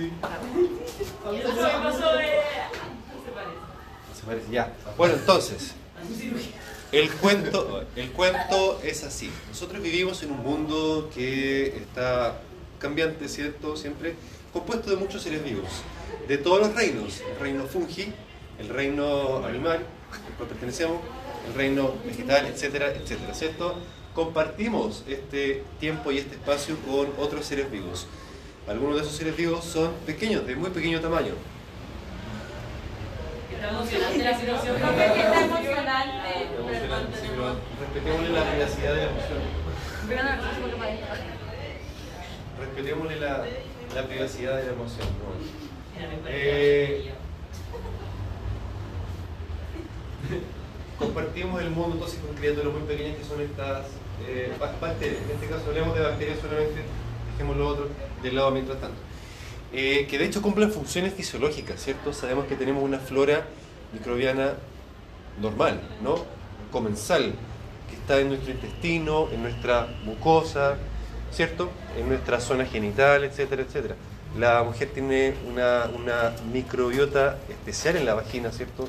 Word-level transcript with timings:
Sí. 0.00 0.10
Se 4.18 4.26
parece, 4.26 4.50
ya. 4.50 4.72
Bueno, 4.96 5.14
entonces, 5.14 5.74
el 6.90 7.10
cuento, 7.10 7.84
el 7.96 8.10
cuento 8.12 8.80
es 8.82 9.04
así. 9.04 9.30
Nosotros 9.48 9.82
vivimos 9.82 10.22
en 10.22 10.32
un 10.32 10.42
mundo 10.42 11.10
que 11.14 11.76
está 11.76 12.40
cambiante, 12.78 13.28
¿cierto? 13.28 13.76
Siempre 13.76 14.14
compuesto 14.54 14.88
de 14.88 14.96
muchos 14.96 15.22
seres 15.22 15.44
vivos, 15.44 15.68
de 16.26 16.38
todos 16.38 16.60
los 16.60 16.74
reinos. 16.74 17.20
El 17.20 17.38
reino 17.38 17.66
fungi, 17.66 18.10
el 18.58 18.70
reino 18.70 19.44
animal, 19.44 19.84
al 20.10 20.34
cual 20.36 20.48
pertenecemos, 20.48 20.98
el 21.46 21.54
reino 21.54 21.92
vegetal, 22.06 22.46
etcétera, 22.46 22.90
etcétera, 22.94 23.34
¿cierto? 23.34 23.74
Compartimos 24.14 25.04
este 25.06 25.62
tiempo 25.78 26.10
y 26.10 26.18
este 26.18 26.36
espacio 26.36 26.78
con 26.86 27.12
otros 27.22 27.44
seres 27.44 27.70
vivos. 27.70 28.06
Algunos 28.68 28.96
de 28.96 29.02
esos 29.02 29.14
seres 29.16 29.36
vivos 29.36 29.64
son 29.64 29.92
pequeños, 30.06 30.46
de 30.46 30.54
muy 30.56 30.70
pequeño 30.70 31.00
tamaño. 31.00 31.32
emocionante 33.68 34.18
la 34.24 34.38
situación. 34.38 34.76
Está 34.76 35.44
emocionante. 35.44 36.48
Pero 36.56 37.56
respetémosle 37.80 38.30
la 38.30 38.44
privacidad 38.50 38.94
de 38.94 38.96
la 38.96 39.10
emoción. 39.10 39.38
Respetémosle 42.58 43.16
la, 43.20 43.44
la 43.94 44.02
privacidad 44.06 44.56
de 44.56 44.64
la 44.66 44.72
emoción. 44.72 45.06
¿no? 45.08 45.30
Eh, 46.28 47.12
compartimos 50.98 51.60
el 51.62 51.70
mundo 51.70 51.94
entonces 51.94 52.18
con 52.20 52.34
criaturas 52.36 52.72
muy 52.72 52.82
pequeñas 52.82 53.16
que 53.16 53.24
son 53.24 53.40
estas 53.40 53.86
eh, 54.26 54.52
ba- 54.60 54.74
bacterias. 54.80 55.22
En 55.24 55.30
este 55.34 55.46
caso 55.46 55.66
hablemos 55.68 55.94
de 55.96 56.02
bacterias 56.02 56.38
solamente, 56.40 56.82
dejemos 57.40 57.56
lo 57.56 57.68
otro 57.68 57.88
del 58.22 58.36
lado 58.36 58.50
mientras 58.50 58.78
tanto. 58.80 58.98
Eh, 59.72 60.06
que 60.10 60.18
de 60.18 60.26
hecho 60.26 60.42
cumplen 60.42 60.70
funciones 60.70 61.14
fisiológicas, 61.14 61.82
¿cierto? 61.82 62.12
Sabemos 62.12 62.46
que 62.46 62.54
tenemos 62.54 62.82
una 62.82 62.98
flora 62.98 63.46
microbiana 63.94 64.54
normal, 65.40 65.80
¿no? 66.02 66.16
Comensal, 66.70 67.32
que 67.88 67.96
está 67.96 68.20
en 68.20 68.28
nuestro 68.28 68.52
intestino, 68.52 69.28
en 69.32 69.42
nuestra 69.42 69.88
mucosa, 70.04 70.76
¿cierto? 71.32 71.70
En 71.96 72.08
nuestra 72.08 72.40
zona 72.40 72.66
genital, 72.66 73.24
etcétera, 73.24 73.62
etcétera. 73.62 73.94
La 74.38 74.62
mujer 74.62 74.90
tiene 74.92 75.34
una, 75.48 75.88
una 75.96 76.34
microbiota 76.52 77.38
especial 77.48 77.96
en 77.96 78.04
la 78.04 78.14
vagina, 78.14 78.52
¿cierto? 78.52 78.86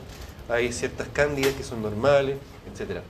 Hay 0.50 0.73
ciertas 0.73 1.08
cándidas 1.14 1.54
que 1.54 1.64
son 1.64 1.81
normales, 1.81 2.38
etcétera. 2.70 3.02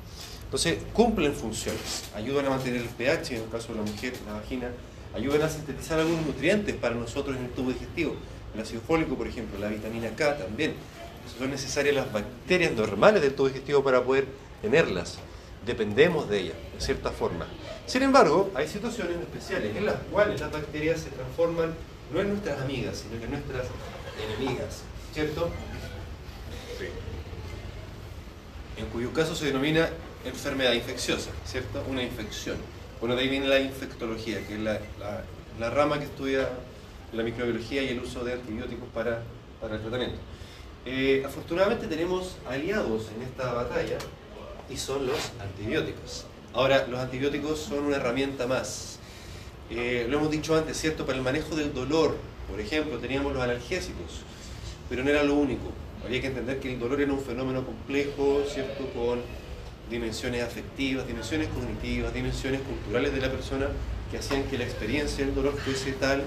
Entonces, 0.44 0.77
cumplen 0.94 1.33
funciones. 1.33 2.03
Ayudan 2.13 2.45
a 2.45 2.49
mantener 2.51 2.81
el 2.81 2.89
pH, 2.89 3.38
en 3.38 3.44
el 3.44 3.49
caso 3.49 3.69
de 3.69 3.79
la 3.79 3.89
mujer, 3.89 4.13
la 4.27 4.33
vagina. 4.33 4.69
Ayudan 5.15 5.41
a 5.41 5.49
sintetizar 5.49 5.99
algunos 5.99 6.25
nutrientes 6.25 6.75
para 6.75 6.95
nosotros 6.95 7.37
en 7.37 7.45
el 7.45 7.49
tubo 7.51 7.71
digestivo. 7.71 8.15
El 8.53 8.61
ácido 8.61 8.81
fólico, 8.81 9.15
por 9.15 9.27
ejemplo, 9.27 9.59
la 9.59 9.67
vitamina 9.67 10.09
K 10.15 10.37
también. 10.37 10.73
Son 11.37 11.49
necesarias 11.49 11.95
las 11.95 12.11
bacterias 12.11 12.73
normales 12.73 13.21
del 13.21 13.33
tubo 13.33 13.47
digestivo 13.47 13.83
para 13.83 14.03
poder 14.03 14.25
tenerlas. 14.61 15.19
Dependemos 15.65 16.29
de 16.29 16.39
ellas, 16.39 16.55
de 16.73 16.81
cierta 16.81 17.11
forma. 17.11 17.45
Sin 17.85 18.03
embargo, 18.03 18.51
hay 18.55 18.67
situaciones 18.67 19.17
especiales 19.17 19.75
en 19.75 19.85
las 19.85 19.95
cuales 20.11 20.39
las 20.39 20.51
bacterias 20.51 21.01
se 21.01 21.09
transforman 21.09 21.73
no 22.11 22.19
en 22.19 22.29
nuestras 22.29 22.61
amigas, 22.61 23.03
sino 23.03 23.19
que 23.19 23.25
en 23.25 23.31
nuestras 23.31 23.67
enemigas. 24.17 24.81
¿Cierto? 25.13 25.51
en 28.77 28.85
cuyo 28.87 29.13
caso 29.13 29.35
se 29.35 29.45
denomina 29.45 29.89
enfermedad 30.25 30.73
infecciosa, 30.73 31.29
¿cierto? 31.45 31.83
Una 31.87 32.03
infección. 32.03 32.57
Bueno, 33.02 33.16
de 33.16 33.23
ahí 33.23 33.30
viene 33.30 33.47
la 33.47 33.59
infectología, 33.59 34.45
que 34.47 34.53
es 34.53 34.59
la, 34.59 34.80
la- 35.59 35.69
rama 35.71 35.97
que 35.99 36.05
estudia 36.05 36.47
la 37.13 37.23
microbiología 37.23 37.81
y 37.83 37.89
el 37.89 37.99
uso 37.99 38.23
de 38.23 38.33
antibióticos 38.33 38.88
para, 38.94 39.23
para 39.59 39.75
el 39.75 39.81
tratamiento. 39.81 40.17
Eh, 40.85 41.23
afortunadamente 41.25 41.88
tenemos 41.88 42.38
aliados 42.47 43.07
en 43.16 43.23
esta 43.23 43.53
batalla 43.53 43.97
y 44.69 44.78
son 44.78 45.07
los 45.07 45.31
antibióticos. 45.41 46.25
Ahora, 46.53 46.85
los 46.88 47.00
antibióticos 47.00 47.59
son 47.59 47.85
una 47.85 47.95
herramienta 47.97 48.45
más. 48.45 49.00
Eh, 49.72 50.06
lo 50.07 50.18
hemos 50.19 50.29
dicho 50.31 50.56
antes, 50.56 50.78
¿cierto? 50.78 51.06
Para 51.06 51.18
el 51.18 51.23
manejo 51.23 51.56
del 51.56 51.73
dolor, 51.73 52.16
por 52.50 52.59
ejemplo, 52.59 53.00
teníamos 53.00 53.33
los 53.33 53.41
analgésicos, 53.41 54.22
pero 54.89 55.03
no 55.03 55.09
era 55.09 55.23
lo 55.23 55.33
único. 55.35 55.72
Había 56.06 56.22
que 56.22 56.28
entender 56.28 56.59
que 56.59 56.73
el 56.73 56.79
dolor 56.79 57.01
era 57.01 57.12
un 57.13 57.22
fenómeno 57.22 57.66
complejo, 57.66 58.44
¿cierto? 58.47 58.85
Con 58.94 59.22
dimensiones 59.91 60.41
afectivas, 60.41 61.06
dimensiones 61.06 61.50
cognitivas, 61.50 62.13
dimensiones 62.13 62.62
culturales 62.62 63.13
de 63.13 63.19
la 63.19 63.29
persona 63.29 63.68
que 64.09 64.18
hacían 64.18 64.44
que 64.46 64.57
la 64.57 64.63
experiencia 64.63 65.25
del 65.25 65.35
dolor 65.35 65.56
fuese 65.57 65.91
tal, 65.91 66.24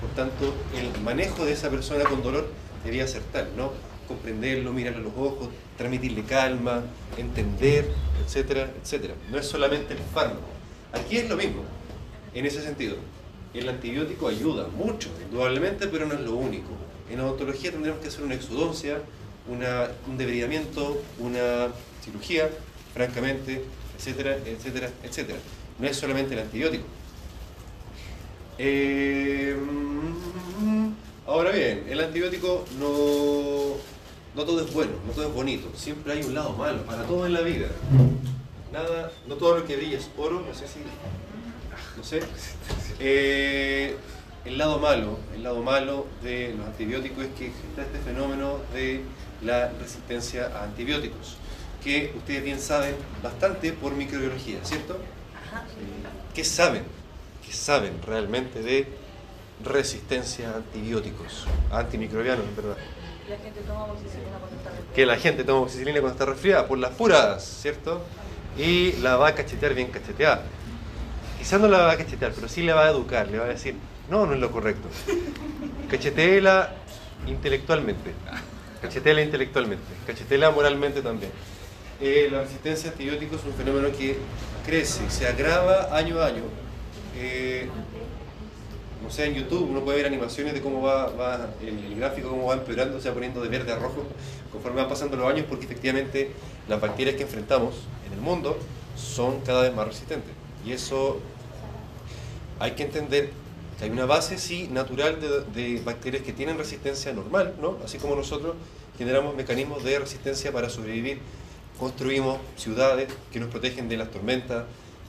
por 0.00 0.10
tanto, 0.10 0.54
el 0.76 1.02
manejo 1.02 1.44
de 1.44 1.52
esa 1.52 1.68
persona 1.68 2.04
con 2.04 2.22
dolor 2.22 2.48
debía 2.84 3.06
ser 3.06 3.22
tal, 3.32 3.48
¿no? 3.56 3.72
Comprenderlo, 4.06 4.72
mirarle 4.72 5.00
a 5.00 5.02
los 5.02 5.12
ojos, 5.16 5.48
transmitirle 5.76 6.22
calma, 6.22 6.84
entender, 7.16 7.90
etcétera, 8.24 8.70
etcétera. 8.80 9.14
No 9.30 9.38
es 9.38 9.46
solamente 9.46 9.94
el 9.94 10.00
fármaco. 10.14 10.46
Aquí 10.92 11.18
es 11.18 11.28
lo 11.28 11.36
mismo, 11.36 11.62
en 12.32 12.46
ese 12.46 12.62
sentido. 12.62 12.96
El 13.52 13.68
antibiótico 13.68 14.28
ayuda 14.28 14.68
mucho, 14.68 15.08
indudablemente, 15.24 15.88
pero 15.88 16.06
no 16.06 16.14
es 16.14 16.20
lo 16.20 16.34
único. 16.34 16.70
En 17.10 17.20
odontología 17.20 17.72
tendremos 17.72 18.00
que 18.00 18.08
hacer 18.08 18.22
una 18.22 18.34
exodoncia, 18.34 18.98
una, 19.48 19.88
un 20.06 20.16
debridamiento, 20.16 21.02
una 21.18 21.68
cirugía, 22.04 22.48
francamente, 22.98 23.62
etcétera, 23.96 24.36
etcétera, 24.44 24.90
etcétera. 25.04 25.38
No 25.78 25.86
es 25.86 25.96
solamente 25.96 26.34
el 26.34 26.40
antibiótico. 26.40 26.84
Eh, 28.58 29.56
ahora 31.24 31.52
bien, 31.52 31.86
el 31.88 32.00
antibiótico 32.00 32.64
no, 32.80 33.76
no 34.34 34.44
todo 34.44 34.64
es 34.64 34.72
bueno, 34.74 34.94
no 35.06 35.12
todo 35.12 35.28
es 35.28 35.32
bonito. 35.32 35.68
Siempre 35.76 36.14
hay 36.14 36.24
un 36.24 36.34
lado 36.34 36.54
malo, 36.54 36.82
para 36.82 37.04
todo 37.04 37.24
en 37.24 37.34
la 37.34 37.42
vida. 37.42 37.68
Nada, 38.72 39.12
no 39.28 39.36
todo 39.36 39.58
lo 39.58 39.64
que 39.64 39.76
brilla 39.76 39.98
es 39.98 40.10
oro, 40.18 40.40
no 40.40 40.52
sé 40.52 40.66
si. 40.66 40.80
No 41.96 42.02
sé. 42.02 42.20
Eh, 42.98 43.94
el 44.44 44.58
lado 44.58 44.80
malo, 44.80 45.20
el 45.36 45.44
lado 45.44 45.62
malo 45.62 46.06
de 46.24 46.52
los 46.58 46.66
antibióticos 46.66 47.26
es 47.26 47.30
que 47.38 47.46
está 47.46 47.82
este 47.82 47.98
fenómeno 47.98 48.58
de 48.74 49.02
la 49.44 49.68
resistencia 49.80 50.50
a 50.52 50.64
antibióticos, 50.64 51.36
que 51.88 52.12
ustedes 52.14 52.44
bien 52.44 52.60
saben 52.60 52.94
bastante 53.22 53.72
por 53.72 53.94
microbiología, 53.94 54.58
¿cierto? 54.62 54.98
¿Qué 56.34 56.44
saben? 56.44 56.82
¿Qué 57.46 57.50
saben 57.50 58.02
realmente 58.06 58.60
de 58.60 58.86
resistencia 59.64 60.50
a 60.50 60.56
antibióticos? 60.56 61.46
Antimicrobianos, 61.72 62.44
en 62.44 62.56
verdad. 62.56 62.76
La 63.26 63.38
gente 63.38 63.60
toma 63.62 63.84
amoxicilina 63.84 64.36
cuando 64.38 64.56
está 64.58 64.68
resfriada. 64.68 64.94
Que 64.94 65.06
la 65.06 65.16
gente 65.16 65.44
toma 65.44 65.58
amoxicilina 65.60 66.00
cuando 66.00 66.12
está 66.12 66.26
resfriada, 66.26 66.68
por 66.68 66.76
las 66.76 66.90
puras, 66.90 67.42
¿cierto? 67.42 68.02
Y 68.58 68.92
la 69.00 69.16
va 69.16 69.28
a 69.28 69.34
cachetear 69.34 69.72
bien 69.72 69.88
cacheteada. 69.88 70.42
Quizás 71.38 71.58
no 71.58 71.68
la 71.68 71.78
va 71.78 71.92
a 71.92 71.96
cachetear, 71.96 72.32
pero 72.34 72.48
sí 72.48 72.60
le 72.60 72.74
va 72.74 72.84
a 72.84 72.90
educar, 72.90 73.28
le 73.28 73.38
va 73.38 73.46
a 73.46 73.48
decir, 73.48 73.76
no, 74.10 74.26
no 74.26 74.34
es 74.34 74.40
lo 74.40 74.52
correcto. 74.52 74.88
Cacheteela 75.90 76.70
intelectualmente. 77.26 78.12
Cacheteela 78.82 79.22
intelectualmente. 79.22 79.86
Cacheteela 80.06 80.50
moralmente 80.50 81.00
también. 81.00 81.32
Eh, 82.00 82.28
la 82.30 82.42
resistencia 82.42 82.90
a 82.90 82.92
antibióticos 82.92 83.40
es 83.40 83.46
un 83.46 83.54
fenómeno 83.54 83.88
que 83.90 84.16
crece, 84.64 85.10
se 85.10 85.26
agrava 85.26 85.96
año 85.96 86.20
a 86.20 86.26
año. 86.26 86.42
Eh, 87.16 87.68
no 89.02 89.10
sé, 89.10 89.26
en 89.26 89.34
YouTube 89.34 89.68
uno 89.68 89.80
puede 89.80 89.98
ver 89.98 90.06
animaciones 90.06 90.54
de 90.54 90.60
cómo 90.60 90.80
va, 90.80 91.50
el 91.60 91.96
gráfico, 91.96 92.30
cómo 92.30 92.46
va 92.46 92.54
empeorando, 92.54 93.00
se 93.00 93.08
va 93.08 93.14
poniendo 93.14 93.40
de 93.40 93.48
verde 93.48 93.72
a 93.72 93.76
rojo 93.76 94.04
conforme 94.52 94.80
van 94.80 94.88
pasando 94.88 95.16
los 95.16 95.28
años, 95.28 95.46
porque 95.48 95.64
efectivamente 95.64 96.30
las 96.68 96.80
bacterias 96.80 97.16
que 97.16 97.22
enfrentamos 97.24 97.74
en 98.06 98.12
el 98.12 98.20
mundo 98.20 98.56
son 98.96 99.40
cada 99.40 99.62
vez 99.62 99.74
más 99.74 99.88
resistentes. 99.88 100.30
Y 100.64 100.72
eso 100.72 101.18
hay 102.60 102.72
que 102.72 102.84
entender 102.84 103.30
que 103.78 103.84
hay 103.84 103.90
una 103.90 104.06
base, 104.06 104.38
sí, 104.38 104.68
natural 104.70 105.18
de, 105.20 105.62
de 105.62 105.80
bacterias 105.82 106.22
que 106.22 106.32
tienen 106.32 106.58
resistencia 106.58 107.12
normal, 107.12 107.54
¿no? 107.60 107.76
Así 107.84 107.98
como 107.98 108.14
nosotros 108.14 108.54
generamos 108.96 109.34
mecanismos 109.34 109.82
de 109.84 109.98
resistencia 109.98 110.52
para 110.52 110.68
sobrevivir, 110.68 111.20
construimos 111.78 112.38
ciudades 112.56 113.08
que 113.32 113.40
nos 113.40 113.50
protegen 113.50 113.88
de 113.88 113.96
las 113.96 114.10
tormentas, 114.10 114.64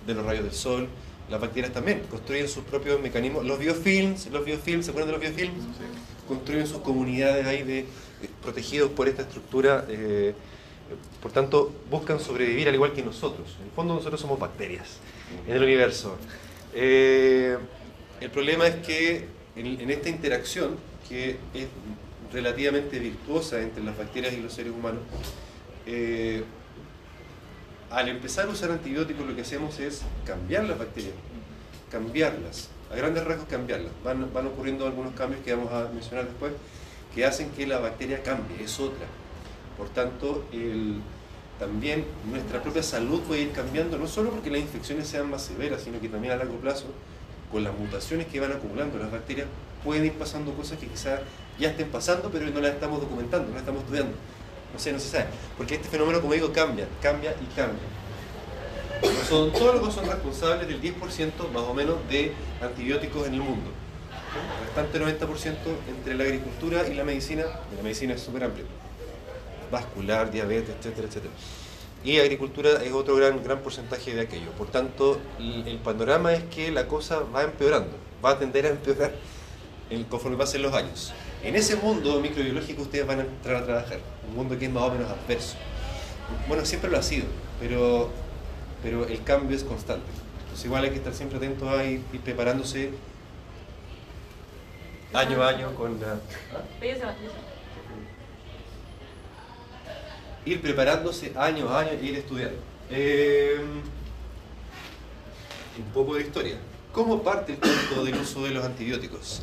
de 0.05 0.13
los 0.13 0.25
rayos 0.25 0.43
del 0.43 0.53
sol. 0.53 0.87
Las 1.29 1.39
bacterias 1.41 1.71
también 1.73 2.01
construyen 2.09 2.47
sus 2.47 2.63
propios 2.63 2.99
mecanismos. 3.01 3.45
Los 3.45 3.59
biofilms, 3.59 4.27
los 4.31 4.45
biofilms, 4.45 4.85
¿se 4.85 4.91
acuerdan 4.91 5.13
de 5.13 5.19
los 5.19 5.21
biofilms? 5.35 5.63
Construyen 6.27 6.65
sus 6.67 6.79
comunidades 6.81 7.45
ahí 7.45 7.63
de, 7.63 7.73
de- 7.73 7.85
protegidos 8.41 8.89
por 8.91 9.07
esta 9.07 9.21
estructura. 9.23 9.85
eh, 9.89 10.33
por 11.21 11.31
tanto, 11.31 11.71
buscan 11.91 12.19
sobrevivir 12.19 12.67
al 12.67 12.73
igual 12.73 12.93
que 12.93 13.03
nosotros. 13.03 13.55
En 13.59 13.65
el 13.65 13.71
fondo 13.71 13.93
nosotros 13.93 14.19
somos 14.19 14.39
bacterias 14.39 14.97
en 15.47 15.55
el 15.55 15.63
universo. 15.63 16.17
Eh, 16.73 17.57
el 18.21 18.31
problema 18.31 18.65
es 18.67 18.75
que 18.77 19.27
en, 19.55 19.79
en 19.81 19.91
esta 19.91 20.09
interacción, 20.09 20.77
que 21.07 21.37
es 21.53 21.67
relativamente 22.33 22.97
virtuosa 22.97 23.61
entre 23.61 23.83
las 23.83 23.95
bacterias 23.95 24.33
y 24.33 24.37
los 24.37 24.51
seres 24.53 24.71
humanos, 24.73 25.01
eh, 25.85 26.43
al 27.91 28.09
empezar 28.09 28.45
a 28.45 28.49
usar 28.49 28.71
antibióticos 28.71 29.25
lo 29.25 29.35
que 29.35 29.41
hacemos 29.41 29.79
es 29.79 30.01
cambiar 30.25 30.65
las 30.65 30.77
bacterias, 30.77 31.13
cambiarlas. 31.91 32.69
a 32.91 32.95
grandes 32.95 33.23
rasgos 33.23 33.47
cambiarla. 33.47 33.89
Van, 34.03 34.31
van 34.33 34.47
ocurriendo 34.47 34.85
algunos 34.85 35.13
cambios 35.13 35.43
que 35.43 35.53
vamos 35.53 35.71
a 35.71 35.89
mencionar 35.93 36.25
después 36.25 36.53
que 37.13 37.25
hacen 37.25 37.49
que 37.51 37.65
la 37.65 37.79
bacteria 37.79 38.21
cambie, 38.23 38.63
es 38.63 38.79
otra. 38.79 39.05
Por 39.77 39.89
tanto, 39.89 40.45
también 41.57 42.05
nuestra 42.29 42.61
propia 42.61 42.83
salud 42.83 43.21
puede 43.21 43.41
ir 43.41 43.51
cambiando, 43.51 43.97
no 43.97 44.07
solo 44.07 44.31
porque 44.31 44.49
las 44.49 44.61
infecciones 44.61 45.07
sean 45.07 45.29
más 45.29 45.43
severas, 45.43 45.81
sino 45.81 45.99
que 45.99 46.09
también 46.09 46.33
a 46.33 46.37
largo 46.37 46.57
plazo, 46.57 46.85
con 47.51 47.63
las 47.63 47.77
mutaciones 47.77 48.27
que 48.27 48.39
van 48.39 48.51
acumulando 48.51 48.99
las 48.99 49.11
bacterias, 49.11 49.47
pueden 49.83 50.05
ir 50.05 50.13
pasando 50.13 50.53
cosas 50.53 50.77
que 50.77 50.87
quizás 50.87 51.21
ya 51.57 51.69
estén 51.69 51.89
pasando, 51.89 52.29
pero 52.31 52.49
no 52.49 52.59
las 52.59 52.73
estamos 52.73 53.01
documentando, 53.01 53.47
no 53.47 53.53
las 53.53 53.61
estamos 53.61 53.81
estudiando. 53.83 54.13
No 54.73 54.79
sé, 54.79 54.91
no 54.91 54.99
se 54.99 55.09
sabe. 55.09 55.25
Porque 55.57 55.75
este 55.75 55.89
fenómeno, 55.89 56.21
como 56.21 56.33
digo, 56.33 56.51
cambia, 56.53 56.87
cambia 57.01 57.35
y 57.41 57.45
cambia. 57.55 57.87
Los 59.01 59.11
que 59.11 59.91
son 59.91 60.05
responsables 60.05 60.67
del 60.67 60.81
10% 60.81 61.51
más 61.53 61.63
o 61.63 61.73
menos 61.73 61.95
de 62.09 62.33
antibióticos 62.61 63.27
en 63.27 63.35
el 63.35 63.41
mundo. 63.41 63.71
El 64.35 64.65
restante 64.65 64.99
90% 64.99 65.55
entre 65.87 66.15
la 66.15 66.23
agricultura 66.23 66.87
y 66.87 66.93
la 66.93 67.03
medicina, 67.03 67.43
y 67.71 67.77
la 67.77 67.83
medicina 67.83 68.13
es 68.13 68.21
súper 68.21 68.43
amplia 68.43 68.65
vascular, 69.71 70.31
diabetes, 70.31 70.75
etcétera, 70.79 71.07
etcétera. 71.07 71.33
Y 72.03 72.19
agricultura 72.19 72.81
es 72.83 72.93
otro 72.93 73.15
gran, 73.15 73.43
gran 73.43 73.59
porcentaje 73.59 74.13
de 74.13 74.21
aquello. 74.21 74.51
Por 74.51 74.67
tanto, 74.67 75.19
el, 75.37 75.77
panorama 75.83 76.33
es 76.33 76.43
que 76.45 76.71
la 76.71 76.87
cosa 76.87 77.19
va 77.19 77.43
empeorando, 77.43 77.91
va 78.23 78.31
a 78.31 78.39
tender 78.39 78.65
a 78.65 78.69
empeorar 78.69 79.11
conforme 80.09 80.37
pasen 80.37 80.61
los 80.61 80.73
años. 80.73 81.13
En 81.43 81.55
ese 81.55 81.75
mundo 81.75 82.19
microbiológico 82.21 82.83
ustedes 82.83 83.05
van 83.05 83.19
a 83.19 83.23
entrar 83.23 83.57
a 83.57 83.65
trabajar, 83.65 83.99
un 84.29 84.35
mundo 84.35 84.57
que 84.57 84.65
es 84.65 84.71
más 84.71 84.83
o 84.83 84.91
menos 84.91 85.09
adverso. 85.09 85.55
Bueno, 86.47 86.65
siempre 86.65 86.89
lo 86.89 86.97
ha 86.97 87.03
sido, 87.03 87.25
pero, 87.59 88.09
pero 88.83 89.05
el 89.07 89.23
cambio 89.23 89.55
es 89.55 89.63
constante. 89.63 90.05
Entonces 90.41 90.65
igual 90.65 90.83
hay 90.83 90.91
que 90.91 90.97
estar 90.97 91.13
siempre 91.13 91.37
atentos 91.37 91.67
a 91.67 91.83
ir, 91.83 92.01
preparándose 92.23 92.91
año 95.13 95.41
a 95.41 95.49
año 95.49 95.73
con 95.75 95.99
la 95.99 96.19
ir 100.45 100.61
preparándose 100.61 101.33
años 101.35 101.69
a 101.69 101.79
años 101.79 101.93
e 102.01 102.05
ir 102.05 102.15
estudiando. 102.15 102.57
Eh, 102.89 103.59
un 105.77 105.93
poco 105.93 106.15
de 106.15 106.21
historia. 106.21 106.57
¿Cómo 106.91 107.21
parte 107.21 107.53
el 107.53 107.59
punto 107.59 108.03
del 108.03 108.15
uso 108.15 108.43
de 108.43 108.51
los 108.51 108.65
antibióticos? 108.65 109.41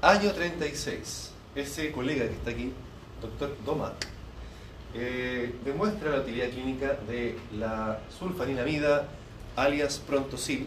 Año 0.00 0.32
36. 0.32 1.30
Ese 1.54 1.92
colega 1.92 2.26
que 2.26 2.34
está 2.34 2.50
aquí, 2.50 2.72
doctor 3.20 3.56
Domac, 3.64 3.94
eh, 4.94 5.52
demuestra 5.64 6.10
la 6.10 6.20
utilidad 6.20 6.50
clínica 6.50 6.96
de 7.08 7.36
la 7.58 7.98
sulfaninamida 8.16 9.08
alias 9.56 9.98
Prontosil, 9.98 10.66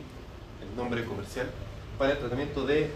el 0.62 0.76
nombre 0.76 1.06
comercial, 1.06 1.50
para 1.98 2.14
el 2.14 2.20
tratamiento 2.20 2.66
de 2.66 2.90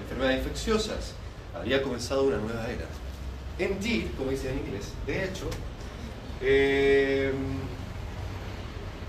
enfermedades 0.00 0.38
infecciosas. 0.38 1.14
Había 1.54 1.82
comenzado 1.82 2.24
una 2.24 2.38
nueva 2.38 2.68
era. 2.68 2.86
Indeed, 3.58 4.08
como 4.18 4.30
dice 4.30 4.50
en 4.50 4.58
inglés, 4.58 4.92
de 5.06 5.24
hecho, 5.24 5.48
eh, 6.40 7.32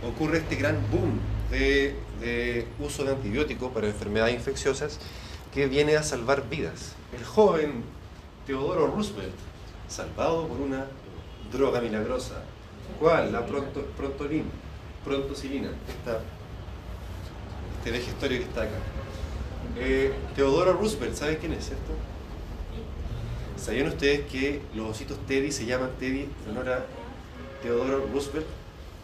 ocurre 0.08 0.38
este 0.40 0.56
gran 0.56 0.78
boom 0.92 1.20
de, 1.50 1.96
uso 2.80 3.04
de 3.04 3.12
antibióticos 3.12 3.72
para 3.72 3.88
enfermedades 3.88 4.36
infecciosas 4.36 5.00
que 5.54 5.68
viene 5.68 5.96
a 5.96 6.04
salvar 6.04 6.48
vidas. 6.50 6.94
El 7.18 7.24
joven 7.24 7.84
Teodoro 8.46 8.88
Roosevelt, 8.88 9.34
salvado 9.88 10.48
por 10.48 10.60
una 10.60 10.86
droga 11.52 11.82
milagrosa. 11.82 12.42
¿Cuál? 13.00 13.32
La 13.32 13.46
pronto, 13.46 13.82
prontolina, 13.98 14.46
prontocilina, 15.04 15.70
este 17.78 17.92
vejestorio 17.92 18.40
que 18.40 18.46
está 18.46 18.64
acá. 18.64 18.78
Eh, 19.78 20.14
Teodoro 20.36 20.74
Roosevelt, 20.74 21.16
¿saben 21.16 21.38
quién 21.38 21.54
es, 21.54 21.66
cierto? 21.66 21.94
¿Sabían 23.58 23.88
ustedes 23.88 24.26
que 24.28 24.62
los 24.76 24.90
ositos 24.90 25.18
Teddy 25.28 25.52
se 25.52 25.66
llaman 25.66 25.92
Teddy 26.00 26.22
en 26.46 26.52
honor 26.52 26.70
a 26.70 26.86
Teodoro 27.62 28.08
Roosevelt 28.14 28.46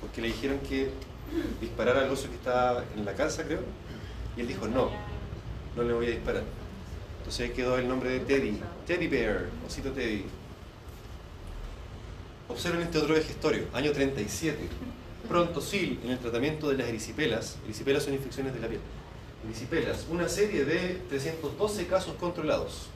porque 0.01 0.21
le 0.21 0.27
dijeron 0.27 0.59
que 0.67 0.89
disparara 1.61 2.01
al 2.01 2.09
oso 2.09 2.27
que 2.27 2.35
estaba 2.35 2.83
en 2.95 3.05
la 3.05 3.13
casa, 3.13 3.43
creo, 3.43 3.61
y 4.35 4.41
él 4.41 4.47
dijo, 4.47 4.67
no, 4.67 4.89
no 5.75 5.83
le 5.83 5.93
voy 5.93 6.07
a 6.07 6.09
disparar. 6.09 6.43
Entonces 7.19 7.49
ahí 7.49 7.55
quedó 7.55 7.77
el 7.77 7.87
nombre 7.87 8.09
de 8.09 8.19
Teddy, 8.21 8.59
Teddy 8.87 9.07
Bear, 9.07 9.45
osito 9.65 9.91
Teddy. 9.91 10.25
Observen 12.51 12.81
este 12.81 12.97
otro 12.97 13.13
vejestorio, 13.13 13.63
año 13.71 13.93
37. 13.93 14.59
Pronto 15.29 15.61
sí, 15.61 15.97
en 16.03 16.11
el 16.11 16.19
tratamiento 16.19 16.67
de 16.67 16.77
las 16.77 16.89
erisipelas, 16.89 17.55
erisipelas 17.63 18.03
son 18.03 18.13
infecciones 18.13 18.53
de 18.53 18.59
la 18.59 18.67
piel. 18.67 18.81
Erisipelas, 19.45 20.05
una 20.09 20.27
serie 20.27 20.65
de 20.65 21.01
312 21.07 21.87
casos 21.87 22.13
controlados. 22.19 22.87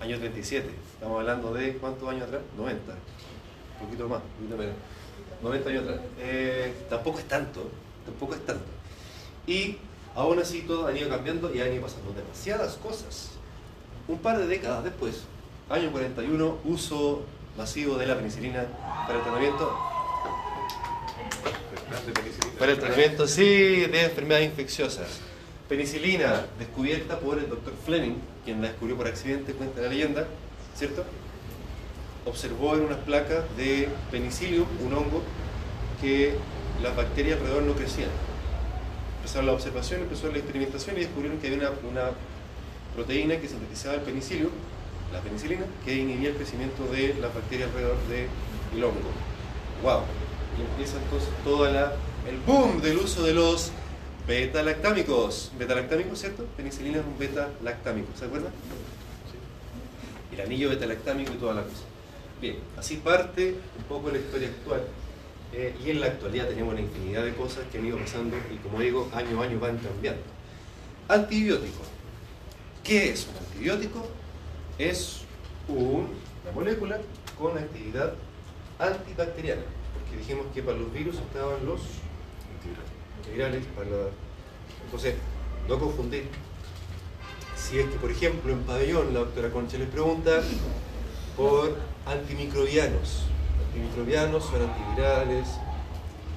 Año 0.00 0.18
37, 0.18 0.70
estamos 0.94 1.18
hablando 1.18 1.52
de 1.52 1.72
cuántos 1.78 2.08
años 2.08 2.28
atrás? 2.28 2.42
90 2.56 2.92
un 2.92 3.86
poquito 3.86 4.08
más, 4.08 4.20
un 4.22 4.46
poquito 4.46 4.56
menos, 4.56 4.74
90 5.42 5.70
años 5.70 5.82
atrás. 5.82 6.00
Eh, 6.20 6.72
tampoco 6.88 7.18
es 7.18 7.26
tanto, 7.26 7.68
tampoco 8.04 8.34
es 8.34 8.46
tanto. 8.46 8.66
Y 9.48 9.78
aún 10.14 10.38
así 10.38 10.62
todo 10.62 10.86
han 10.86 10.96
ido 10.96 11.08
cambiando 11.08 11.52
y 11.52 11.60
han 11.60 11.72
ido 11.72 11.82
pasando 11.82 12.12
demasiadas 12.12 12.76
cosas. 12.76 13.30
Un 14.06 14.18
par 14.18 14.38
de 14.38 14.46
décadas 14.46 14.84
después, 14.84 15.24
año 15.68 15.90
41, 15.90 16.58
uso 16.64 17.24
masivo 17.58 17.98
de 17.98 18.06
la 18.06 18.16
penicilina 18.16 18.64
para 19.06 19.18
el 19.18 19.24
tratamiento 19.24 19.78
para 22.58 22.72
el 22.72 22.78
tratamiento, 22.78 23.28
sí, 23.28 23.42
de 23.86 24.04
enfermedades 24.04 24.46
infecciosas. 24.46 25.20
Penicilina, 25.68 26.46
descubierta 26.58 27.18
por 27.20 27.38
el 27.38 27.48
doctor 27.48 27.74
Fleming, 27.84 28.16
quien 28.44 28.62
la 28.62 28.68
descubrió 28.68 28.96
por 28.96 29.06
accidente, 29.06 29.52
cuenta 29.52 29.80
la 29.80 29.88
leyenda, 29.88 30.26
¿cierto? 30.74 31.04
observó 32.28 32.74
en 32.74 32.82
unas 32.82 32.98
placas 32.98 33.44
de 33.56 33.88
penicillium, 34.10 34.66
un 34.84 34.92
hongo, 34.92 35.22
que 36.00 36.34
las 36.82 36.94
bacterias 36.94 37.38
alrededor 37.38 37.62
no 37.62 37.72
crecían. 37.74 38.10
Empezaron 39.18 39.46
la 39.46 39.52
observación, 39.52 40.02
empezó 40.02 40.30
la 40.30 40.38
experimentación 40.38 40.96
y 40.96 41.00
descubrieron 41.00 41.38
que 41.38 41.48
había 41.48 41.70
una, 41.90 42.10
proteína 42.94 43.38
que 43.38 43.48
sintetizaba 43.48 43.94
el 43.96 44.00
penicillium, 44.02 44.50
la 45.12 45.20
penicilina, 45.20 45.64
que 45.84 45.94
inhibía 45.94 46.30
el 46.30 46.36
crecimiento 46.36 46.84
de 46.86 47.14
las 47.20 47.34
bacterias 47.34 47.68
alrededor 47.68 47.96
del 48.08 48.84
hongo. 48.84 49.10
¡Wow! 49.82 50.00
Y 50.58 50.62
empieza 50.62 50.98
entonces 50.98 51.28
toda 51.44 51.70
la, 51.70 51.92
el 52.28 52.38
boom 52.46 52.80
del 52.80 52.98
uso 52.98 53.22
de 53.22 53.34
los 53.34 53.72
beta-lactámicos. 54.26 55.52
Beta-lactámicos, 55.58 56.18
¿cierto? 56.18 56.44
Penicilina 56.56 56.98
es 56.98 57.06
un 57.06 57.18
beta-lactámico, 57.18 58.08
¿se 58.18 58.26
acuerdan? 58.26 58.52
El 60.32 60.40
anillo 60.40 60.68
beta-lactámico 60.68 61.32
y 61.32 61.36
toda 61.36 61.54
la 61.54 61.62
cosa. 61.62 61.82
Bien, 62.40 62.56
así 62.76 62.96
parte 62.96 63.54
un 63.78 63.84
poco 63.84 64.10
la 64.10 64.18
historia 64.18 64.48
actual. 64.48 64.82
Eh, 65.52 65.74
y 65.84 65.90
en 65.90 66.00
la 66.00 66.06
actualidad 66.06 66.46
tenemos 66.46 66.74
una 66.74 66.82
infinidad 66.82 67.24
de 67.24 67.34
cosas 67.34 67.64
que 67.72 67.78
han 67.78 67.86
ido 67.86 67.96
pasando 67.96 68.36
y 68.52 68.56
como 68.58 68.80
digo, 68.80 69.08
año 69.14 69.40
a 69.40 69.44
año 69.44 69.58
van 69.58 69.78
cambiando. 69.78 70.22
Antibiótico. 71.08 71.80
¿Qué 72.84 73.10
es 73.10 73.26
un 73.26 73.36
antibiótico? 73.38 74.06
Es 74.78 75.22
una 75.66 76.06
molécula 76.54 76.98
con 77.36 77.58
actividad 77.58 78.14
antibacteriana. 78.78 79.62
Porque 79.94 80.18
dijimos 80.18 80.46
que 80.54 80.62
para 80.62 80.78
los 80.78 80.92
virus 80.92 81.16
estaban 81.16 81.66
los 81.66 81.80
antivirales. 83.20 83.64
Para 83.74 83.88
Entonces, 84.84 85.14
no 85.68 85.78
confundir. 85.78 86.28
Si 87.56 87.78
es 87.78 87.86
que, 87.90 87.96
por 87.96 88.10
ejemplo, 88.10 88.52
en 88.52 88.62
pabellón 88.62 89.12
la 89.12 89.20
doctora 89.20 89.50
Concha 89.50 89.78
les 89.78 89.88
pregunta 89.88 90.42
por 91.36 91.76
antimicrobianos. 92.06 93.24
Antimicrobianos 93.66 94.44
son 94.44 94.62
antivirales, 94.62 95.48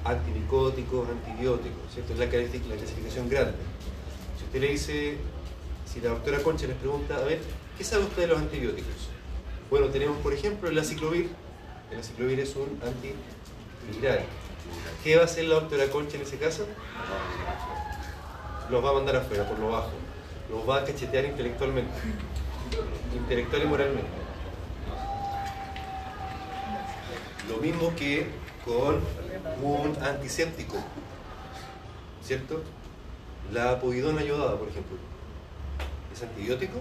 antimicóticos, 0.04 1.08
antibióticos, 1.08 1.92
¿cierto? 1.94 2.12
Es 2.12 2.18
la, 2.18 2.28
clasificación 2.28 3.28
grande. 3.28 3.54
Si 4.38 4.44
usted 4.44 4.60
le 4.60 4.68
dice, 4.68 5.16
si 5.86 6.00
la 6.00 6.10
doctora 6.10 6.42
Concha 6.42 6.66
les 6.66 6.76
pregunta, 6.76 7.16
a 7.16 7.22
ver, 7.22 7.40
¿qué 7.76 7.84
sabe 7.84 8.04
usted 8.04 8.22
de 8.22 8.28
los 8.28 8.38
antibióticos? 8.38 9.08
Bueno, 9.70 9.86
tenemos 9.88 10.18
por 10.18 10.32
ejemplo 10.32 10.68
el 10.68 10.78
aciclovir. 10.78 11.30
El 11.90 11.98
aciclovir 11.98 12.40
es 12.40 12.54
un 12.56 12.80
antiviral. 12.82 14.24
¿Qué 15.02 15.16
va 15.16 15.22
a 15.22 15.24
hacer 15.24 15.44
la 15.44 15.56
doctora 15.56 15.86
Concha 15.88 16.16
en 16.16 16.22
ese 16.22 16.38
caso? 16.38 16.66
Los 18.70 18.84
va 18.84 18.90
a 18.90 18.92
mandar 18.94 19.16
afuera, 19.16 19.48
por 19.48 19.58
lo 19.58 19.70
bajo. 19.70 19.90
Los 20.50 20.68
va 20.68 20.78
a 20.78 20.84
cachetear 20.84 21.24
intelectualmente. 21.24 21.92
Intelectual 23.14 23.62
y 23.62 23.66
moralmente. 23.66 24.10
Lo 27.48 27.56
mismo 27.58 27.94
que 27.96 28.26
con 28.64 29.00
un 29.62 29.96
antiséptico, 30.02 30.76
¿cierto? 32.22 32.62
La 33.52 33.80
povidona 33.80 34.22
yodada, 34.22 34.56
por 34.56 34.68
ejemplo. 34.68 34.96
¿Es 36.12 36.22
antibiótico? 36.22 36.78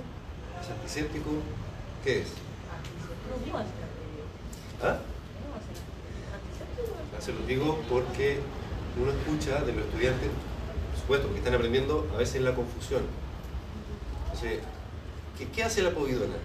¿Es 0.61 0.69
antiséptico? 0.69 1.29
¿Qué 2.03 2.21
es? 2.21 2.27
¿Ah? 4.83 4.99
Se 7.19 7.33
lo 7.33 7.39
digo 7.47 7.79
porque 7.89 8.39
uno 8.99 9.11
escucha 9.11 9.63
de 9.63 9.73
los 9.73 9.85
estudiantes, 9.85 10.29
supuesto, 10.99 11.27
porque 11.27 11.39
están 11.39 11.55
aprendiendo 11.55 12.07
a 12.13 12.17
veces 12.17 12.41
la 12.41 12.53
confusión. 12.53 13.01
Entonces, 14.25 14.59
¿qué, 15.37 15.47
qué 15.47 15.63
hace 15.63 15.81
la 15.81 15.91
povidona? 15.91 16.35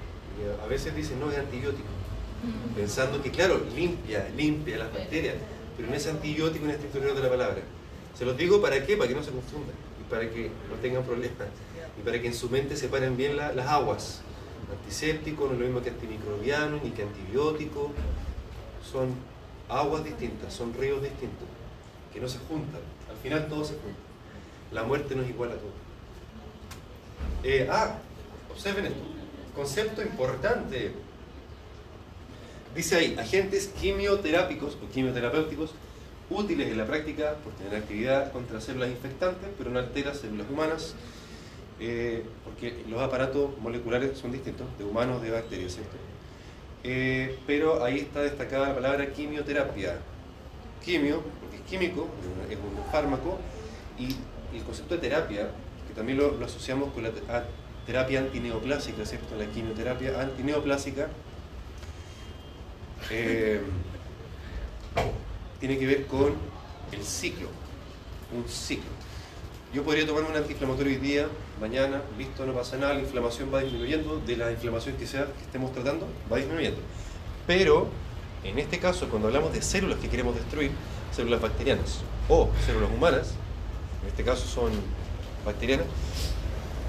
A 0.63 0.67
veces 0.67 0.95
dicen, 0.95 1.21
no, 1.21 1.31
es 1.31 1.39
antibiótico. 1.39 1.89
Pensando 2.77 3.23
que, 3.23 3.31
claro, 3.31 3.61
limpia, 3.75 4.29
limpia 4.37 4.79
las 4.79 4.93
bacterias, 4.93 5.35
pero 5.77 5.89
no 5.89 5.95
es 5.95 6.07
antibiótico 6.07 6.65
en 6.65 6.71
este 6.73 6.99
rigor 6.99 7.17
de 7.17 7.23
la 7.23 7.31
palabra. 7.31 7.63
Se 8.19 8.25
los 8.25 8.37
digo 8.37 8.63
para 8.63 8.85
qué, 8.85 8.97
para 8.97 9.09
que 9.09 9.15
no 9.15 9.23
se 9.23 9.31
confundan 9.31 9.75
para 10.11 10.31
que 10.31 10.51
no 10.71 10.77
tengan 10.81 11.03
problemas 11.05 11.49
y 11.99 12.03
para 12.03 12.21
que 12.21 12.29
en 12.29 12.35
su 12.35 12.49
mente 12.51 12.77
separen 12.77 13.17
bien 13.17 13.37
la- 13.37 13.53
las 13.53 13.67
aguas. 13.67 14.21
Antiséptico 14.71 15.47
no 15.47 15.53
es 15.55 15.59
lo 15.61 15.65
mismo 15.67 15.83
que 15.83 15.91
antimicrobiano 15.91 16.79
ni 16.83 16.91
que 16.91 17.03
antibiótico. 17.03 17.93
Son 18.91 19.15
aguas 19.69 20.05
distintas, 20.05 20.53
son 20.53 20.73
ríos 20.75 21.03
distintos, 21.03 21.47
que 22.13 22.21
no 22.21 22.29
se 22.29 22.39
juntan. 22.39 22.81
Al 23.11 23.17
final 23.17 23.49
todo 23.49 23.65
se 23.65 23.75
junta. 23.75 23.99
La 24.73 24.83
muerte 24.85 25.15
no 25.15 25.23
es 25.23 25.31
igual 25.31 25.51
a 25.51 25.55
todo. 25.55 25.71
Eh, 27.45 27.69
ah, 27.71 27.99
observen 28.51 28.87
esto. 28.87 29.01
Concepto 29.55 30.03
importante. 30.03 30.93
Dice 32.75 32.97
ahí, 32.97 33.17
agentes 33.19 33.69
quimioterápicos 33.81 34.77
o 34.83 34.89
quimioterapéuticos 34.93 35.71
útiles 36.31 36.69
en 36.69 36.79
la 36.79 36.87
práctica 36.87 37.35
por 37.45 37.53
tener 37.55 37.77
actividad 37.77 38.33
contra 38.33 38.61
células 38.61 38.91
infectantes, 38.91 39.49
pero 39.57 39.71
no 39.71 39.79
altera 39.79 40.15
células 40.15 40.47
humanas, 40.51 40.95
eh, 41.79 42.25
porque 42.45 42.85
los 42.89 43.01
aparatos 43.01 43.59
moleculares 43.61 44.19
son 44.19 44.33
distintos, 44.33 44.67
de 44.79 44.85
humanos, 44.85 45.23
de 45.23 45.31
bacterias, 45.31 45.75
¿cierto? 45.75 45.97
Eh, 46.85 47.39
pero 47.47 47.85
ahí 47.85 47.99
está 47.99 48.23
destacada 48.23 48.69
la 48.69 48.75
palabra 48.75 49.13
quimioterapia. 49.13 49.99
Quimio, 50.85 51.23
porque 51.41 51.57
es 51.57 51.63
químico, 51.63 52.09
es 52.49 52.57
un 52.57 52.93
fármaco, 52.93 53.39
y 53.99 54.15
el 54.57 54.63
concepto 54.65 54.95
de 54.95 55.01
terapia, 55.01 55.49
que 55.89 55.95
también 55.95 56.19
lo, 56.19 56.45
asociamos 56.45 56.93
con 56.93 57.03
la 57.03 57.11
terapia 57.87 58.21
antineoplásica, 58.21 59.05
¿cierto? 59.05 59.37
La 59.37 59.47
quimioterapia 59.47 60.21
antineoplásica 60.21 61.09
eh, 63.11 63.61
tiene 65.61 65.79
que 65.79 65.87
ver 65.87 66.07
con 66.07 66.35
el 66.93 67.03
ciclo, 67.05 67.49
un 68.35 68.49
ciclo. 68.49 68.91
Yo 69.75 69.83
podría 69.83 70.07
tomar 70.07 70.25
un 70.25 70.37
antiinflamatorio 70.37 70.93
hoy 70.93 70.99
día, 70.99 71.27
mañana, 71.61 72.03
listo, 72.17 72.47
no 72.47 72.53
pasa 72.53 72.77
nada, 72.77 72.95
la 72.95 73.01
inflamación 73.01 73.53
va 73.53 73.61
disminuyendo, 73.61 74.19
de 74.21 74.37
la 74.37 74.51
inflamación 74.53 74.97
que 74.97 75.07
sea 75.07 75.27
que 75.27 75.43
estemos 75.43 75.73
tratando, 75.73 76.07
va 76.33 76.37
disminuyendo. 76.37 76.81
Pero, 77.47 77.89
en 78.45 78.59
este 78.59 78.79
caso, 78.79 79.09
cuando 79.09 79.29
hablamos 79.29 79.53
de 79.53 79.63
células 79.63 79.99
que 79.99 80.09
queremos 80.09 80.35
destruir, 80.35 80.71
células 81.13 81.41
bacterianas 81.41 82.01
o 82.29 82.49
células 82.65 82.91
humanas, 82.91 83.35
en 84.03 84.09
este 84.09 84.23
caso 84.23 84.47
son 84.47 84.73
bacterianas, 85.45 85.87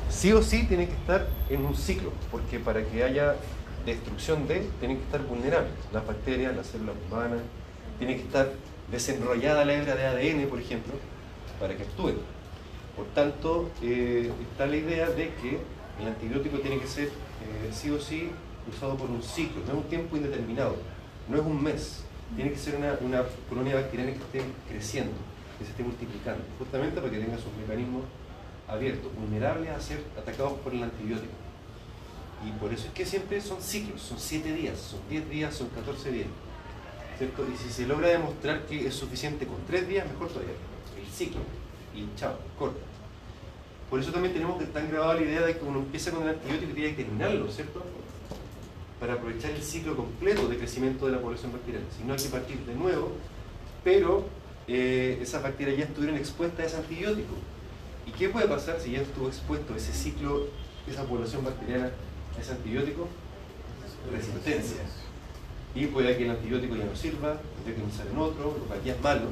sí 0.09 0.31
o 0.33 0.41
sí 0.41 0.65
tienen 0.67 0.87
que 0.87 0.95
estar 0.95 1.27
en 1.49 1.65
un 1.65 1.75
ciclo, 1.75 2.11
porque 2.31 2.59
para 2.59 2.85
que 2.85 3.03
haya 3.03 3.35
destrucción 3.85 4.47
de, 4.47 4.67
tienen 4.79 4.97
que 4.97 5.03
estar 5.03 5.21
vulnerables. 5.23 5.71
Las 5.93 6.05
bacterias, 6.05 6.55
las 6.55 6.67
células 6.67 6.95
humanas, 7.09 7.39
tiene 7.97 8.15
que 8.15 8.23
estar 8.23 8.51
desenrollada 8.91 9.65
la 9.65 9.73
hebra 9.73 9.95
de 9.95 10.05
ADN, 10.05 10.47
por 10.47 10.59
ejemplo, 10.59 10.93
para 11.59 11.75
que 11.75 11.83
actúen. 11.83 12.17
Por 12.95 13.05
tanto, 13.07 13.69
eh, 13.81 14.31
está 14.51 14.65
la 14.65 14.75
idea 14.75 15.09
de 15.09 15.33
que 15.35 15.59
el 15.99 16.07
antibiótico 16.07 16.59
tiene 16.59 16.79
que 16.79 16.87
ser 16.87 17.07
eh, 17.07 17.71
sí 17.71 17.89
o 17.89 17.99
sí 17.99 18.29
usado 18.71 18.95
por 18.97 19.09
un 19.09 19.23
ciclo, 19.23 19.61
no 19.65 19.73
es 19.73 19.77
un 19.77 19.83
tiempo 19.83 20.17
indeterminado, 20.17 20.75
no 21.29 21.37
es 21.37 21.43
un 21.43 21.63
mes, 21.63 22.03
tiene 22.35 22.51
que 22.51 22.57
ser 22.57 22.75
una, 22.75 22.97
una 23.01 23.23
colonia 23.49 23.75
bacteriana 23.75 24.11
que 24.11 24.17
esté 24.17 24.41
creciendo, 24.67 25.13
que 25.57 25.65
se 25.65 25.71
esté 25.71 25.83
multiplicando, 25.83 26.43
justamente 26.59 26.99
para 26.99 27.11
que 27.11 27.19
tenga 27.19 27.37
sus 27.37 27.53
mecanismos 27.53 28.03
abiertos, 28.67 29.09
vulnerables 29.15 29.69
a 29.69 29.79
ser 29.79 30.03
atacados 30.17 30.53
por 30.59 30.73
el 30.73 30.83
antibiótico. 30.83 31.31
Y 32.45 32.51
por 32.59 32.71
eso 32.71 32.87
es 32.87 32.93
que 32.93 33.05
siempre 33.05 33.41
son 33.41 33.61
ciclos, 33.61 34.01
son 34.01 34.19
7 34.19 34.53
días, 34.53 34.77
son 34.77 34.99
10 35.09 35.29
días, 35.29 35.55
son 35.55 35.69
14 35.69 36.11
días. 36.11 36.27
¿Cierto? 37.17 37.45
Y 37.51 37.57
si 37.57 37.69
se 37.69 37.87
logra 37.87 38.09
demostrar 38.09 38.65
que 38.65 38.87
es 38.87 38.93
suficiente 38.93 39.45
con 39.45 39.57
3 39.65 39.87
días, 39.87 40.07
mejor 40.07 40.29
todavía. 40.29 40.53
El 40.99 41.11
ciclo. 41.11 41.41
Y 41.95 42.07
chao, 42.15 42.37
corta. 42.57 42.79
Por 43.89 43.99
eso 43.99 44.11
también 44.11 44.33
tenemos 44.33 44.57
que 44.57 44.65
estar 44.65 44.85
grabada 44.87 45.15
la 45.15 45.21
idea 45.21 45.41
de 45.41 45.57
que 45.57 45.63
uno 45.63 45.79
empieza 45.79 46.11
con 46.11 46.23
el 46.23 46.29
antibiótico 46.29 46.71
y 46.71 46.73
tiene 46.73 46.95
que 46.95 47.03
terminarlo, 47.03 47.49
¿cierto? 47.49 47.83
Para 48.99 49.13
aprovechar 49.13 49.51
el 49.51 49.63
ciclo 49.63 49.95
completo 49.95 50.47
de 50.47 50.57
crecimiento 50.57 51.05
de 51.05 51.13
la 51.13 51.21
población 51.21 51.53
bacteriana. 51.53 51.85
Si 51.97 52.03
no 52.03 52.13
hay 52.13 52.19
que 52.19 52.29
partir 52.29 52.57
de 52.65 52.75
nuevo, 52.75 53.13
pero 53.83 54.25
eh, 54.67 55.17
esas 55.21 55.41
bacterias 55.41 55.77
ya 55.77 55.85
estuvieron 55.85 56.17
expuestas 56.17 56.59
a 56.59 56.67
ese 56.67 56.77
antibiótico. 56.77 57.33
¿Y 58.05 58.11
qué 58.11 58.29
puede 58.29 58.47
pasar 58.47 58.79
si 58.79 58.91
ya 58.91 59.01
estuvo 59.01 59.27
expuesto 59.27 59.75
ese 59.75 59.93
ciclo, 59.93 60.47
esa 60.87 61.03
población 61.03 61.45
bacteriana 61.45 61.91
a 62.37 62.41
ese 62.41 62.51
antibiótico? 62.51 63.07
Resistencia. 64.11 64.83
Y 65.77 65.85
puede 65.85 66.17
que 66.17 66.23
el 66.23 66.31
antibiótico 66.31 66.75
ya 66.75 66.85
no 66.85 66.95
sirva, 66.95 67.33
hay 67.33 67.71
que 67.71 67.79
pensar 67.79 68.07
en 68.07 68.17
otro, 68.17 68.57
lo 68.57 68.67
que 68.67 68.79
aquí 68.79 68.89
es 68.89 68.99
malo, 68.99 69.27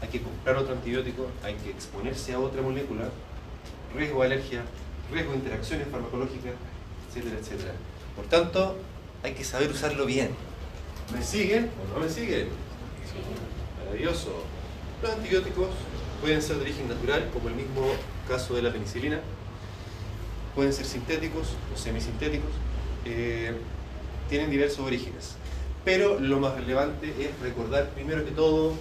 hay 0.00 0.08
que 0.08 0.22
comprar 0.22 0.56
otro 0.56 0.72
antibiótico, 0.72 1.26
hay 1.42 1.56
que 1.56 1.68
exponerse 1.68 2.32
a 2.32 2.40
otra 2.40 2.62
molécula, 2.62 3.10
riesgo 3.94 4.20
de 4.20 4.26
alergia, 4.28 4.62
riesgo 5.12 5.32
de 5.32 5.36
interacciones 5.36 5.88
farmacológicas, 5.88 6.54
etcétera, 7.08 7.36
etcétera. 7.38 7.72
Por 8.16 8.24
tanto, 8.28 8.78
hay 9.22 9.34
que 9.34 9.44
saber 9.44 9.70
usarlo 9.70 10.06
bien. 10.06 10.30
¿Me 11.12 11.22
siguen 11.22 11.68
o 11.84 11.94
no 11.94 12.02
me 12.02 12.10
siguen? 12.10 12.48
Maravilloso. 13.78 14.44
Los 15.02 15.12
antibióticos 15.12 15.68
pueden 16.22 16.40
ser 16.40 16.56
de 16.56 16.62
origen 16.62 16.88
natural, 16.88 17.28
como 17.30 17.50
el 17.50 17.56
mismo 17.56 17.92
caso 18.26 18.54
de 18.54 18.62
la 18.62 18.72
penicilina. 18.72 19.20
Pueden 20.54 20.72
ser 20.72 20.86
sintéticos 20.86 21.48
o 21.74 21.78
semisintéticos. 21.78 22.52
Eh, 23.04 23.52
tienen 24.30 24.50
diversos 24.50 24.80
orígenes. 24.80 25.36
Pero 25.88 26.20
lo 26.20 26.38
más 26.38 26.54
relevante 26.54 27.14
es 27.18 27.40
recordar 27.40 27.88
primero 27.92 28.22
que 28.22 28.30
todo 28.32 28.74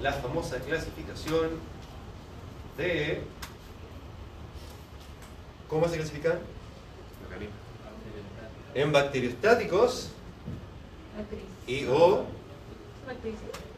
la 0.00 0.10
famosa 0.10 0.58
clasificación 0.58 1.50
de... 2.78 3.20
¿Cómo 5.68 5.86
se 5.86 5.96
clasifican? 5.96 6.38
En 8.74 8.90
bacteriostáticos 8.90 10.12
y 11.66 11.84
o 11.88 12.24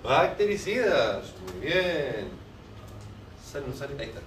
bactericidas. 0.04 1.34
Muy 1.52 1.66
bien. 1.66 2.28
Sale, 3.44 3.66
no 3.66 3.74
sale. 3.74 3.94
Ahí 3.98 4.06
está. 4.10 4.20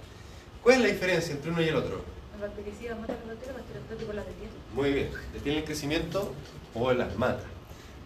¿Cuál 0.62 0.76
es 0.76 0.82
la 0.82 0.88
diferencia 0.88 1.32
entre 1.32 1.52
uno 1.52 1.62
y 1.62 1.68
el 1.68 1.76
otro? 1.76 2.04
El 2.34 2.40
bactericida 2.42 2.96
mata 2.96 3.14
las 3.14 3.26
bacterias, 3.28 3.48
el 3.48 3.62
bacteriostático 3.62 4.12
las 4.12 4.26
detiene. 4.26 4.52
Muy 4.74 4.92
bien. 4.92 5.10
Detiene 5.32 5.58
el 5.60 5.64
crecimiento 5.64 6.34
o 6.74 6.92
las 6.92 7.16
mata. 7.16 7.44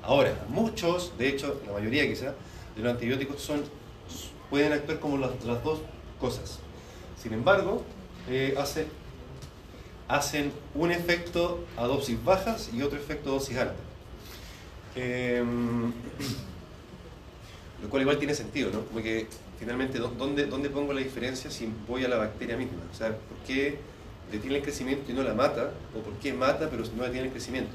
Ahora, 0.07 0.35
muchos, 0.49 1.17
de 1.19 1.29
hecho, 1.29 1.61
la 1.67 1.73
mayoría 1.73 2.07
quizá, 2.07 2.35
de 2.77 2.83
los 2.83 2.93
antibióticos 2.93 3.41
son, 3.41 3.63
pueden 4.51 4.73
actuar 4.73 5.01
como 5.01 5.17
las, 5.17 5.31
dos 5.65 5.81
cosas. 6.21 6.59
Sin 7.21 7.33
embargo, 7.33 7.83
eh, 8.29 8.55
hacen, 10.09 10.53
un 10.75 10.91
efecto 10.93 11.65
a 11.77 11.87
dosis 11.87 12.23
bajas 12.23 12.71
y 12.73 12.83
otro 12.83 12.99
efecto 12.99 13.31
a 13.31 13.33
dosis 13.35 13.57
altas. 13.57 13.77
Em, 14.95 15.93
lo 17.83 17.89
cual 17.89 18.03
igual 18.03 18.19
tiene 18.19 18.35
sentido, 18.35 18.71
¿no? 18.71 18.81
Porque 18.81 19.27
finalmente, 19.59 19.99
¿dó- 19.99 20.13
¿dónde, 20.17 20.47
¿dónde 20.47 20.71
pongo 20.71 20.93
la 20.93 21.01
diferencia 21.01 21.51
si 21.51 21.69
voy 21.89 22.05
a 22.05 22.09
la 22.09 22.17
bacteria 22.17 22.57
misma? 22.57 22.79
O 22.93 22.95
sea, 22.95 23.09
¿por 23.09 23.39
qué 23.47 23.79
detiene 24.31 24.57
el 24.57 24.63
crecimiento 24.63 25.11
y 25.11 25.15
no 25.15 25.23
la 25.23 25.35
mata? 25.35 25.71
¿O 25.97 26.01
por 26.01 26.15
qué 26.15 26.33
mata 26.33 26.69
pero 26.71 26.85
no 26.97 27.03
detiene 27.05 27.27
el 27.27 27.33
crecimiento? 27.33 27.73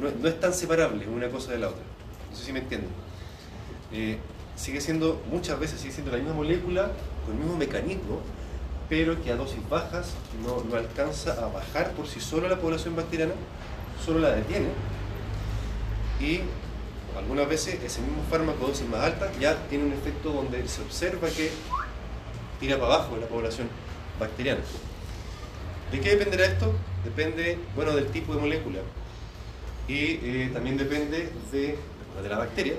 No, 0.00 0.28
es 0.28 0.40
tan 0.40 0.52
separable 0.52 1.06
una 1.08 1.28
cosa 1.28 1.52
de 1.52 1.58
la 1.58 1.68
otra. 1.68 1.82
No 2.30 2.36
sé 2.36 2.44
si 2.44 2.52
me 2.52 2.60
entienden. 2.60 2.90
Eh, 3.92 4.18
sigue 4.56 4.80
siendo, 4.80 5.22
muchas 5.30 5.58
veces 5.58 5.80
sigue 5.80 5.92
siendo 5.92 6.12
la 6.12 6.18
misma 6.18 6.34
molécula, 6.34 6.90
con 7.24 7.34
el 7.34 7.40
mismo 7.40 7.56
mecanismo, 7.56 8.20
pero 8.88 9.22
que 9.22 9.30
a 9.32 9.36
dosis 9.36 9.66
bajas 9.68 10.12
no, 10.44 10.62
no 10.64 10.76
alcanza 10.76 11.32
a 11.32 11.48
bajar 11.48 11.92
por 11.92 12.06
sí 12.06 12.20
solo 12.20 12.48
la 12.48 12.58
población 12.58 12.94
bacteriana, 12.96 13.32
solo 14.04 14.20
la 14.20 14.30
detiene. 14.30 14.68
Y 16.20 16.40
algunas 17.16 17.48
veces 17.48 17.82
ese 17.82 18.00
mismo 18.00 18.22
fármaco 18.30 18.66
dosis 18.66 18.88
más 18.88 19.00
altas 19.00 19.30
ya 19.38 19.56
tiene 19.68 19.84
un 19.84 19.92
efecto 19.92 20.32
donde 20.32 20.66
se 20.68 20.82
observa 20.82 21.28
que 21.28 21.50
tira 22.60 22.78
para 22.78 22.94
abajo 22.94 23.16
la 23.16 23.26
población 23.26 23.68
bacteriana. 24.18 24.60
¿De 25.90 26.00
qué 26.00 26.10
dependerá 26.10 26.46
esto? 26.46 26.72
Depende, 27.04 27.58
bueno, 27.74 27.94
del 27.94 28.06
tipo 28.06 28.34
de 28.34 28.40
molécula. 28.40 28.78
Y 29.88 30.18
eh, 30.22 30.50
también 30.52 30.76
depende 30.76 31.30
de, 31.50 31.76
de 32.22 32.28
la 32.28 32.38
bacteria, 32.38 32.74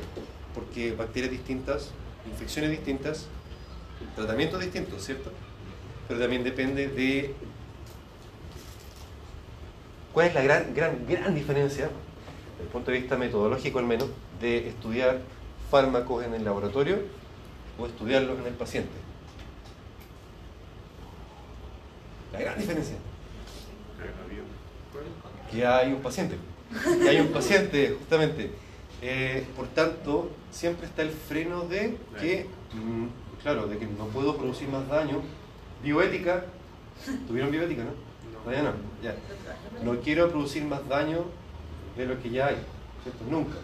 porque 0.53 0.93
bacterias 0.93 1.31
distintas, 1.31 1.91
infecciones 2.25 2.71
distintas, 2.71 3.27
tratamientos 4.15 4.59
distintos, 4.61 5.03
¿cierto? 5.03 5.31
Pero 6.07 6.19
también 6.19 6.43
depende 6.43 6.87
de 6.87 7.33
cuál 10.13 10.27
es 10.27 10.33
la 10.33 10.43
gran, 10.43 10.73
gran, 10.73 11.05
gran 11.07 11.35
diferencia, 11.35 11.89
desde 12.51 12.63
el 12.63 12.69
punto 12.69 12.91
de 12.91 12.99
vista 12.99 13.17
metodológico 13.17 13.79
al 13.79 13.85
menos, 13.85 14.09
de 14.39 14.69
estudiar 14.69 15.21
fármacos 15.69 16.23
en 16.23 16.33
el 16.33 16.43
laboratorio 16.43 16.97
o 17.77 17.85
estudiarlos 17.85 18.39
en 18.39 18.47
el 18.47 18.53
paciente. 18.53 18.91
La 22.31 22.39
gran 22.39 22.57
diferencia. 22.57 22.95
Que 25.51 25.65
hay 25.65 25.93
un 25.93 26.01
paciente. 26.01 26.35
Hay 27.07 27.19
un 27.19 27.27
paciente, 27.27 27.95
justamente. 27.97 28.51
Eh, 29.01 29.45
por 29.55 29.67
tanto, 29.67 30.31
siempre 30.51 30.87
está 30.87 31.01
el 31.01 31.11
freno 31.11 31.63
de 31.63 31.97
que, 32.19 32.47
mm, 32.73 33.41
claro, 33.41 33.67
de 33.67 33.77
que 33.77 33.85
no 33.85 34.07
puedo 34.07 34.37
producir 34.37 34.69
más 34.69 34.87
daño. 34.87 35.21
Bioética, 35.83 36.45
¿tuvieron 37.27 37.51
bioética, 37.51 37.83
no? 37.83 37.91
Todavía 38.43 38.63
no, 38.63 38.73
ya. 39.01 39.15
No 39.83 39.99
quiero 39.99 40.29
producir 40.29 40.63
más 40.65 40.87
daño 40.87 41.25
de 41.97 42.05
lo 42.05 42.21
que 42.21 42.29
ya 42.29 42.47
hay, 42.47 42.57
¿cierto? 43.03 43.23
Nunca. 43.29 43.57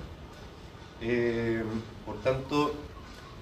Eh, 1.02 1.64
por 2.06 2.20
tanto, 2.22 2.74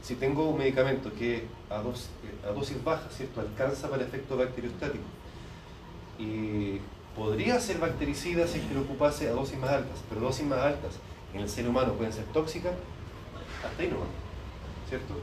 si 0.01 0.15
tengo 0.15 0.49
un 0.49 0.59
medicamento 0.59 1.11
que 1.13 1.45
a, 1.69 1.79
dos, 1.79 2.09
a 2.47 2.51
dosis 2.51 2.83
bajas, 2.83 3.15
¿cierto? 3.15 3.41
Alcanza 3.41 3.89
para 3.89 4.03
efecto 4.03 4.37
bacteriostático 4.37 5.03
y 6.19 6.79
podría 7.17 7.59
ser 7.59 7.79
bactericida 7.79 8.45
si 8.47 8.59
es 8.59 8.65
que 8.65 8.75
lo 8.75 8.81
ocupase 8.81 9.27
a 9.27 9.31
dosis 9.31 9.57
más 9.57 9.71
altas, 9.71 9.97
pero 10.07 10.21
dosis 10.21 10.45
más 10.45 10.59
altas 10.59 10.93
en 11.33 11.41
el 11.41 11.49
ser 11.49 11.67
humano 11.67 11.93
pueden 11.93 12.13
ser 12.13 12.23
tóxicas, 12.25 12.73
hasta 13.65 13.81
ahí 13.81 13.91
¿cierto? 14.87 15.15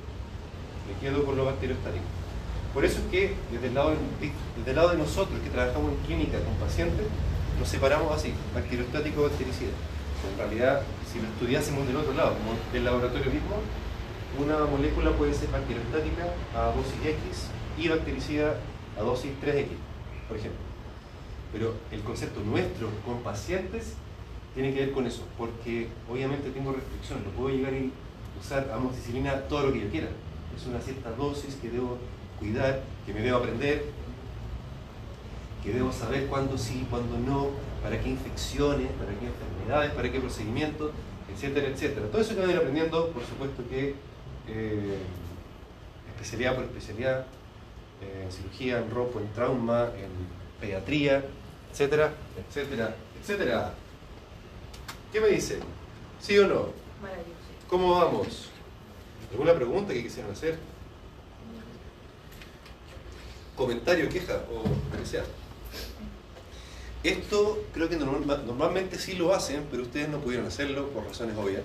Me 0.87 1.01
quedo 1.01 1.25
con 1.25 1.37
lo 1.37 1.47
bacteriostático. 1.47 2.05
Por 2.75 2.85
eso 2.85 2.99
es 2.99 3.07
que 3.07 3.35
desde 3.53 3.69
el, 3.69 3.75
lado 3.75 4.91
de, 4.91 4.99
nosotros 4.99 5.39
que 5.41 5.49
trabajamos 5.49 5.93
en 5.93 5.99
clínica 6.05 6.41
con 6.41 6.55
pacientes, 6.55 7.07
nos 7.59 7.69
separamos 7.69 8.13
así, 8.13 8.35
bacteriostático 8.53 9.23
bactericida. 9.23 9.71
En 10.33 10.39
realidad, 10.39 10.83
si 11.11 11.21
lo 11.21 11.29
estudiásemos 11.29 11.87
del 11.87 11.97
otro 11.97 12.13
lado, 12.15 12.35
del 12.73 12.85
laboratorio 12.85 13.31
mismo, 13.31 13.57
una 14.39 14.65
molécula 14.67 15.13
puede 15.13 15.33
ser 15.33 15.49
bacteriostática 15.51 16.25
a 16.57 16.75
dosis 16.75 16.99
X 17.05 17.49
y 17.79 17.89
bactericida 17.89 18.57
a 18.99 19.03
dosis 19.03 19.31
3X, 19.41 19.69
por 20.29 20.37
ejemplo. 20.37 20.74
Pero 21.55 21.73
el 21.93 22.01
concepto 22.01 22.41
nuestro 22.41 22.89
con 23.07 23.23
pacientes 23.23 23.95
tiene 24.55 24.75
que 24.75 24.81
ver 24.81 24.93
con 24.93 25.07
eso, 25.07 25.23
porque 25.39 25.87
obviamente 26.11 26.51
tengo 26.51 26.73
restricción, 26.73 27.23
no 27.25 27.31
puedo 27.31 27.55
llegar 27.55 27.73
y 27.73 27.93
usar 28.41 28.69
amoxicilina 28.73 29.43
todo 29.43 29.69
lo 29.69 29.73
que 29.73 29.83
yo 29.83 29.89
quiera. 29.89 30.09
Es 30.57 30.67
una 30.67 30.81
cierta 30.81 31.13
dosis 31.13 31.55
que 31.55 31.71
debo 31.71 31.99
cuidar, 32.41 32.83
que 33.07 33.15
me 33.15 33.21
debo 33.21 33.39
aprender, 33.39 33.85
que 35.63 35.73
debo 35.73 35.93
saber 35.93 36.27
cuándo 36.27 36.59
sí, 36.59 36.85
cuándo 36.91 37.17
no, 37.19 37.51
para 37.85 38.01
qué 38.01 38.09
infecciones, 38.09 38.89
para 38.99 39.13
qué 39.13 39.27
enfermedades, 39.27 39.93
para 39.93 40.11
qué 40.11 40.19
procedimientos, 40.19 40.91
etcétera, 41.33 41.69
etcétera. 41.69 42.09
Todo 42.09 42.21
eso 42.21 42.35
que 42.35 42.51
ir 42.51 42.57
aprendiendo, 42.57 43.11
por 43.11 43.23
supuesto 43.25 43.63
que 43.71 43.95
eh, 44.49 44.99
especialidad 46.09 46.57
por 46.57 46.65
especialidad, 46.65 47.27
en 48.03 48.33
cirugía, 48.33 48.79
en 48.79 48.91
ropo, 48.91 49.21
en 49.21 49.33
trauma, 49.33 49.91
en 49.97 50.11
pediatría, 50.61 51.25
etcétera, 51.75 52.13
etcétera, 52.49 52.95
etcétera. 53.21 53.75
¿Qué 55.13 55.21
me 55.21 55.27
dice? 55.29 55.59
¿Sí 56.21 56.39
o 56.39 56.47
no? 56.47 56.69
Maravilloso. 57.03 57.35
¿Cómo 57.69 57.91
vamos? 57.99 58.49
¿Alguna 59.33 59.55
pregunta 59.55 59.93
que 59.93 60.05
quisieran 60.05 60.31
hacer? 60.31 60.57
¿Comentario, 63.57 64.09
queja 64.09 64.41
o 64.53 64.63
lo 64.93 65.01
que 65.01 65.07
sea? 65.07 65.25
Esto 67.03 67.65
creo 67.75 67.89
que 67.89 67.97
normal- 67.97 68.45
normalmente 68.47 68.97
sí 68.99 69.15
lo 69.15 69.35
hacen, 69.35 69.67
pero 69.71 69.83
ustedes 69.83 70.09
no 70.09 70.19
pudieron 70.21 70.47
hacerlo 70.47 70.89
por 70.91 71.05
razones 71.05 71.37
obvias, 71.37 71.63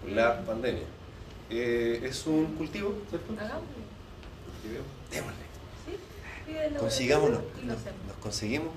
por 0.00 0.10
la 0.12 0.42
pandemia. 0.44 0.84
Eh, 1.50 2.00
es 2.04 2.24
un 2.26 2.54
cultivo, 2.54 2.94
¿cierto? 3.10 3.32
Hagámoslo. 3.32 3.66
Démosle. 5.10 5.36
¿Sí? 5.86 5.96
Pide 6.46 6.66
el 6.66 6.74
Consigámonos, 6.76 7.38
laboratorio 7.38 7.62
y 7.62 7.66
lo 7.66 7.72
nos, 7.72 7.80
hacemos. 7.82 8.06
nos 8.06 8.16
conseguimos, 8.16 8.68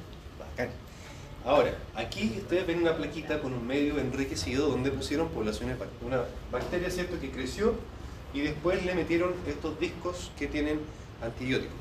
Ahora, 1.43 1.75
aquí 1.95 2.35
ustedes 2.37 2.67
ven 2.67 2.81
una 2.81 2.95
plaquita 2.95 3.41
con 3.41 3.53
un 3.53 3.65
medio 3.65 3.97
enriquecido 3.97 4.69
donde 4.69 4.91
pusieron 4.91 5.29
poblaciones, 5.29 5.75
una 6.05 6.23
bacteria, 6.51 6.91
¿cierto?, 6.91 7.19
que 7.19 7.31
creció 7.31 7.73
y 8.33 8.41
después 8.41 8.85
le 8.85 8.93
metieron 8.93 9.33
estos 9.47 9.79
discos 9.79 10.31
que 10.37 10.47
tienen 10.47 10.79
antibióticos. 11.21 11.75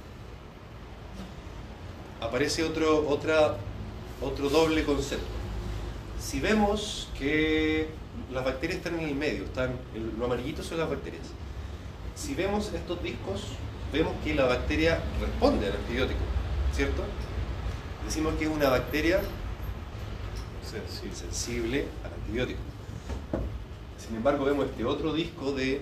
Aparece 2.20 2.64
otro, 2.64 3.08
otra, 3.08 3.56
otro 4.22 4.48
doble 4.48 4.84
concepto. 4.84 5.26
Si 6.18 6.40
vemos 6.40 7.08
que 7.18 7.88
las 8.32 8.44
bacterias 8.44 8.78
están 8.78 8.98
en 8.98 9.08
el 9.08 9.14
medio, 9.14 9.44
están, 9.44 9.72
lo 10.18 10.24
amarillito 10.24 10.62
son 10.62 10.78
las 10.78 10.88
bacterias. 10.88 11.26
Si 12.14 12.34
vemos 12.34 12.72
estos 12.72 13.02
discos, 13.02 13.42
vemos 13.92 14.12
que 14.24 14.34
la 14.34 14.44
bacteria 14.44 15.02
responde 15.20 15.66
al 15.66 15.76
antibiótico, 15.76 16.20
¿cierto? 16.74 17.02
Decimos 18.04 18.34
que 18.34 18.44
es 18.44 18.50
una 18.50 18.68
bacteria 18.68 19.20
sensible 21.12 21.86
al 22.04 22.12
antibiótico. 22.12 22.60
Sin 23.98 24.16
embargo, 24.16 24.44
vemos 24.44 24.66
este 24.66 24.84
otro 24.84 25.12
disco 25.12 25.52
de, 25.52 25.80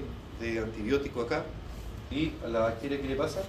antibiótico 0.63 1.23
acá 1.23 1.45
y 2.11 2.33
a 2.45 2.49
la 2.49 2.61
bacteria, 2.61 3.01
¿qué 3.01 3.09
le 3.09 3.17
pasa? 3.17 3.43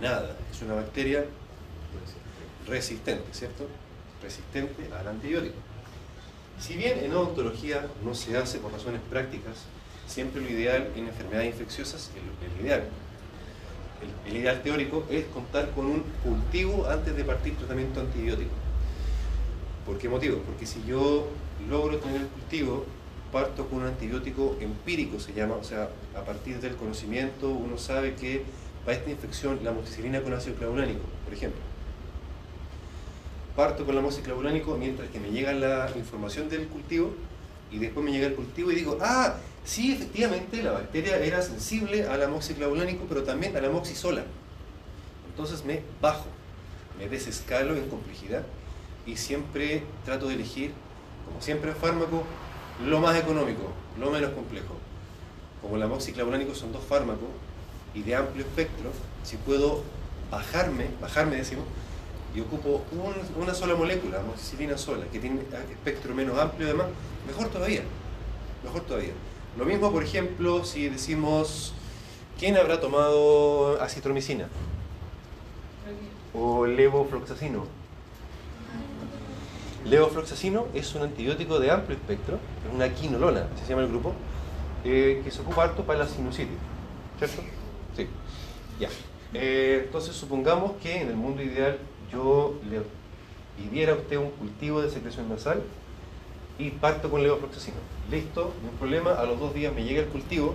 Nada. 0.00 0.36
Es 0.50 0.62
una 0.62 0.74
bacteria 0.74 1.24
resistente, 2.66 3.24
¿cierto? 3.32 3.66
Resistente 4.22 4.88
al 4.98 5.08
antibiótico. 5.08 5.56
Si 6.60 6.74
bien 6.74 6.98
en 6.98 7.12
odontología 7.12 7.86
no 8.04 8.14
se 8.14 8.36
hace 8.36 8.58
por 8.58 8.72
razones 8.72 9.00
prácticas, 9.08 9.64
siempre 10.06 10.42
lo 10.42 10.48
ideal 10.48 10.88
en 10.96 11.06
enfermedades 11.06 11.52
infecciosas, 11.52 12.10
el, 12.16 12.52
el 12.52 12.66
ideal, 12.66 12.84
el, 14.26 14.36
ideal 14.36 14.62
teórico 14.62 15.04
es 15.10 15.24
contar 15.26 15.70
con 15.70 15.86
un 15.86 16.02
cultivo 16.22 16.86
antes 16.88 17.16
de 17.16 17.24
partir 17.24 17.56
tratamiento 17.56 18.00
antibiótico. 18.00 18.50
¿Por 19.86 19.98
qué 19.98 20.08
motivo? 20.08 20.38
Porque 20.38 20.66
si 20.66 20.82
yo 20.84 21.28
logro 21.68 21.98
tener 21.98 22.22
el 22.22 22.26
cultivo, 22.28 22.84
parto 23.32 23.66
con 23.66 23.80
un 23.80 23.86
antibiótico 23.86 24.56
empírico, 24.60 25.18
se 25.18 25.32
llama, 25.32 25.54
o 25.54 25.64
sea, 25.64 25.88
a 26.16 26.20
partir 26.24 26.60
del 26.60 26.76
conocimiento 26.76 27.50
uno 27.50 27.78
sabe 27.78 28.14
que 28.14 28.42
para 28.84 28.96
esta 28.96 29.10
infección 29.10 29.60
la 29.62 29.70
amoxicilina 29.70 30.22
con 30.22 30.32
ácido 30.32 30.56
clavulánico, 30.56 31.00
por 31.24 31.34
ejemplo. 31.34 31.60
Parto 33.56 33.84
con 33.84 33.98
el 33.98 34.04
ácido 34.04 34.24
clavulánico 34.24 34.76
mientras 34.76 35.08
que 35.10 35.20
me 35.20 35.30
llega 35.30 35.52
la 35.52 35.90
información 35.96 36.48
del 36.48 36.68
cultivo 36.68 37.12
y 37.70 37.78
después 37.78 38.04
me 38.04 38.12
llega 38.12 38.26
el 38.28 38.34
cultivo 38.34 38.70
y 38.70 38.76
digo, 38.76 38.98
ah, 39.00 39.36
sí, 39.64 39.92
efectivamente 39.92 40.62
la 40.62 40.72
bacteria 40.72 41.18
era 41.18 41.42
sensible 41.42 42.06
al 42.08 42.22
amoxiclavulánico, 42.22 43.04
pero 43.08 43.22
también 43.22 43.56
al 43.56 43.64
amoxisola. 43.64 44.24
Entonces 45.30 45.64
me 45.64 45.82
bajo, 46.00 46.26
me 46.98 47.08
desescalo 47.08 47.76
en 47.76 47.88
complejidad 47.88 48.42
y 49.06 49.16
siempre 49.16 49.82
trato 50.04 50.28
de 50.28 50.34
elegir, 50.34 50.72
como 51.26 51.40
siempre 51.40 51.72
fármaco, 51.74 52.24
lo 52.84 53.00
más 53.00 53.16
económico, 53.16 53.72
lo 53.98 54.10
menos 54.10 54.32
complejo. 54.32 54.74
Como 55.62 55.76
el 55.76 55.82
amoxiclavulánico 55.82 56.54
son 56.54 56.72
dos 56.72 56.82
fármacos 56.84 57.28
y 57.94 58.02
de 58.02 58.14
amplio 58.16 58.44
espectro, 58.44 58.90
si 59.24 59.36
puedo 59.36 59.82
bajarme, 60.30 60.86
bajarme 61.00 61.36
decimos, 61.36 61.64
y 62.34 62.40
ocupo 62.40 62.84
un- 62.92 63.42
una 63.42 63.54
sola 63.54 63.74
molécula, 63.74 64.20
amoxicilina 64.20 64.76
sola, 64.76 65.06
que 65.10 65.18
tiene 65.18 65.40
espectro 65.72 66.14
menos 66.14 66.38
amplio 66.38 66.68
además, 66.68 66.88
mejor 67.26 67.48
todavía, 67.48 67.82
mejor 68.62 68.82
todavía. 68.82 69.12
Lo 69.56 69.64
mismo, 69.64 69.90
por 69.90 70.02
ejemplo, 70.02 70.64
si 70.64 70.88
decimos, 70.88 71.72
¿quién 72.38 72.56
habrá 72.56 72.80
tomado 72.80 73.80
acitromicina? 73.80 74.48
O 76.34 76.66
levofloxacino. 76.66 77.66
Levofloxacino 79.84 80.66
es 80.74 80.94
un 80.94 81.02
antibiótico 81.02 81.58
de 81.58 81.70
amplio 81.70 81.96
espectro, 81.96 82.38
es 82.66 82.74
una 82.74 82.92
quinolona, 82.92 83.46
se 83.60 83.68
llama 83.68 83.82
el 83.82 83.88
grupo, 83.88 84.12
eh, 84.84 85.22
que 85.24 85.30
se 85.30 85.40
ocupa 85.40 85.64
harto 85.64 85.84
para 85.84 86.00
la 86.00 86.06
sinusitis, 86.06 86.56
¿cierto? 87.18 87.42
Sí, 87.96 88.06
ya. 88.78 88.88
Eh, 89.34 89.82
entonces 89.86 90.14
supongamos 90.14 90.72
que 90.82 91.00
en 91.00 91.08
el 91.08 91.16
mundo 91.16 91.42
ideal 91.42 91.78
yo 92.12 92.58
le 92.70 92.82
pidiera 93.56 93.92
a 93.92 93.96
usted 93.96 94.16
un 94.16 94.30
cultivo 94.30 94.80
de 94.80 94.90
secreción 94.90 95.28
nasal 95.28 95.62
y 96.58 96.70
parto 96.70 97.10
con 97.10 97.22
levofloxacino. 97.22 97.76
Listo, 98.10 98.52
no 98.62 98.70
hay 98.70 98.76
problema, 98.76 99.12
a 99.12 99.24
los 99.24 99.38
dos 99.38 99.54
días 99.54 99.72
me 99.72 99.84
llega 99.84 100.00
el 100.00 100.08
cultivo 100.08 100.54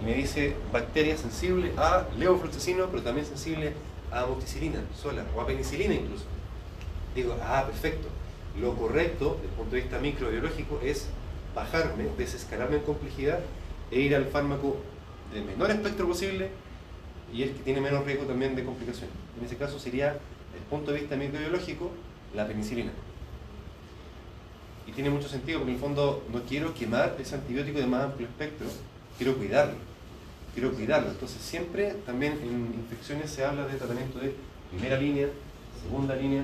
y 0.00 0.06
me 0.06 0.14
dice 0.14 0.56
bacteria 0.72 1.16
sensible 1.16 1.72
a 1.76 2.06
levofloxacino, 2.18 2.86
pero 2.86 3.02
también 3.02 3.26
sensible 3.26 3.74
a 4.10 4.20
amoxicilina 4.22 4.80
sola 4.94 5.24
o 5.36 5.40
a 5.40 5.46
penicilina 5.46 5.94
incluso. 5.94 6.24
Digo, 7.14 7.36
ah, 7.42 7.64
perfecto. 7.66 8.08
Lo 8.60 8.74
correcto, 8.74 9.36
desde 9.36 9.48
el 9.48 9.54
punto 9.54 9.74
de 9.74 9.82
vista 9.82 9.98
microbiológico, 9.98 10.80
es 10.82 11.08
bajarme, 11.54 12.04
desescalarme 12.18 12.76
en 12.76 12.82
complejidad 12.82 13.40
e 13.90 14.00
ir 14.00 14.14
al 14.14 14.26
fármaco 14.26 14.76
de 15.32 15.42
menor 15.42 15.70
espectro 15.70 16.06
posible 16.06 16.50
y 17.32 17.42
el 17.42 17.52
que 17.52 17.62
tiene 17.62 17.80
menos 17.80 18.04
riesgo 18.04 18.24
también 18.24 18.54
de 18.54 18.64
complicaciones. 18.64 19.14
En 19.38 19.46
ese 19.46 19.56
caso 19.56 19.78
sería, 19.78 20.08
desde 20.08 20.58
el 20.58 20.64
punto 20.68 20.92
de 20.92 21.00
vista 21.00 21.16
microbiológico, 21.16 21.90
la 22.34 22.46
penicilina. 22.46 22.92
Y 24.86 24.92
tiene 24.92 25.10
mucho 25.10 25.28
sentido 25.28 25.60
porque 25.60 25.72
en 25.72 25.76
el 25.76 25.82
fondo 25.82 26.24
no 26.32 26.42
quiero 26.42 26.74
quemar 26.74 27.16
ese 27.18 27.34
antibiótico 27.34 27.78
de 27.78 27.86
más 27.86 28.04
amplio 28.04 28.26
espectro, 28.26 28.66
quiero 29.16 29.36
cuidarlo. 29.36 29.74
Quiero 30.54 30.72
cuidarlo. 30.72 31.10
Entonces 31.10 31.40
siempre 31.40 31.94
también 32.04 32.32
en 32.42 32.74
infecciones 32.74 33.30
se 33.30 33.44
habla 33.44 33.66
de 33.66 33.78
tratamiento 33.78 34.18
de 34.18 34.34
primera 34.70 34.98
línea, 34.98 35.28
segunda 35.82 36.14
línea, 36.14 36.42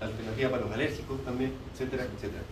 alternativa 0.00 0.50
para 0.50 0.62
los 0.62 0.72
alérgicos 0.72 1.24
también, 1.24 1.52
etcétera, 1.72 2.04
etcétera. 2.04 2.42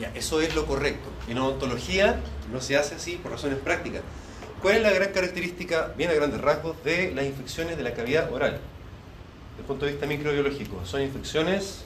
Ya, 0.00 0.12
eso 0.14 0.40
es 0.40 0.54
lo 0.54 0.64
correcto. 0.66 1.08
En 1.28 1.38
odontología 1.38 2.20
no 2.52 2.60
se 2.60 2.76
hace 2.76 2.94
así 2.94 3.16
por 3.16 3.32
razones 3.32 3.58
prácticas. 3.58 4.02
¿Cuál 4.62 4.76
es 4.76 4.82
la 4.82 4.92
gran 4.92 5.12
característica, 5.12 5.92
bien 5.96 6.10
a 6.10 6.14
grandes 6.14 6.40
rasgos, 6.40 6.76
de 6.84 7.12
las 7.14 7.24
infecciones 7.24 7.76
de 7.76 7.82
la 7.82 7.94
cavidad 7.94 8.32
oral? 8.32 8.52
Desde 9.50 9.60
el 9.60 9.66
punto 9.66 9.86
de 9.86 9.92
vista 9.92 10.06
microbiológico, 10.06 10.84
son 10.84 11.02
infecciones 11.02 11.84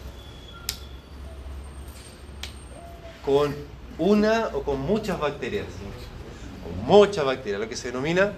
con 3.24 3.54
una 3.98 4.50
o 4.52 4.62
con 4.62 4.80
muchas 4.80 5.18
bacterias. 5.18 5.66
Con 6.64 6.86
muchas 6.86 7.24
bacterias, 7.24 7.60
lo 7.60 7.68
que 7.68 7.76
se 7.76 7.88
denomina 7.88 8.32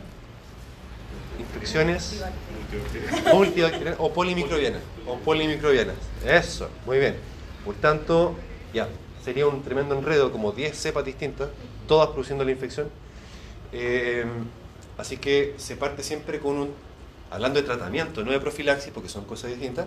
infecciones 1.38 2.22
multibacterianas 3.32 3.96
o 3.98 4.12
polimicrobianas. 4.12 4.82
O 5.06 5.16
polimicrobianas. 5.18 5.96
Eso, 6.24 6.68
muy 6.86 6.98
bien. 6.98 7.16
Por 7.64 7.74
tanto, 7.76 8.34
ya, 8.72 8.88
sería 9.24 9.46
un 9.46 9.62
tremendo 9.62 9.96
enredo, 9.96 10.32
como 10.32 10.52
10 10.52 10.76
cepas 10.76 11.04
distintas, 11.04 11.48
todas 11.88 12.08
produciendo 12.08 12.44
la 12.44 12.50
infección. 12.50 12.88
Eh, 13.72 14.24
así 14.98 15.16
que 15.16 15.54
se 15.56 15.76
parte 15.76 16.02
siempre 16.02 16.38
con 16.38 16.56
un, 16.56 16.70
hablando 17.30 17.60
de 17.60 17.66
tratamiento, 17.66 18.24
no 18.24 18.32
de 18.32 18.40
profilaxis, 18.40 18.92
porque 18.92 19.08
son 19.08 19.24
cosas 19.24 19.50
distintas, 19.50 19.86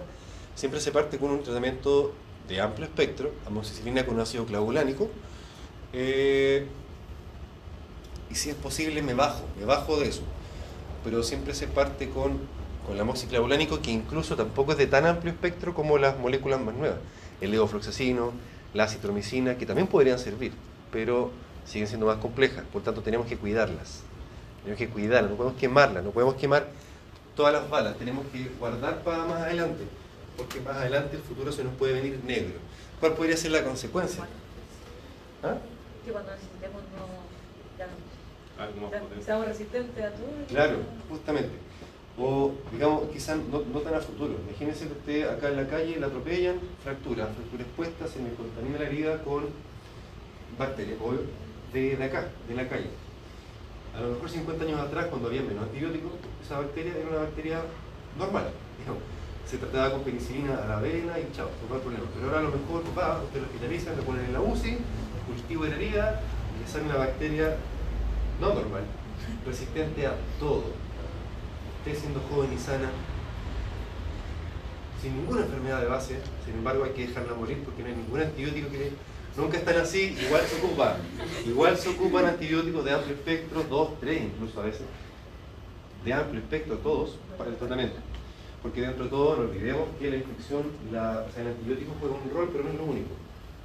siempre 0.56 0.80
se 0.80 0.92
parte 0.92 1.18
con 1.18 1.32
un 1.32 1.44
tratamiento 1.44 2.14
de 2.48 2.62
amplio 2.62 2.86
espectro, 2.86 3.32
amoxicilina 3.46 4.06
con 4.06 4.20
ácido 4.20 4.46
clavulánico, 4.46 5.10
eh, 5.94 6.66
y 8.30 8.36
si 8.36 8.50
es 8.50 8.56
posible 8.56 9.02
me 9.02 9.14
bajo, 9.14 9.44
me 9.60 9.66
bajo 9.66 10.00
de 10.00 10.10
eso, 10.10 10.22
pero 11.04 11.24
siempre 11.24 11.54
se 11.54 11.68
parte 11.68 12.10
con, 12.10 12.40
con 12.86 12.96
el 12.96 13.02
amoxiclavulánico, 13.02 13.82
que 13.82 13.92
incluso 13.92 14.36
tampoco 14.36 14.74
es 14.74 14.78
de 14.78 14.88
tan 14.88 15.06
amplio 15.06 15.32
espectro 15.32 15.74
como 15.74 15.98
las 15.98 16.18
moléculas 16.20 16.60
más 16.60 16.76
nuevas, 16.76 17.00
el 17.42 17.52
levofloxacino, 17.52 18.32
la 18.74 18.88
citromicina, 18.88 19.58
que 19.58 19.66
también 19.66 19.88
podrían 19.88 20.20
servir, 20.20 20.54
pero 20.92 21.32
siguen 21.66 21.88
siendo 21.88 22.06
más 22.06 22.18
complejas, 22.18 22.64
por 22.72 22.82
tanto 22.82 23.02
tenemos 23.02 23.28
que 23.28 23.38
cuidarlas, 23.38 24.02
tenemos 24.64 24.78
que 24.78 24.90
cuidarlas, 24.90 25.32
no 25.32 25.38
podemos 25.38 25.60
quemarlas, 25.60 26.04
no 26.04 26.12
podemos 26.12 26.36
quemar 26.36 26.68
todas 27.36 27.54
las 27.54 27.70
balas, 27.70 27.98
tenemos 27.98 28.26
que 28.32 28.50
guardar 28.60 29.04
para 29.04 29.26
más 29.26 29.42
adelante, 29.42 29.84
porque 30.38 30.62
más 30.62 30.78
adelante 30.78 31.18
el 31.18 31.24
futuro 31.24 31.52
se 31.52 31.64
nos 31.64 31.74
puede 31.76 31.94
venir 31.94 32.20
negro. 32.24 32.56
¿Cuál 33.00 33.14
podría 33.14 33.36
ser 33.36 33.52
la 33.52 33.64
consecuencia? 33.64 34.24
¿Ah? 35.44 35.56
Que 36.06 36.12
cuando 36.12 36.32
necesitemos 36.32 36.82
no. 36.96 37.28
Ya, 37.78 38.64
Algo 38.64 38.82
más 38.82 38.92
ya 38.92 39.00
potente. 39.02 39.26
seamos 39.26 39.48
resistentes 39.48 40.04
a 40.06 40.10
todo. 40.12 40.28
Claro, 40.48 40.78
justamente. 41.10 41.52
O, 42.20 42.52
digamos, 42.72 43.04
quizás 43.12 43.38
no, 43.38 43.62
no 43.72 43.80
tan 43.82 43.94
a 43.94 44.00
futuro. 44.00 44.36
Imagínense 44.50 44.88
que 44.88 44.94
usted 44.94 45.30
acá 45.30 45.50
en 45.50 45.58
la 45.58 45.68
calle 45.68 46.00
la 46.00 46.08
atropellan, 46.08 46.60
fractura, 46.84 47.28
fractura 47.28 47.64
expuesta, 47.64 48.08
se 48.08 48.20
me 48.20 48.34
contamina 48.34 48.80
la 48.80 48.86
herida 48.86 49.24
con 49.24 49.46
bacterias, 50.58 50.98
o 51.04 51.14
de, 51.74 51.96
de 51.96 52.04
acá, 52.04 52.30
de 52.48 52.56
la 52.56 52.68
calle. 52.68 52.90
A 53.96 54.02
lo 54.02 54.10
mejor 54.14 54.30
50 54.30 54.64
años 54.64 54.80
atrás, 54.80 55.06
cuando 55.08 55.28
había 55.28 55.42
menos 55.44 55.64
antibióticos, 55.64 56.12
esa 56.44 56.58
bacteria 56.60 56.94
era 56.98 57.10
una 57.10 57.20
bacteria 57.20 57.62
normal. 58.18 58.50
digamos. 58.80 59.04
Se 59.50 59.58
trataba 59.58 59.92
con 59.92 60.02
penicilina 60.02 60.62
a 60.62 60.68
la 60.68 60.80
vena 60.82 61.18
y 61.20 61.32
chao, 61.34 61.50
no 61.70 61.76
hay 61.76 61.82
problema. 61.82 62.06
Pero 62.14 62.28
ahora 62.28 62.40
a 62.40 62.44
lo 62.44 62.52
mejor 62.52 62.84
va, 62.98 63.22
usted 63.24 63.40
lo 63.40 63.46
hospitaliza, 63.46 63.94
lo 63.96 64.04
ponen 64.04 64.26
en 64.26 64.34
la 64.34 64.42
UCI, 64.42 64.78
cultivo 65.26 65.64
de 65.64 65.72
herida, 65.72 66.22
y 66.56 66.64
le 66.64 66.68
sale 66.68 66.84
una 66.84 66.98
bacteria 66.98 67.56
no 68.42 68.54
normal, 68.54 68.84
resistente 69.46 70.06
a 70.06 70.16
todo. 70.38 70.66
Usted 71.80 71.98
siendo 71.98 72.20
joven 72.30 72.52
y 72.54 72.58
sana, 72.58 72.90
sin 75.02 75.16
ninguna 75.16 75.42
enfermedad 75.42 75.80
de 75.80 75.88
base, 75.88 76.20
sin 76.46 76.56
embargo 76.56 76.84
hay 76.84 76.92
que 76.92 77.08
dejarla 77.08 77.34
morir 77.34 77.64
porque 77.64 77.84
no 77.84 77.90
hay 77.90 77.96
ningún 77.96 78.20
antibiótico 78.20 78.70
que 78.70 78.92
nunca 79.38 79.58
están 79.58 79.78
así, 79.78 80.18
igual 80.26 80.42
se 80.42 80.58
ocupan. 80.58 80.96
Igual 81.46 81.78
se 81.78 81.90
ocupan 81.90 82.26
antibióticos 82.26 82.84
de 82.84 82.92
amplio 82.92 83.16
espectro, 83.16 83.64
dos, 83.64 84.00
tres 84.02 84.24
incluso 84.24 84.60
a 84.60 84.66
veces, 84.66 84.82
de 86.04 86.14
amplio 86.14 86.42
espectro 86.42 86.78
todos 86.80 87.18
para 87.38 87.50
el 87.50 87.56
tratamiento. 87.56 87.96
Porque 88.68 88.82
dentro 88.82 89.06
de 89.06 89.10
todo 89.10 89.38
no 89.38 89.44
olvidemos 89.44 89.88
que 89.98 90.10
la 90.12 90.18
infección, 90.18 90.64
la, 90.92 91.24
o 91.26 91.32
sea, 91.32 91.42
el 91.42 91.56
antibiótico 91.56 91.96
juega 92.02 92.16
un 92.20 92.30
rol, 92.30 92.50
pero 92.52 92.66
no 92.66 92.72
es 92.72 92.76
lo 92.76 92.84
único. 92.84 93.16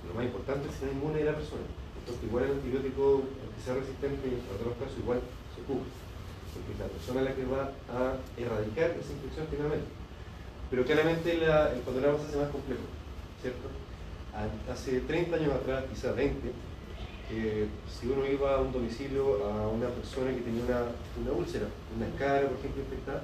Lo 0.06 0.14
más 0.14 0.24
importante 0.24 0.68
es 0.68 0.74
sistema 0.74 0.92
inmune 0.92 1.18
de 1.18 1.24
la 1.24 1.34
persona. 1.34 1.66
Entonces 1.98 2.22
igual 2.22 2.44
el 2.44 2.52
antibiótico, 2.52 3.02
aunque 3.42 3.60
sea 3.60 3.74
resistente, 3.74 4.28
en 4.28 4.38
otros 4.54 4.78
casos 4.78 4.96
igual 5.02 5.18
se 5.52 5.62
ocupa. 5.62 5.82
Porque 6.54 6.70
es 6.70 6.78
la 6.78 6.86
persona 6.86 7.18
es 7.22 7.26
la 7.26 7.34
que 7.34 7.44
va 7.50 7.62
a 7.90 8.14
erradicar 8.36 8.90
esa 8.94 9.12
infección 9.12 9.48
finalmente. 9.50 9.90
Pero 10.70 10.84
claramente 10.84 11.34
la, 11.38 11.72
el 11.72 11.80
panorama 11.80 12.18
se 12.18 12.26
hace 12.26 12.36
más 12.38 12.50
complejo, 12.50 12.86
¿cierto? 13.40 13.66
A- 14.32 14.72
Hace 14.72 15.00
30 15.02 15.34
años 15.36 15.52
atrás, 15.52 15.84
quizás 15.90 16.14
20, 16.14 16.52
eh, 17.28 17.66
si 17.86 18.06
uno 18.06 18.24
iba 18.26 18.54
a 18.54 18.60
un 18.60 18.72
domicilio 18.72 19.44
a 19.46 19.66
una 19.68 19.88
persona 19.88 20.30
que 20.34 20.42
tenía 20.42 20.62
una, 20.62 20.80
una 21.16 21.32
úlcera, 21.32 21.66
una 21.90 22.06
cara, 22.14 22.48
por 22.48 22.58
ejemplo, 22.58 22.82
infectada, 22.82 23.22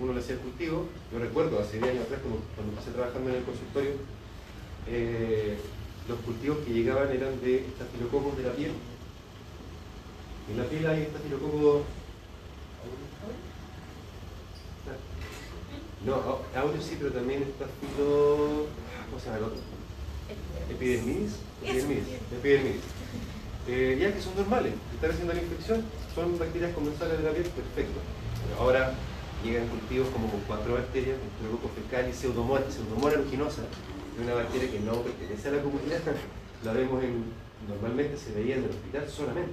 uno 0.00 0.12
le 0.12 0.20
hacía 0.20 0.34
el 0.34 0.40
cultivo. 0.40 0.86
Yo 1.12 1.18
recuerdo 1.18 1.58
hace 1.60 1.78
10 1.78 1.90
años 1.90 2.04
atrás, 2.04 2.20
cuando, 2.22 2.40
cuando 2.54 2.72
empecé 2.72 2.90
trabajando 2.92 3.30
en 3.30 3.36
el 3.36 3.42
consultorio, 3.44 3.90
eh, 4.88 5.58
los 6.08 6.18
cultivos 6.20 6.58
que 6.66 6.72
llegaban 6.72 7.10
eran 7.12 7.40
de 7.40 7.66
estafilococos 7.66 8.36
de 8.36 8.42
la 8.44 8.52
piel. 8.52 8.72
En 10.50 10.56
la 10.58 10.64
piel 10.64 10.86
hay 10.86 11.02
estafilococos. 11.02 11.82
No, 16.04 16.14
au- 16.14 16.40
aureus 16.56 16.84
sí, 16.84 16.96
pero 16.98 17.12
también 17.12 17.42
estafilo. 17.42 18.66
¿Cómo 19.10 19.20
se 19.20 19.26
llama 19.26 19.38
el 19.38 19.44
otro? 19.44 19.60
Epidermidis. 20.70 21.32
Epidermidis. 21.62 22.04
Epidermidis. 22.38 22.80
Eh, 23.68 23.98
ya 24.00 24.12
que 24.14 24.22
son 24.22 24.34
normales, 24.34 24.72
están 24.94 25.10
haciendo 25.10 25.34
la 25.34 25.42
infección, 25.42 25.84
son 26.14 26.38
bacterias 26.38 26.72
comensales 26.74 27.18
de 27.18 27.24
la 27.24 27.30
piel, 27.32 27.44
perfecto. 27.44 28.00
Ahora 28.58 28.94
llegan 29.44 29.68
cultivos 29.68 30.08
como 30.08 30.30
con 30.30 30.40
cuatro 30.40 30.74
bacterias, 30.74 31.18
Enterococcus 31.18 31.70
fecalis, 31.82 32.16
pseudomonas, 32.16 32.74
pseudomonas 32.74 33.16
aeruginosa, 33.16 33.62
es 33.62 34.24
una 34.24 34.34
bacteria 34.34 34.70
que 34.70 34.80
no 34.80 35.02
pertenece 35.02 35.48
a 35.48 35.52
la 35.52 35.62
comunidad, 35.62 36.00
la 36.64 36.72
vemos 36.72 37.02
en, 37.02 37.24
normalmente 37.68 38.16
se 38.16 38.32
veía 38.32 38.56
en 38.56 38.64
el 38.64 38.70
hospital 38.70 39.08
solamente. 39.08 39.52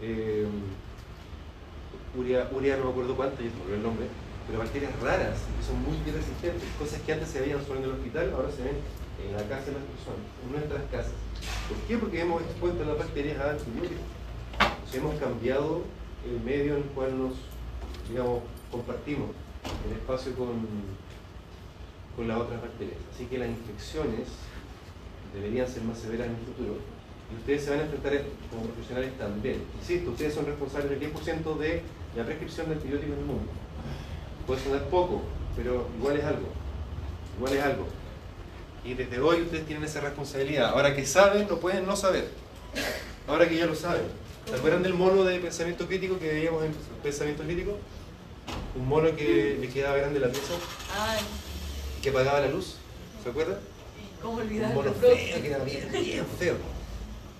Eh, 0.00 0.46
urea, 2.16 2.76
no 2.76 2.84
me 2.84 2.90
acuerdo 2.90 3.16
cuánto, 3.16 3.42
ya 3.42 3.50
se 3.50 3.70
me 3.70 3.76
el 3.76 3.82
nombre, 3.82 4.06
pero 4.46 4.58
bacterias 4.58 4.92
raras, 5.00 5.36
que 5.36 5.64
son 5.64 5.82
muy 5.82 5.96
resistentes, 6.10 6.62
cosas 6.78 7.00
que 7.02 7.12
antes 7.12 7.28
se 7.28 7.40
veían 7.40 7.64
solo 7.64 7.80
en 7.80 7.84
el 7.84 7.90
hospital, 7.92 8.32
ahora 8.34 8.50
se 8.50 8.62
ven 8.62 8.78
en 9.20 9.32
la 9.36 9.42
casa 9.48 9.66
de 9.66 9.78
las 9.78 9.84
personas, 9.84 10.24
en 10.44 10.52
nuestras 10.52 10.82
casas. 10.90 11.18
¿Por 11.68 11.78
qué? 11.86 11.98
Porque 11.98 12.20
hemos 12.20 12.42
expuesto 12.42 12.84
las 12.84 12.98
bacterias 12.98 13.38
a 13.40 13.50
antibióticos. 13.50 14.04
Hemos 14.94 15.14
cambiado 15.20 15.82
el 16.24 16.40
medio 16.40 16.76
en 16.76 16.82
el 16.82 16.88
cual 16.90 17.18
nos, 17.18 17.34
digamos, 18.08 18.40
compartimos 18.76 19.30
el 19.86 19.96
espacio 19.96 20.34
con, 20.34 20.66
con 22.14 22.28
las 22.28 22.38
otras 22.38 22.60
bacterias. 22.60 22.98
Así 23.12 23.24
que 23.26 23.38
las 23.38 23.48
infecciones 23.48 24.28
deberían 25.34 25.66
ser 25.66 25.82
más 25.82 25.98
severas 25.98 26.28
en 26.28 26.34
el 26.34 26.40
futuro. 26.40 26.74
Y 27.32 27.36
ustedes 27.38 27.64
se 27.64 27.70
van 27.70 27.80
a 27.80 27.82
enfrentar 27.82 28.22
como 28.50 28.62
profesionales 28.66 29.18
también. 29.18 29.62
Insisto, 29.80 30.10
ustedes 30.10 30.34
son 30.34 30.46
responsables 30.46 30.90
del 30.90 31.12
10% 31.12 31.58
de 31.58 31.82
la 32.16 32.24
prescripción 32.24 32.68
de 32.68 32.74
antibióticos 32.74 33.14
en 33.14 33.20
el 33.20 33.26
mundo. 33.26 33.50
Puede 34.46 34.60
sonar 34.62 34.84
poco, 34.88 35.22
pero 35.56 35.88
igual 35.98 36.16
es 36.16 36.24
algo. 36.24 36.48
Igual 37.36 37.52
es 37.54 37.62
algo. 37.62 37.86
Y 38.84 38.94
desde 38.94 39.18
hoy 39.18 39.42
ustedes 39.42 39.66
tienen 39.66 39.84
esa 39.84 40.00
responsabilidad. 40.00 40.70
Ahora 40.70 40.94
que 40.94 41.04
saben, 41.04 41.48
no 41.48 41.58
pueden 41.58 41.84
no 41.84 41.96
saber. 41.96 42.28
Ahora 43.26 43.48
que 43.48 43.56
ya 43.56 43.66
lo 43.66 43.74
saben. 43.74 44.04
¿Se 44.48 44.54
acuerdan 44.54 44.84
del 44.84 44.94
mono 44.94 45.24
de 45.24 45.40
pensamiento 45.40 45.88
crítico 45.88 46.20
que 46.20 46.28
veíamos 46.28 46.62
en 46.64 46.72
pensamiento 47.02 47.42
crítico? 47.42 47.76
Un 48.76 48.88
mono 48.88 49.16
que 49.16 49.56
le 49.60 49.68
quedaba 49.68 49.96
grande 49.96 50.20
la 50.20 50.28
pieza 50.28 50.54
y 51.98 52.02
que 52.02 52.10
apagaba 52.10 52.40
la 52.40 52.48
luz. 52.48 52.76
¿Se 53.22 53.30
acuerdan? 53.30 53.58
¿cómo 54.20 54.34
Un 54.34 54.42
olvidar 54.42 54.74
mono 54.74 54.90
los 54.90 54.98
feo, 54.98 55.14
que 55.14 55.48
era 55.48 55.58
bien, 55.58 55.90
bien 55.92 56.26
feo. 56.38 56.54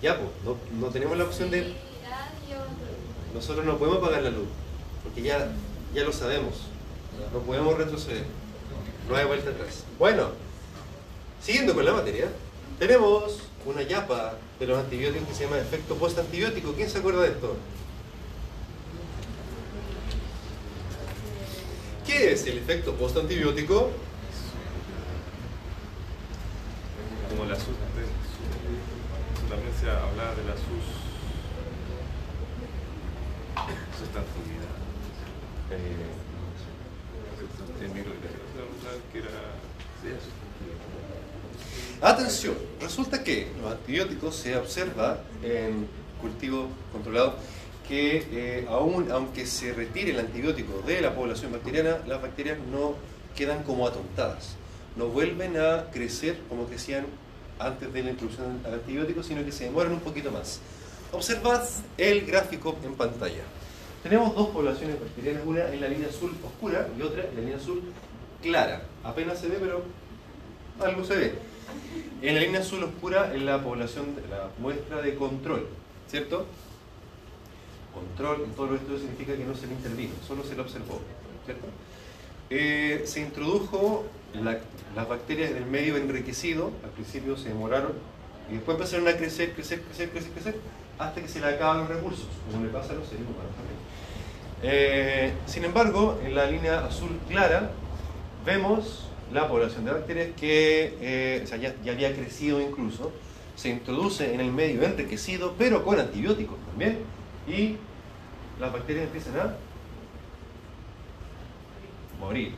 Ya, 0.01 0.17
pues, 0.17 0.29
no, 0.43 0.57
no 0.79 0.91
tenemos 0.91 1.17
la 1.17 1.25
opción 1.25 1.51
de... 1.51 1.75
Nosotros 3.33 3.65
no 3.65 3.77
podemos 3.77 3.99
apagar 3.99 4.23
la 4.23 4.29
luz, 4.29 4.47
porque 5.03 5.21
ya, 5.21 5.51
ya 5.93 6.03
lo 6.03 6.11
sabemos. 6.11 6.55
No 7.33 7.39
podemos 7.39 7.77
retroceder. 7.77 8.25
No 9.09 9.15
hay 9.15 9.25
vuelta 9.25 9.51
atrás. 9.51 9.83
Bueno, 9.99 10.29
siguiendo 11.41 11.73
con 11.73 11.85
la 11.85 11.93
materia, 11.93 12.29
tenemos 12.79 13.39
una 13.65 13.81
yapa 13.81 14.35
de 14.59 14.67
los 14.67 14.79
antibióticos 14.79 15.27
que 15.27 15.35
se 15.35 15.43
llama 15.43 15.57
efecto 15.57 15.95
postantibiótico. 15.95 16.73
¿Quién 16.73 16.89
se 16.89 16.99
acuerda 16.99 17.21
de 17.21 17.29
esto? 17.29 17.55
¿Qué 22.05 22.26
es 22.37 22.45
el 22.45 22.59
efecto 22.59 22.93
postantibiótico? 22.93 23.89
Como 27.29 27.45
la 27.45 27.55
sus, 27.55 27.75
también 29.49 29.73
se 29.79 29.89
hablaba 29.89 30.35
de 30.35 30.43
la 30.43 30.53
sus 30.53 30.85
sustantividad. 33.97 34.77
Eh, 35.71 36.05
eso. 40.05 40.29
Atención, 42.01 42.55
resulta 42.79 43.23
que 43.23 43.51
los 43.59 43.71
antibióticos 43.71 44.35
se 44.35 44.55
observa 44.55 45.23
en 45.41 45.87
cultivos 46.21 46.67
controlados 46.91 47.33
que 47.87 48.25
eh, 48.31 48.65
aún 48.69 49.09
aunque 49.11 49.45
se 49.45 49.73
retire 49.73 50.11
el 50.11 50.19
antibiótico 50.19 50.81
de 50.85 51.01
la 51.01 51.15
población 51.15 51.51
bacteriana, 51.51 51.99
las 52.05 52.21
bacterias 52.21 52.57
no 52.71 52.95
quedan 53.35 53.63
como 53.63 53.87
atontadas, 53.87 54.55
no 54.95 55.07
vuelven 55.07 55.57
a 55.57 55.89
crecer 55.91 56.37
como 56.49 56.65
crecían 56.65 57.05
antes 57.59 57.91
de 57.91 58.03
la 58.03 58.11
introducción 58.11 58.61
del 58.63 58.73
antibiótico, 58.73 59.23
sino 59.23 59.43
que 59.43 59.51
se 59.51 59.65
demoran 59.65 59.93
un 59.93 59.99
poquito 59.99 60.31
más. 60.31 60.59
Observad 61.11 61.63
el 61.97 62.25
gráfico 62.25 62.75
en 62.83 62.95
pantalla. 62.95 63.43
Tenemos 64.03 64.35
dos 64.35 64.49
poblaciones 64.49 64.99
bacterianas, 64.99 65.43
una 65.45 65.67
en 65.69 65.81
la 65.81 65.87
línea 65.87 66.09
azul 66.09 66.35
oscura 66.43 66.87
y 66.97 67.01
otra 67.01 67.23
en 67.23 67.35
la 67.35 67.41
línea 67.41 67.57
azul 67.57 67.81
clara. 68.41 68.83
Apenas 69.03 69.39
se 69.39 69.47
ve, 69.47 69.57
pero 69.59 69.83
algo 70.79 71.03
se 71.03 71.15
ve. 71.15 71.35
En 72.21 72.35
la 72.35 72.41
línea 72.41 72.61
azul 72.61 72.83
oscura 72.83 73.33
es 73.33 73.41
la 73.41 73.63
población, 73.63 74.15
la 74.29 74.49
muestra 74.59 75.01
de 75.01 75.15
control, 75.15 75.67
¿cierto? 76.09 76.45
Control 77.97 78.43
en 78.45 78.51
todo 78.51 78.75
esto 78.75 78.97
significa 78.97 79.35
que 79.35 79.43
no 79.43 79.55
se 79.55 79.67
le 79.67 79.73
intervino, 79.73 80.13
solo 80.27 80.43
se 80.43 80.55
le 80.55 80.61
observó, 80.61 80.99
¿cierto? 81.45 81.67
Eh, 82.49 83.03
se 83.05 83.21
introdujo 83.21 84.05
la- 84.33 84.59
las 84.95 85.07
bacterias 85.09 85.51
en 85.51 85.57
el 85.57 85.65
medio 85.65 85.97
enriquecido, 85.97 86.71
al 86.83 86.91
principio 86.91 87.35
se 87.37 87.49
demoraron 87.49 87.91
y 88.49 88.53
después 88.55 88.77
empezaron 88.77 89.07
a 89.07 89.13
crecer, 89.17 89.53
crecer, 89.53 89.81
crecer, 89.81 90.09
crecer, 90.09 90.31
crecer, 90.31 90.55
hasta 90.97 91.21
que 91.21 91.27
se 91.27 91.39
le 91.39 91.47
acaban 91.47 91.79
los 91.79 91.89
recursos, 91.89 92.27
como 92.51 92.65
le 92.65 92.71
pasa 92.71 92.93
a 92.93 92.95
los 92.95 93.07
seres 93.07 93.23
humanos 93.23 93.51
también. 93.55 93.77
Eh, 94.63 95.33
sin 95.45 95.65
embargo, 95.65 96.19
en 96.25 96.33
la 96.33 96.45
línea 96.49 96.85
azul 96.85 97.19
clara 97.27 97.71
vemos 98.45 99.03
la 99.33 99.47
población 99.47 99.85
de 99.85 99.91
bacterias 99.91 100.29
que 100.39 100.97
eh, 101.01 101.41
o 101.43 101.47
sea, 101.47 101.57
ya, 101.57 101.75
ya 101.83 101.91
había 101.91 102.15
crecido 102.15 102.61
incluso, 102.61 103.11
se 103.55 103.69
introduce 103.69 104.33
en 104.33 104.39
el 104.39 104.51
medio 104.51 104.83
enriquecido, 104.83 105.53
pero 105.57 105.83
con 105.83 105.99
antibióticos 105.99 106.57
también, 106.69 106.99
y 107.47 107.75
las 108.59 108.73
bacterias 108.73 109.05
empiezan 109.05 109.39
a 109.39 109.55
morir. 112.19 112.55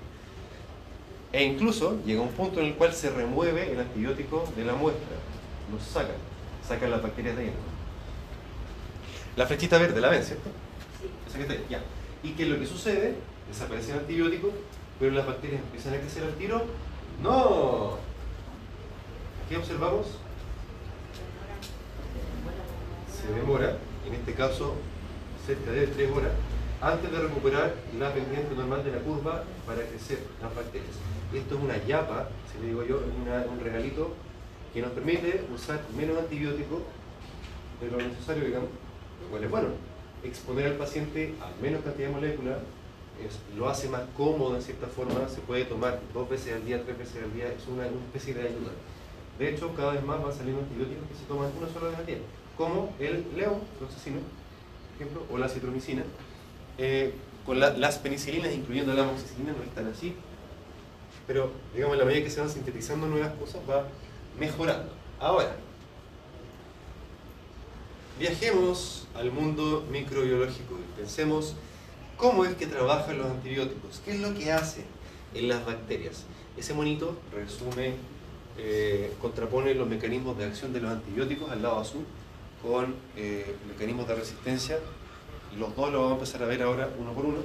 E 1.31 1.43
incluso 1.43 1.99
llega 2.05 2.21
un 2.21 2.31
punto 2.31 2.59
en 2.59 2.67
el 2.67 2.75
cual 2.75 2.93
se 2.93 3.09
remueve 3.09 3.71
el 3.71 3.79
antibiótico 3.79 4.47
de 4.55 4.65
la 4.65 4.73
muestra, 4.73 5.17
lo 5.71 5.79
sacan, 5.79 6.15
sacan 6.67 6.89
las 6.89 7.03
bacterias 7.03 7.35
de 7.35 7.43
ahí. 7.43 7.51
La 9.35 9.45
flechita 9.45 9.77
verde, 9.77 10.01
¿la 10.01 10.09
ven, 10.09 10.23
cierto? 10.23 10.49
Esa 11.27 11.37
que 11.37 11.43
está 11.43 11.53
ahí, 11.53 11.65
ya. 11.69 11.81
¿Y 12.23 12.31
qué 12.31 12.43
es 12.43 12.49
lo 12.49 12.59
que 12.59 12.65
sucede? 12.65 13.15
Desaparece 13.47 13.91
el 13.91 13.99
antibiótico, 13.99 14.51
pero 14.99 15.11
las 15.11 15.25
bacterias 15.25 15.61
empiezan 15.61 15.93
a 15.93 15.97
crecer 15.97 16.23
al 16.23 16.33
tiro. 16.33 16.65
¡No! 17.21 17.97
¿Qué 19.47 19.57
observamos? 19.57 20.07
Se 23.15 23.31
demora, 23.33 23.77
en 24.07 24.13
este 24.13 24.33
caso 24.33 24.75
cerca 25.49 25.71
de 25.71 25.87
3 25.87 26.11
horas, 26.11 26.31
antes 26.79 27.11
de 27.11 27.19
recuperar 27.19 27.73
la 27.97 28.13
pendiente 28.13 28.53
normal 28.55 28.83
de 28.83 28.91
la 28.91 28.99
curva 28.99 29.43
para 29.65 29.81
crecer 29.81 30.19
las 30.41 30.53
bacterias. 30.53 30.93
Esto 31.33 31.55
es 31.57 31.61
una 31.61 31.77
yapa, 31.85 32.29
si 32.51 32.61
le 32.61 32.67
digo 32.69 32.85
yo, 32.85 33.01
una- 33.21 33.45
un 33.51 33.59
regalito 33.59 34.13
que 34.73 34.81
nos 34.81 34.91
permite 34.91 35.43
usar 35.53 35.81
menos 35.97 36.17
antibiótico 36.19 36.83
de 37.81 37.89
lo 37.89 37.97
necesario, 37.97 38.45
digamos, 38.45 38.69
lo 39.23 39.27
cual 39.31 39.43
es 39.43 39.49
bueno. 39.49 39.69
Exponer 40.23 40.67
al 40.67 40.73
paciente 40.75 41.33
a 41.41 41.49
menos 41.61 41.81
cantidad 41.83 42.09
de 42.09 42.13
moléculas 42.13 42.57
lo 43.57 43.67
hace 43.67 43.89
más 43.89 44.03
cómodo 44.15 44.55
en 44.55 44.61
cierta 44.61 44.87
forma, 44.87 45.27
se 45.27 45.41
puede 45.41 45.65
tomar 45.65 45.99
dos 46.13 46.29
veces 46.29 46.53
al 46.53 46.65
día, 46.65 46.83
tres 46.83 46.97
veces 46.97 47.23
al 47.23 47.33
día, 47.33 47.47
es 47.51 47.67
una, 47.67 47.85
especie 47.85 48.33
de 48.33 48.41
ayuda. 48.41 48.71
De 49.37 49.49
hecho, 49.49 49.73
cada 49.75 49.93
vez 49.93 50.03
más 50.05 50.21
van 50.23 50.31
saliendo 50.31 50.61
antibióticos 50.61 51.07
que 51.09 51.15
se 51.15 51.25
toman 51.25 51.51
una 51.57 51.67
sola 51.67 51.89
vez 51.89 51.99
al 51.99 52.05
día, 52.05 52.17
como 52.55 52.93
el 52.99 53.25
león, 53.35 53.59
asesino, 53.85 54.19
por 54.19 54.38
o 55.31 55.37
la 55.37 55.49
citromicina. 55.49 56.03
Eh, 56.77 57.13
con 57.45 57.59
la- 57.59 57.71
las 57.77 57.97
penicilinas, 57.97 58.53
incluyendo 58.53 58.93
la 58.93 59.03
amoxicilina, 59.03 59.53
no 59.53 59.63
están 59.63 59.87
así, 59.87 60.13
pero 61.27 61.51
digamos, 61.73 61.97
la 61.97 62.05
medida 62.05 62.23
que 62.23 62.29
se 62.29 62.39
van 62.41 62.49
sintetizando 62.49 63.07
nuevas 63.07 63.33
cosas, 63.33 63.61
va 63.69 63.87
mejorando. 64.39 64.91
Ahora, 65.19 65.55
viajemos 68.19 69.07
al 69.15 69.31
mundo 69.31 69.85
microbiológico 69.91 70.75
y 70.75 70.99
pensemos 70.99 71.55
cómo 72.17 72.45
es 72.45 72.55
que 72.55 72.67
trabajan 72.67 73.17
los 73.17 73.27
antibióticos, 73.27 74.01
qué 74.03 74.11
es 74.11 74.19
lo 74.19 74.33
que 74.33 74.51
hacen 74.51 74.85
en 75.33 75.47
las 75.47 75.65
bacterias. 75.65 76.23
Ese 76.57 76.73
monito 76.73 77.17
resume, 77.33 77.93
eh, 78.57 79.13
contrapone 79.21 79.73
los 79.73 79.87
mecanismos 79.87 80.37
de 80.37 80.45
acción 80.45 80.73
de 80.73 80.81
los 80.81 80.91
antibióticos 80.91 81.49
al 81.49 81.61
lado 81.61 81.79
azul 81.79 82.03
con 82.61 82.95
eh, 83.15 83.55
mecanismos 83.67 84.07
de 84.07 84.15
resistencia. 84.15 84.79
Los 85.57 85.75
dos 85.75 85.91
los 85.91 86.01
vamos 86.01 86.11
a 86.11 86.15
empezar 86.15 86.43
a 86.43 86.45
ver 86.45 86.61
ahora 86.63 86.89
uno 86.99 87.13
por 87.13 87.25
uno. 87.25 87.39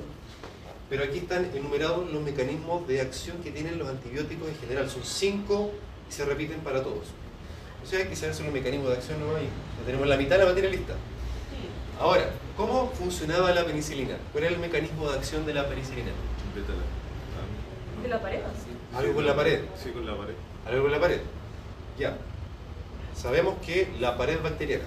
Pero 0.90 1.04
aquí 1.04 1.18
están 1.18 1.50
enumerados 1.54 2.10
los 2.12 2.22
mecanismos 2.22 2.86
de 2.86 3.00
acción 3.00 3.38
que 3.42 3.50
tienen 3.50 3.78
los 3.78 3.88
antibióticos 3.88 4.48
en 4.48 4.56
general. 4.56 4.90
Son 4.90 5.02
cinco 5.02 5.70
y 6.08 6.12
se 6.12 6.24
repiten 6.24 6.60
para 6.60 6.82
todos. 6.82 7.06
O 7.82 7.86
sea, 7.86 8.00
hay 8.00 8.06
que 8.06 8.16
saber 8.16 8.34
solo 8.34 8.46
los 8.46 8.54
mecanismos 8.54 8.90
de 8.90 8.96
acción 8.96 9.20
nomás 9.20 9.42
y 9.42 9.46
ya 9.46 9.86
tenemos 9.86 10.06
la 10.06 10.16
mitad 10.16 10.36
de 10.36 10.44
la 10.44 10.48
materia 10.50 10.70
lista. 10.70 10.94
Ahora, 12.00 12.28
¿cómo 12.56 12.90
funcionaba 12.90 13.52
la 13.52 13.64
penicilina? 13.64 14.16
¿Cuál 14.32 14.44
era 14.44 14.54
el 14.54 14.60
mecanismo 14.60 15.10
de 15.10 15.18
acción 15.18 15.46
de 15.46 15.54
la 15.54 15.68
penicilina? 15.68 16.10
¿De 18.02 18.08
la 18.08 18.20
pared? 18.20 18.40
Ah, 18.44 18.98
Algo 18.98 19.08
sí, 19.10 19.14
con 19.14 19.26
la 19.26 19.36
pared. 19.36 19.60
Sí, 19.82 19.90
con 19.90 20.06
la 20.06 20.16
pared. 20.16 20.34
Algo 20.66 20.82
con 20.82 20.92
la 20.92 21.00
pared. 21.00 21.20
Ya. 21.98 22.16
Sabemos 23.24 23.54
que 23.64 23.88
la 24.00 24.18
pared 24.18 24.38
bacteriana. 24.42 24.84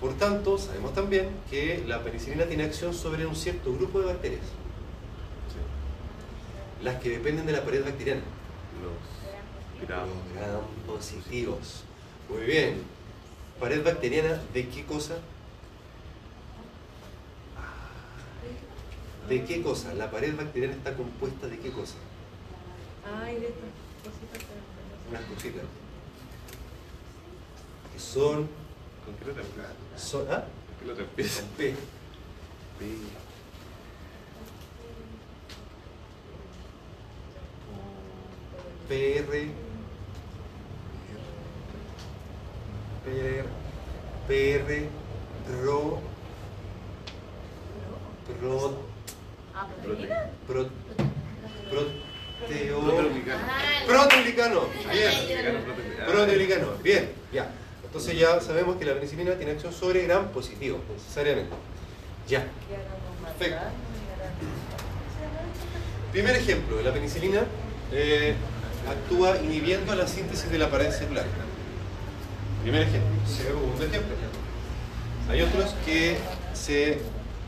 Por 0.00 0.14
tanto, 0.14 0.58
sabemos 0.58 0.92
también 0.92 1.28
que 1.48 1.84
la 1.86 2.02
penicilina 2.02 2.44
tiene 2.46 2.64
acción 2.64 2.92
sobre 2.92 3.24
un 3.26 3.36
cierto 3.36 3.72
grupo 3.72 4.00
de 4.00 4.06
bacterias, 4.06 4.40
Sí. 4.42 6.84
las 6.84 7.00
que 7.00 7.10
dependen 7.10 7.46
de 7.46 7.52
la 7.52 7.62
pared 7.62 7.84
bacteriana. 7.84 8.22
Los 8.82 9.86
gramos. 9.86 10.08
Los 10.08 10.34
gram 10.34 10.62
positivos. 10.84 11.84
Muy 12.28 12.44
bien. 12.44 12.82
¿Pared 13.60 13.84
bacteriana 13.84 14.42
de 14.52 14.68
qué 14.68 14.84
cosa? 14.84 15.18
¿De 19.28 19.44
qué 19.44 19.62
cosa? 19.62 19.94
La 19.94 20.10
pared 20.10 20.34
bacteriana 20.36 20.74
está 20.74 20.96
compuesta 20.96 21.46
de 21.46 21.60
qué 21.60 21.70
cosa? 21.70 21.94
Ay, 23.22 23.36
de 23.36 23.46
estas 23.46 23.70
cositas. 24.02 24.42
Unas 25.08 25.22
cositas. 25.22 25.62
Son. 28.00 28.48
¿Con 29.04 29.14
qué 29.18 29.26
letra 29.26 29.42
empieza? 29.42 29.68
son 29.96 30.26
¿Ah? 30.30 30.44
¿Con 30.44 30.78
qué 30.80 30.86
letra 30.86 31.04
empieza? 31.04 31.42
Con 31.42 31.50
P. 31.56 31.74
PR. 38.88 39.46
PR. 43.04 43.46
PR. 44.26 44.88
Pro. 45.46 46.00
Pro. 48.40 48.78
Ah. 49.54 49.68
Pro. 50.46 50.66
Proteo. 51.70 52.80
Proteoglicano. 52.80 53.42
Proteoglicano. 53.86 54.60
Bien. 54.90 55.12
Proteoglicano. 56.06 56.66
Bien. 56.82 57.12
Ya. 57.32 57.59
Entonces 57.90 58.16
ya 58.16 58.40
sabemos 58.40 58.76
que 58.76 58.84
la 58.84 58.94
penicilina 58.94 59.34
tiene 59.34 59.50
acción 59.50 59.72
sobre 59.72 60.04
gram 60.04 60.28
positivo, 60.28 60.78
necesariamente. 60.94 61.50
Ya. 62.28 62.46
Perfecto. 63.24 63.66
Primer 66.12 66.36
ejemplo, 66.36 66.80
la 66.82 66.92
penicilina 66.92 67.42
eh, 67.90 68.36
actúa 68.88 69.38
inhibiendo 69.42 69.92
la 69.96 70.06
síntesis 70.06 70.48
de 70.52 70.58
la 70.58 70.70
pared 70.70 70.92
celular. 70.92 71.24
Primer 72.62 72.82
ejemplo. 72.82 73.10
Segundo 73.26 73.84
ejemplo. 73.84 74.14
Hay 75.28 75.42
otros 75.42 75.74
que 75.84 76.16
se 76.54 77.00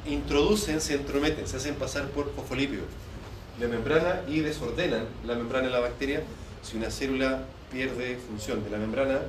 introducen, 0.07 0.81
se 0.81 0.95
entrometen, 0.95 1.47
se 1.47 1.57
hacen 1.57 1.77
pasar 1.77 2.09
por 2.09 2.35
fosfolípidos 2.35 2.87
de 3.61 3.69
membrana 3.69 4.23
y 4.27 4.41
desordenan 4.41 5.07
la 5.25 5.37
membrana 5.37 5.69
de 5.69 5.73
la 5.73 5.79
bacteria. 5.79 6.25
Si 6.63 6.77
una 6.77 6.91
célula 6.91 7.45
pierde 7.71 8.19
función 8.29 8.65
de 8.65 8.71
la 8.71 8.79
membrana, 8.79 9.21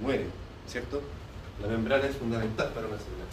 muere, 0.00 0.26
¿cierto? 0.66 1.00
La 1.62 1.68
membrana 1.68 2.06
es 2.06 2.16
fundamental 2.16 2.68
para 2.72 2.86
una 2.86 2.96
célula. 2.98 3.24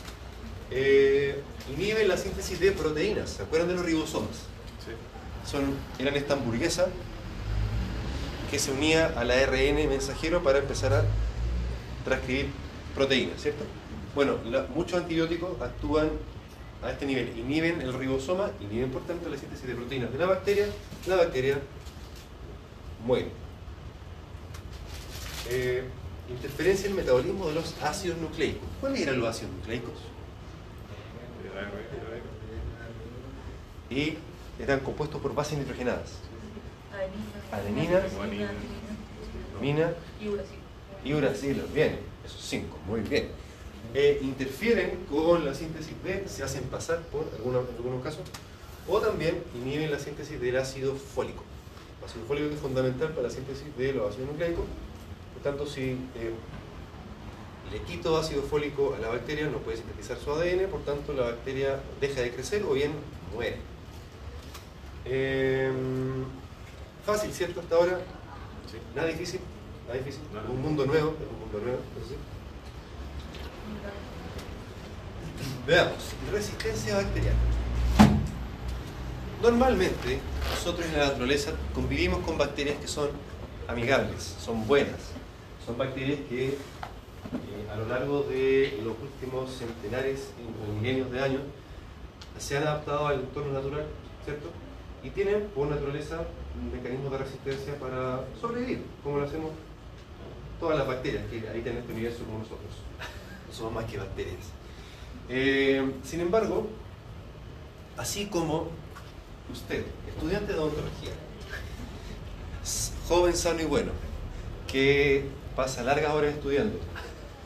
Eh, 0.71 1.41
inhiben 1.75 2.07
la 2.07 2.17
síntesis 2.17 2.59
de 2.59 2.71
proteínas. 2.71 3.29
¿Se 3.29 3.43
acuerdan 3.43 3.67
de 3.69 3.75
los 3.75 3.85
ribosomas? 3.85 4.31
Sí. 4.83 4.91
son, 5.49 5.75
eran 5.99 6.15
esta 6.15 6.33
hamburguesa 6.33 6.87
que 8.49 8.57
se 8.59 8.71
unía 8.71 9.13
al 9.17 9.29
ARN 9.31 9.75
mensajero 9.89 10.41
para 10.43 10.59
empezar 10.59 10.93
a 10.93 11.03
transcribir 12.03 12.47
proteínas, 12.95 13.41
¿cierto? 13.41 13.63
Bueno, 14.15 14.37
la- 14.45 14.67
muchos 14.73 15.01
antibióticos 15.01 15.59
actúan 15.61 16.09
a 16.83 16.91
este 16.91 17.05
nivel 17.05 17.37
inhiben 17.37 17.81
el 17.81 17.93
ribosoma, 17.93 18.51
inhiben 18.61 18.91
por 18.91 19.01
tanto 19.05 19.27
la 19.29 19.37
síntesis 19.37 19.67
de 19.67 19.75
proteínas 19.75 20.11
de 20.11 20.17
la 20.19 20.25
bacteria, 20.27 20.67
la 21.07 21.15
bacteria 21.15 21.59
muere. 23.05 23.29
Eh, 25.49 25.83
interferencia 26.29 26.85
en 26.85 26.91
el 26.91 26.97
metabolismo 26.97 27.47
de 27.47 27.55
los 27.55 27.73
ácidos 27.81 28.17
nucleicos. 28.19 28.67
¿Cuáles 28.81 29.01
eran 29.01 29.19
los 29.19 29.29
ácidos 29.29 29.53
nucleicos? 29.53 29.93
Y 33.89 34.17
eran 34.59 34.79
compuestos 34.79 35.21
por 35.21 35.33
bases 35.35 35.57
nitrogenadas. 35.59 36.11
Adenina. 37.51 37.97
Adenina. 37.97 38.07
Guanina. 38.15 38.51
Mina 39.61 39.93
Y 40.21 40.27
uracilo. 40.27 40.59
y 41.03 41.13
uracilo. 41.13 41.63
Bien, 41.73 41.99
esos 42.25 42.41
cinco, 42.41 42.77
muy 42.87 43.01
bien. 43.01 43.29
Eh, 43.93 44.19
interfieren 44.21 45.05
con 45.09 45.45
la 45.45 45.53
síntesis 45.53 45.93
de, 46.03 46.27
se 46.27 46.43
hacen 46.43 46.63
pasar 46.63 46.99
por 47.03 47.25
algunos, 47.37 47.69
en 47.69 47.75
algunos 47.75 48.03
casos, 48.03 48.21
o 48.87 48.99
también 48.99 49.41
inhiben 49.55 49.91
la 49.91 49.99
síntesis 49.99 50.39
del 50.41 50.57
ácido 50.57 50.95
fólico. 50.95 51.43
El 51.99 52.05
ácido 52.09 52.25
fólico 52.25 52.53
es 52.53 52.59
fundamental 52.59 53.09
para 53.09 53.27
la 53.27 53.29
síntesis 53.29 53.65
de 53.77 53.93
los 53.93 54.09
ácidos 54.11 54.31
nucleicos. 54.31 54.65
Tanto, 55.45 55.67
si 55.67 55.91
eh, 56.15 56.33
le 57.71 57.81
quito 57.83 58.17
ácido 58.17 58.41
fólico 58.41 58.95
a 58.95 58.99
la 58.99 59.09
bacteria, 59.09 59.45
no 59.45 59.59
puede 59.59 59.77
sintetizar 59.77 60.17
su 60.17 60.31
ADN, 60.31 60.67
por 60.71 60.81
tanto 60.81 61.13
la 61.13 61.25
bacteria 61.25 61.79
deja 62.01 62.21
de 62.21 62.31
crecer 62.31 62.63
o 62.67 62.73
bien 62.73 62.93
muere. 63.31 63.57
Eh, 65.05 65.71
fácil, 67.05 67.31
¿cierto? 67.31 67.59
Hasta 67.59 67.75
ahora, 67.75 67.99
Sí. 68.71 68.77
nada 68.95 69.07
difícil, 69.07 69.39
nada 69.85 69.99
difícil. 69.99 70.23
Un 70.49 70.63
mundo 70.63 70.83
nuevo, 70.87 71.09
un 71.09 71.39
mundo 71.39 71.59
nuevo. 71.59 71.77
eso 71.95 72.09
sí. 72.09 72.15
Veamos, 75.67 75.97
resistencia 76.31 76.95
bacteriana. 76.95 77.37
Normalmente, 79.43 80.19
nosotros 80.49 80.87
en 80.87 80.97
la 80.97 81.05
naturaleza 81.05 81.51
convivimos 81.75 82.25
con 82.25 82.35
bacterias 82.35 82.79
que 82.79 82.87
son 82.87 83.11
amigables, 83.67 84.37
son 84.43 84.65
buenas. 84.65 85.13
Son 85.65 85.77
bacterias 85.77 86.19
que 86.29 86.49
eh, 86.49 86.57
a 87.71 87.75
lo 87.75 87.87
largo 87.87 88.23
de 88.23 88.79
los 88.83 88.93
últimos 89.01 89.51
centenares 89.51 90.29
o 90.37 90.73
milenios 90.73 91.11
de 91.11 91.21
años 91.21 91.41
se 92.37 92.57
han 92.57 92.63
adaptado 92.63 93.07
al 93.07 93.21
entorno 93.21 93.53
natural, 93.53 93.85
¿cierto? 94.23 94.49
Y 95.03 95.09
tienen 95.09 95.47
por 95.55 95.67
naturaleza 95.67 96.25
un 96.55 96.71
mecanismo 96.71 97.09
de 97.09 97.17
resistencia 97.17 97.79
para 97.79 98.25
sobrevivir, 98.39 98.83
como 99.03 99.17
lo 99.17 99.25
hacemos 99.25 99.51
todas 100.59 100.77
las 100.77 100.87
bacterias 100.87 101.23
que 101.29 101.47
habitan 101.49 101.73
en 101.73 101.79
este 101.79 101.93
universo 101.93 102.23
como 102.25 102.39
nosotros. 102.39 102.71
No 103.47 103.53
somos 103.53 103.73
más 103.73 103.85
que 103.85 103.97
bacterias. 103.97 104.45
Eh, 105.29 105.91
sin 106.03 106.21
embargo, 106.21 106.67
así 107.97 108.27
como 108.27 108.67
usted, 109.51 109.83
estudiante 110.07 110.53
de 110.53 110.59
odontología, 110.59 111.11
joven, 113.07 113.35
sano 113.35 113.61
y 113.61 113.65
bueno, 113.65 113.91
que 114.67 115.25
pasa 115.55 115.83
largas 115.83 116.13
horas 116.13 116.33
estudiando, 116.33 116.77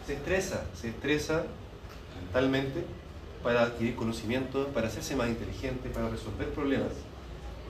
se 0.05 0.13
estresa, 0.13 0.63
se 0.79 0.89
estresa 0.89 1.43
mentalmente 2.19 2.83
para 3.43 3.63
adquirir 3.63 3.95
conocimiento, 3.95 4.67
para 4.67 4.87
hacerse 4.87 5.15
más 5.15 5.29
inteligente, 5.29 5.89
para 5.89 6.09
resolver 6.09 6.49
problemas. 6.49 6.91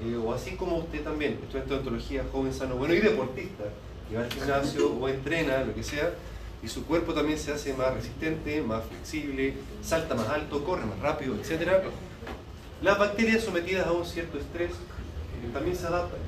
Eh, 0.02 0.16
o 0.16 0.34
así 0.34 0.52
como 0.52 0.78
usted 0.78 1.04
también, 1.04 1.34
estudiante 1.34 1.70
de 1.70 1.76
odontología, 1.76 2.24
joven, 2.32 2.54
sano, 2.54 2.76
bueno 2.76 2.94
y 2.94 3.00
deportista, 3.00 3.66
que 4.10 4.16
va 4.16 4.24
al 4.24 4.32
gimnasio 4.32 4.94
o 4.94 5.10
entrena, 5.10 5.64
lo 5.64 5.76
que 5.76 5.84
sea, 5.84 6.14
y 6.64 6.68
su 6.68 6.86
cuerpo 6.86 7.14
también 7.14 7.38
se 7.38 7.52
hace 7.52 7.74
más 7.74 7.94
resistente, 7.94 8.62
más 8.62 8.84
flexible, 8.86 9.54
salta 9.82 10.16
más 10.16 10.30
alto, 10.30 10.64
corre 10.64 10.86
más 10.86 11.00
rápido, 11.00 11.36
etc. 11.36 11.84
Las 12.82 12.98
bacterias 12.98 13.44
sometidas 13.44 13.88
a 13.88 13.92
un 13.92 14.06
cierto 14.06 14.38
estrés 14.40 14.72
eh, 14.72 15.50
también 15.54 15.76
se 15.76 15.88
adaptan. 15.88 16.20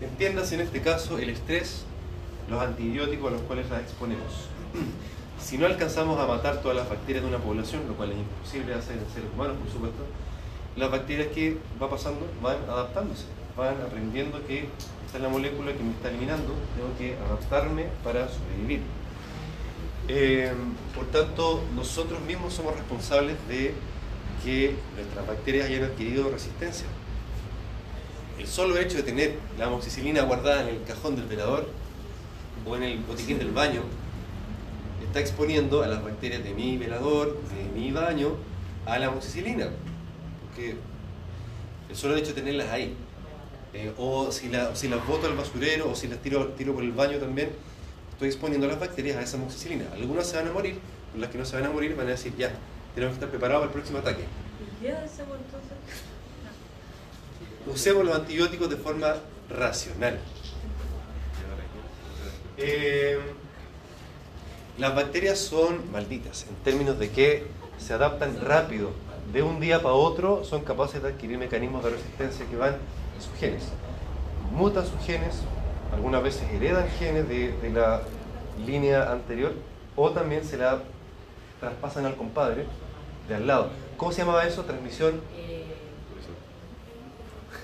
Entiéndase 0.00 0.54
en 0.54 0.60
este 0.62 0.80
caso 0.80 1.18
el 1.18 1.30
estrés, 1.30 1.84
los 2.48 2.62
antibióticos 2.62 3.28
a 3.28 3.30
los 3.32 3.42
cuales 3.42 3.68
las 3.70 3.82
exponemos. 3.82 4.48
Si 5.40 5.58
no 5.58 5.66
alcanzamos 5.66 6.18
a 6.18 6.26
matar 6.26 6.62
todas 6.62 6.76
las 6.76 6.88
bacterias 6.88 7.22
de 7.22 7.28
una 7.28 7.38
población, 7.38 7.82
lo 7.86 7.94
cual 7.94 8.12
es 8.12 8.18
imposible 8.18 8.72
hacer 8.72 8.96
en 8.96 9.12
seres 9.12 9.28
humanos, 9.34 9.56
por 9.62 9.70
supuesto, 9.70 10.04
las 10.76 10.90
bacterias 10.90 11.28
que 11.34 11.58
va 11.82 11.90
pasando 11.90 12.26
van 12.40 12.56
adaptándose, 12.68 13.24
van 13.56 13.74
aprendiendo 13.82 14.44
que 14.46 14.68
esta 15.04 15.18
es 15.18 15.22
la 15.22 15.28
molécula 15.28 15.72
que 15.72 15.82
me 15.82 15.90
está 15.90 16.08
eliminando, 16.08 16.54
tengo 16.76 16.96
que 16.96 17.16
adaptarme 17.26 17.86
para 18.02 18.28
sobrevivir. 18.28 18.80
Eh, 20.08 20.52
por 20.94 21.06
tanto, 21.06 21.62
nosotros 21.74 22.20
mismos 22.22 22.54
somos 22.54 22.74
responsables 22.74 23.36
de 23.48 23.74
que 24.44 24.76
nuestras 24.96 25.26
bacterias 25.26 25.68
hayan 25.68 25.84
adquirido 25.84 26.30
resistencia. 26.30 26.86
El 28.38 28.46
solo 28.46 28.78
hecho 28.78 28.96
de 28.96 29.02
tener 29.02 29.38
la 29.58 29.66
amoxicilina 29.66 30.22
guardada 30.22 30.62
en 30.62 30.76
el 30.76 30.82
cajón 30.84 31.16
del 31.16 31.26
velador 31.26 31.68
o 32.66 32.76
en 32.76 32.82
el 32.82 32.98
botiquín 33.00 33.38
del 33.38 33.50
baño 33.52 33.82
está 35.06 35.20
exponiendo 35.20 35.82
a 35.82 35.86
las 35.86 36.02
bacterias 36.02 36.42
de 36.42 36.54
mi 36.54 36.76
velador, 36.76 37.38
de 37.50 37.78
mi 37.80 37.92
baño, 37.92 38.30
a 38.86 38.98
la 38.98 39.06
amoxicilina. 39.08 39.68
Porque 40.46 40.76
el 41.88 41.96
solo 41.96 42.16
hecho 42.16 42.28
de 42.28 42.34
tenerlas 42.40 42.68
ahí, 42.70 42.94
eh, 43.74 43.92
o 43.98 44.30
si, 44.32 44.48
la- 44.48 44.74
si 44.74 44.88
las 44.88 45.06
boto 45.06 45.26
al 45.26 45.34
basurero, 45.34 45.90
o 45.90 45.94
si 45.94 46.08
las 46.08 46.18
tiro, 46.20 46.48
tiro 46.48 46.74
por 46.74 46.82
el 46.82 46.92
baño 46.92 47.18
también, 47.18 47.50
estoy 48.12 48.28
exponiendo 48.28 48.66
a 48.66 48.70
las 48.70 48.80
bacterias 48.80 49.16
a 49.16 49.22
esa 49.22 49.36
amoxicilina. 49.36 49.84
Algunas 49.92 50.26
se 50.26 50.36
van 50.36 50.48
a 50.48 50.52
morir, 50.52 50.78
las 51.18 51.30
que 51.30 51.38
no 51.38 51.44
se 51.44 51.56
van 51.56 51.66
a 51.66 51.70
morir 51.70 51.94
van 51.96 52.06
a 52.06 52.10
decir, 52.10 52.32
ya, 52.36 52.50
tenemos 52.94 53.12
que 53.12 53.16
estar 53.24 53.30
preparados 53.30 53.62
para 53.62 53.70
el 53.70 53.74
próximo 53.74 53.98
ataque. 53.98 54.24
Usemos 57.66 58.04
los 58.04 58.14
antibióticos 58.16 58.68
de 58.70 58.76
forma 58.76 59.14
racional. 59.48 60.18
Eh, 62.56 63.18
las 64.78 64.94
bacterias 64.94 65.38
son 65.38 65.90
malditas 65.92 66.46
en 66.48 66.54
términos 66.56 66.98
de 66.98 67.10
que 67.10 67.46
se 67.78 67.92
adaptan 67.92 68.40
rápido. 68.40 68.90
De 69.32 69.42
un 69.42 69.58
día 69.58 69.82
para 69.82 69.94
otro 69.94 70.44
son 70.44 70.62
capaces 70.62 71.02
de 71.02 71.08
adquirir 71.08 71.38
mecanismos 71.38 71.82
de 71.82 71.90
resistencia 71.90 72.46
que 72.46 72.56
van 72.56 72.74
en 72.74 73.22
sus 73.22 73.34
genes. 73.38 73.64
Mutan 74.52 74.86
sus 74.86 75.00
genes, 75.04 75.40
algunas 75.92 76.22
veces 76.22 76.42
heredan 76.52 76.88
genes 76.98 77.28
de, 77.28 77.52
de 77.52 77.70
la 77.70 78.02
línea 78.64 79.10
anterior 79.10 79.52
o 79.96 80.10
también 80.10 80.44
se 80.44 80.56
la 80.56 80.80
traspasan 81.60 82.06
al 82.06 82.16
compadre 82.16 82.66
de 83.28 83.34
al 83.34 83.46
lado. 83.46 83.70
¿Cómo 83.96 84.12
se 84.12 84.18
llamaba 84.18 84.46
eso? 84.46 84.64
Transmisión. 84.64 85.20
Eh, 85.36 85.64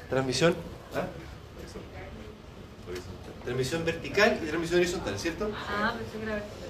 Transmisión. 0.09 0.55
¿ah? 0.95 1.07
Transmisión 3.45 3.85
vertical 3.85 4.39
y 4.43 4.47
transmisión 4.47 4.81
horizontal, 4.81 5.19
¿cierto? 5.19 5.51
ah, 5.69 5.95
pensé 5.97 6.19
que 6.19 6.25
era 6.25 6.35
vertical. 6.35 6.61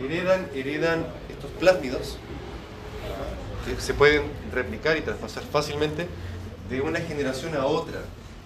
Heredan, 0.00 0.48
heredan 0.54 1.06
estos 1.28 1.50
plásmidos 1.52 2.18
que 3.64 3.80
se 3.80 3.94
pueden 3.94 4.22
replicar 4.52 4.96
y 4.96 5.02
traspasar 5.02 5.42
fácilmente 5.44 6.06
de 6.68 6.80
una 6.80 7.00
generación 7.00 7.54
a 7.56 7.66
otra. 7.66 8.00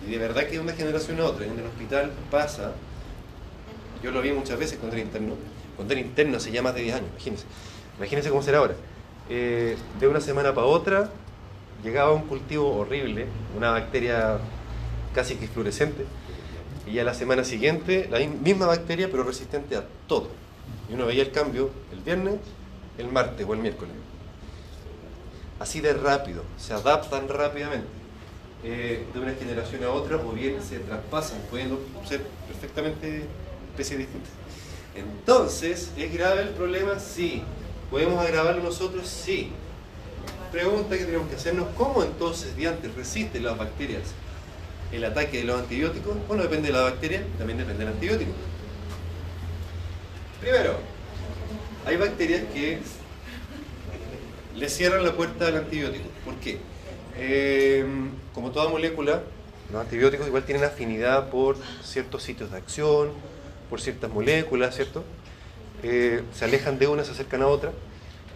Y 0.07 0.11
de 0.11 0.19
verdad 0.19 0.45
que 0.45 0.53
de 0.53 0.61
una 0.61 0.73
generación 0.73 1.21
a 1.21 1.25
otra. 1.25 1.47
En 1.47 1.59
el 1.59 1.67
hospital 1.67 2.13
pasa, 2.31 2.73
yo 4.03 4.11
lo 4.11 4.21
vi 4.21 4.33
muchas 4.33 4.59
veces 4.59 4.79
cuando 4.79 4.97
era 4.97 5.05
interno, 5.05 5.37
cuando 5.77 5.95
era 5.95 6.01
interno 6.01 6.37
hace 6.37 6.51
ya 6.51 6.63
más 6.63 6.75
de 6.75 6.83
10 6.83 6.97
años, 6.97 7.09
imagínense. 7.13 7.45
Imagínense 7.97 8.31
cómo 8.31 8.43
será 8.43 8.59
ahora. 8.59 8.75
Eh, 9.31 9.77
de 9.99 10.09
una 10.09 10.21
semana 10.21 10.55
para 10.55 10.67
otra 10.67 11.11
llegaba 11.83 12.13
un 12.13 12.23
cultivo 12.23 12.77
horrible, 12.77 13.27
una 13.57 13.71
bacteria 13.71 14.39
casi 15.15 15.37
que 15.37 15.47
fluorescente, 15.47 16.05
y 16.87 16.99
a 16.99 17.05
la 17.05 17.15
semana 17.15 17.45
siguiente 17.45 18.09
la 18.11 18.19
misma 18.19 18.67
bacteria 18.67 19.09
pero 19.11 19.23
resistente 19.25 19.77
a 19.77 19.85
todo. 20.07 20.29
Y 20.89 20.95
uno 20.95 21.07
veía 21.07 21.23
el 21.23 21.31
cambio 21.31 21.71
el 21.93 22.01
viernes, 22.01 22.37
el 22.99 23.09
martes 23.11 23.47
o 23.49 23.55
el 23.55 23.61
miércoles. 23.61 23.95
Así 25.59 25.81
de 25.81 25.95
rápido, 25.95 26.43
se 26.59 26.75
adaptan 26.75 27.29
rápidamente 27.29 27.87
eh, 28.65 29.05
de 29.13 29.21
una 29.21 29.35
generación 29.35 29.85
a 29.85 29.91
otra 29.91 30.17
o 30.17 30.33
bien 30.33 30.63
se 30.63 30.79
traspasan, 30.81 31.39
pudiendo 31.51 31.79
ser 32.09 32.23
perfectamente 32.49 33.25
especies 33.71 33.99
distintas. 33.99 34.31
Entonces, 34.95 35.91
¿es 35.97 36.13
grave 36.13 36.43
el 36.43 36.51
problema? 36.51 36.99
Sí. 36.99 37.43
¿Podemos 37.91 38.25
agravarlo 38.25 38.63
nosotros? 38.63 39.07
Sí. 39.07 39.51
Pregunta 40.51 40.97
que 40.97 41.05
tenemos 41.05 41.29
que 41.29 41.37
hacernos, 41.37 41.69
¿cómo 41.77 42.03
entonces 42.03 42.57
diantes 42.57 42.95
resisten 42.95 43.43
las 43.45 43.59
bacterias 43.59 44.03
el 44.97 45.05
ataque 45.05 45.39
de 45.39 45.45
los 45.45 45.61
antibióticos? 45.61 46.17
Bueno, 46.29 46.43
depende 46.43 46.69
de 46.69 46.75
la 46.75 46.83
bacteria, 46.83 47.23
también 47.39 47.59
depende 47.59 47.85
del 47.85 47.95
antibiótico. 47.95 48.33
Primero, 50.41 50.77
hay 51.87 51.97
bacterias 51.97 52.43
que 52.53 52.79
le 54.57 54.69
cierran 54.69 55.05
la 55.05 55.13
puerta 55.13 55.49
al 55.49 55.57
antibiótico. 55.57 56.05
¿Por 56.25 56.35
qué? 56.37 56.59
Eh, 57.17 57.85
como 58.33 58.51
toda 58.51 58.69
molécula, 58.69 59.23
los 59.73 59.81
antibióticos 59.81 60.27
igual 60.27 60.45
tienen 60.45 60.65
afinidad 60.65 61.31
por 61.31 61.57
ciertos 61.83 62.23
sitios 62.23 62.51
de 62.51 62.59
acción, 62.59 63.11
por 63.71 63.81
ciertas 63.81 64.11
moléculas, 64.11 64.77
¿cierto? 64.77 65.05
Eh, 65.83 66.23
se 66.33 66.45
alejan 66.45 66.79
de 66.79 66.87
una, 66.87 67.05
se 67.05 67.13
acercan 67.13 67.43
a 67.43 67.47
otra. 67.47 67.73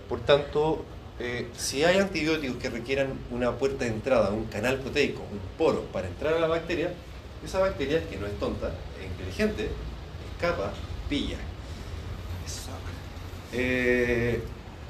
Por 0.08 0.20
tanto, 0.20 0.84
eh, 1.20 1.48
si 1.56 1.84
hay 1.84 1.98
antibióticos 1.98 2.58
que 2.58 2.70
requieran 2.70 3.12
una 3.30 3.52
puerta 3.52 3.84
de 3.84 3.90
entrada, 3.90 4.30
un 4.30 4.44
canal 4.44 4.78
proteico, 4.78 5.20
un 5.32 5.40
poro 5.56 5.82
para 5.92 6.06
entrar 6.06 6.34
a 6.34 6.38
la 6.38 6.46
bacteria, 6.46 6.92
esa 7.44 7.58
bacteria, 7.58 8.08
que 8.08 8.16
no 8.16 8.26
es 8.26 8.38
tonta, 8.38 8.72
es 9.00 9.10
inteligente, 9.10 9.68
escapa, 10.34 10.72
pilla. 11.08 11.38
Eh, 13.52 14.42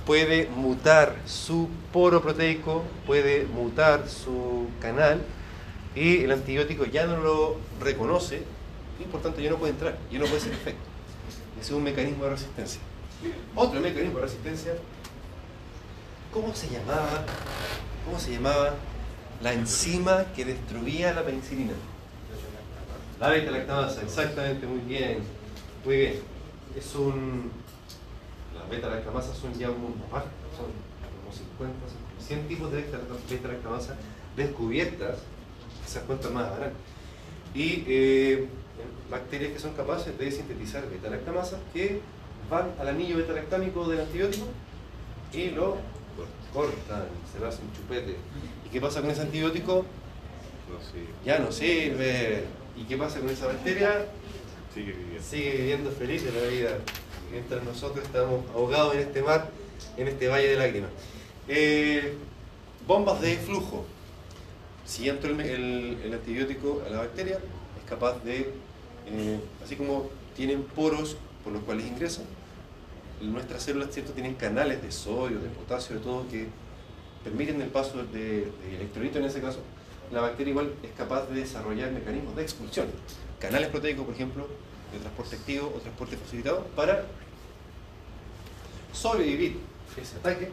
puede 0.04 0.48
mutar 0.48 1.16
su 1.26 1.68
poro 1.92 2.20
proteico, 2.20 2.82
puede 3.06 3.44
mutar 3.44 4.08
su 4.08 4.68
canal 4.80 5.22
y 5.94 6.24
el 6.24 6.32
antibiótico 6.32 6.84
ya 6.84 7.06
no 7.06 7.18
lo 7.18 7.56
reconoce 7.80 8.42
y 8.98 9.04
por 9.04 9.22
tanto 9.22 9.40
ya 9.40 9.50
no 9.50 9.56
puede 9.56 9.72
entrar, 9.72 9.98
ya 10.10 10.18
no 10.18 10.24
puede 10.24 10.38
hacer 10.38 10.52
efecto. 10.52 10.80
Ese 11.60 11.70
es 11.70 11.76
un 11.76 11.84
mecanismo 11.84 12.24
de 12.24 12.30
resistencia. 12.30 12.80
Otro 13.54 13.80
mecanismo 13.80 14.18
de 14.18 14.24
resistencia 14.24 14.72
¿Cómo 16.32 16.54
se 16.54 16.68
llamaba? 16.68 17.24
¿Cómo 18.04 18.18
se 18.18 18.32
llamaba 18.32 18.74
la 19.42 19.54
enzima 19.54 20.26
que 20.36 20.44
destruía 20.44 21.14
la 21.14 21.24
penicilina? 21.24 21.72
La 23.18 23.30
beta-lactamasa, 23.30 24.02
exactamente, 24.02 24.66
muy 24.66 24.80
bien. 24.80 25.18
Muy 25.84 25.96
bien. 25.96 26.14
Es 26.76 26.94
un. 26.94 27.50
Las 28.54 28.68
beta-lactamasas 28.68 29.36
son 29.38 29.54
ya 29.54 29.70
un 29.70 29.80
mundo 29.80 30.04
aparte. 30.06 30.28
Son 30.56 30.66
como 30.66 31.32
50, 31.32 31.74
100 32.26 32.48
tipos 32.48 32.72
de 32.72 32.84
beta-lactamasa 33.30 33.96
descubiertas. 34.36 35.18
Esas 35.86 36.02
cuentas 36.02 36.30
más 36.30 36.46
habrán. 36.46 36.72
Y 37.54 37.84
eh, 37.86 38.48
bacterias 39.10 39.52
que 39.52 39.58
son 39.58 39.72
capaces 39.72 40.16
de 40.18 40.30
sintetizar 40.30 40.88
beta-lactamasa 40.88 41.58
que 41.72 42.00
van 42.50 42.70
al 42.78 42.88
anillo 42.88 43.16
beta-lactámico 43.16 43.88
del 43.88 44.00
antibiótico 44.00 44.46
y 45.32 45.50
lo 45.50 45.76
cortan, 46.52 47.04
se 47.32 47.38
lo 47.38 47.48
hacen 47.48 47.72
chupete. 47.72 48.16
¿Y 48.66 48.68
qué 48.70 48.80
pasa 48.80 49.00
con 49.00 49.10
ese 49.10 49.22
antibiótico? 49.22 49.84
Ya 51.24 51.38
no 51.38 51.50
sirve. 51.52 52.44
¿Y 52.76 52.84
qué 52.84 52.96
pasa 52.96 53.20
con 53.20 53.30
esa 53.30 53.46
bacteria? 53.46 54.06
Sigue 54.74 54.92
viviendo. 54.92 55.22
Sigue 55.22 55.50
viviendo 55.52 55.90
feliz 55.90 56.24
de 56.24 56.32
la 56.32 56.46
vida. 56.48 56.78
Mientras 57.30 57.62
nosotros 57.64 58.04
estamos 58.04 58.44
ahogados 58.54 58.94
en 58.94 59.00
este 59.00 59.22
mar, 59.22 59.50
en 59.96 60.08
este 60.08 60.28
valle 60.28 60.48
de 60.48 60.56
lágrimas. 60.56 60.90
Eh, 61.48 62.14
bombas 62.86 63.20
de 63.20 63.36
flujo. 63.36 63.84
Si 64.84 65.08
entra 65.08 65.30
el, 65.30 65.98
el, 66.02 66.14
antibiótico 66.14 66.82
a 66.86 66.90
la 66.90 66.98
bacteria, 66.98 67.36
es 67.36 67.88
capaz 67.88 68.22
de, 68.24 68.52
eh, 69.06 69.40
así 69.62 69.76
como 69.76 70.08
tienen 70.34 70.62
poros 70.62 71.16
por 71.44 71.52
los 71.52 71.62
cuales 71.64 71.86
ingresan, 71.86 72.24
nuestras 73.20 73.62
células 73.62 73.90
¿cierto? 73.92 74.12
tienen 74.12 74.34
canales 74.34 74.82
de 74.82 74.92
sodio, 74.92 75.40
de 75.40 75.48
potasio, 75.48 75.96
de 75.96 76.02
todo 76.02 76.28
que 76.28 76.46
permiten 77.24 77.60
el 77.60 77.68
paso 77.68 77.98
de, 78.04 78.50
de 78.50 79.10
en 79.18 79.24
ese 79.24 79.40
caso. 79.40 79.60
La 80.12 80.20
bacteria 80.20 80.50
igual 80.50 80.72
es 80.82 80.90
capaz 80.96 81.26
de 81.26 81.40
desarrollar 81.40 81.90
mecanismos 81.90 82.34
de 82.36 82.42
expulsión. 82.42 82.86
Canales 83.38 83.68
proteicos, 83.68 84.04
por 84.04 84.14
ejemplo, 84.14 84.48
de 84.92 84.98
transporte 85.00 85.36
activo 85.36 85.72
o 85.76 85.80
transporte 85.80 86.16
facilitado 86.16 86.64
para 86.74 87.04
sobrevivir 88.92 89.58
ese 90.00 90.16
ataque. 90.16 90.50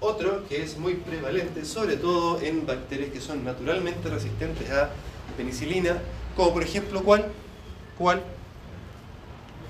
Otro 0.00 0.46
que 0.48 0.62
es 0.62 0.78
muy 0.78 0.94
prevalente, 0.94 1.64
sobre 1.64 1.96
todo 1.96 2.40
en 2.40 2.66
bacterias 2.66 3.10
que 3.10 3.20
son 3.20 3.44
naturalmente 3.44 4.08
resistentes 4.08 4.70
a 4.70 4.90
penicilina, 5.36 5.98
como 6.36 6.52
por 6.52 6.62
ejemplo, 6.62 7.02
¿cuál? 7.02 7.26
¿Cuál? 7.98 8.22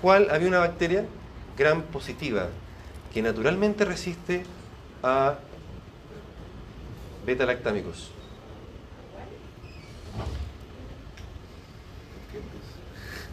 ¿Cuál? 0.01 0.30
Había 0.30 0.48
una 0.48 0.61
bacteria 0.61 1.05
gram 1.61 1.82
positiva 1.82 2.48
que 3.12 3.20
naturalmente 3.20 3.84
resiste 3.84 4.44
a 5.02 5.34
beta-lactámicos. 7.26 8.11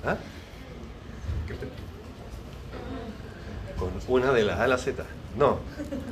¿Ah? 0.03 0.17
Con 3.79 3.91
una 4.09 4.33
de 4.33 4.43
las 4.43 4.59
A 4.59 4.67
la 4.67 4.77
Z. 4.77 5.05
No, 5.37 5.59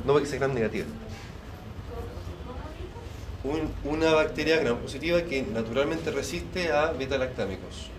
no 0.06 0.12
porque 0.14 0.26
sea 0.26 0.38
gram 0.38 0.54
negativa. 0.54 0.86
Un, 3.44 3.70
una 3.84 4.14
bacteria 4.14 4.58
gram 4.58 4.78
positiva 4.78 5.20
que 5.20 5.42
naturalmente 5.42 6.10
resiste 6.10 6.72
a 6.72 6.92
beta-lactámicos. 6.92 7.90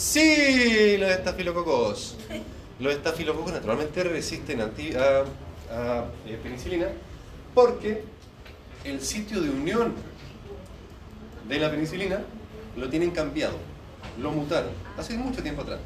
Sí, 0.00 0.96
los 0.96 1.10
estafilococos. 1.10 2.16
Los 2.78 2.94
estafilococos 2.94 3.52
naturalmente 3.52 4.02
resisten 4.02 4.62
a, 4.62 4.70
eh, 6.24 6.38
penicilina 6.42 6.86
porque 7.54 8.02
el 8.84 9.02
sitio 9.02 9.42
de 9.42 9.50
unión 9.50 9.92
de 11.46 11.58
la 11.58 11.70
penicilina 11.70 12.22
lo 12.78 12.88
tienen 12.88 13.10
cambiado, 13.10 13.58
lo 14.18 14.30
mutaron, 14.30 14.70
hace 14.96 15.18
mucho 15.18 15.42
tiempo 15.42 15.60
atrás. 15.60 15.80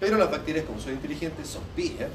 Pero 0.00 0.18
las 0.18 0.32
bacterias, 0.32 0.64
como 0.64 0.80
son 0.80 0.94
inteligentes, 0.94 1.46
son 1.46 1.62
pillas, 1.76 2.10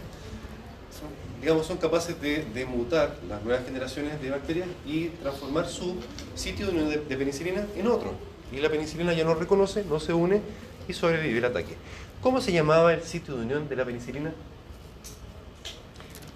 digamos, 1.39 1.65
son 1.65 1.77
capaces 1.77 2.19
de, 2.19 2.65
mutar 2.65 3.15
las 3.29 3.41
nuevas 3.43 3.65
generaciones 3.65 4.21
de 4.21 4.29
bacterias 4.29 4.67
y 4.85 5.07
transformar 5.07 5.69
su 5.69 5.95
sitio 6.35 6.67
de 6.67 6.83
de, 6.83 6.97
de 6.97 7.15
penicilina 7.15 7.65
en 7.77 7.87
otro. 7.87 8.11
Y 8.51 8.57
la 8.57 8.69
penicilina 8.69 9.13
ya 9.13 9.23
no 9.23 9.35
reconoce, 9.35 9.85
no 9.85 10.01
se 10.01 10.13
une 10.13 10.41
y 10.87 10.93
sobrevivió 10.93 11.37
el 11.37 11.45
ataque. 11.45 11.75
¿Cómo 12.21 12.41
se 12.41 12.51
llamaba 12.51 12.93
el 12.93 13.03
sitio 13.03 13.35
de 13.35 13.43
unión 13.43 13.69
de 13.69 13.75
la 13.75 13.85
penicilina? 13.85 14.33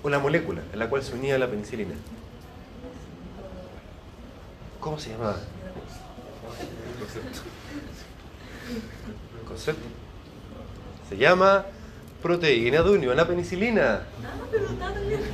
O 0.03 0.09
la 0.09 0.19
molécula 0.19 0.61
en 0.71 0.79
la 0.79 0.89
cual 0.89 1.03
se 1.03 1.13
unía 1.13 1.37
la 1.37 1.47
penicilina. 1.47 1.95
¿Cómo 4.79 4.97
se 4.99 5.09
llamaba? 5.09 5.39
Concepto. 9.47 9.87
Se 11.09 11.17
llama 11.17 11.65
proteína 12.21 12.83
de 12.83 12.89
unión 12.91 13.13
a 13.13 13.15
la 13.15 13.27
penicilina. 13.27 14.01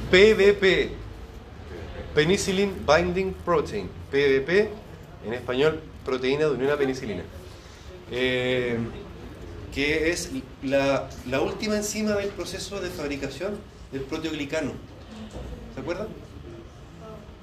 PBP. 0.09 0.91
Penicillin 2.15 2.85
Binding 2.87 3.33
Protein. 3.33 3.89
PBP, 4.09 4.69
en 5.25 5.33
español, 5.33 5.81
proteína 6.05 6.45
de 6.45 6.51
unión 6.51 6.71
a 6.71 6.77
penicilina. 6.77 7.23
Eh, 8.09 8.77
que 9.75 10.09
es 10.09 10.31
la, 10.63 11.09
última 11.41 11.75
enzima 11.75 12.11
del 12.13 12.29
proceso 12.29 12.79
de 12.79 12.89
fabricación 12.89 13.57
del 13.91 14.03
proteoglicano. 14.03 14.71
¿Se 15.73 15.81
acuerdan? 15.81 16.07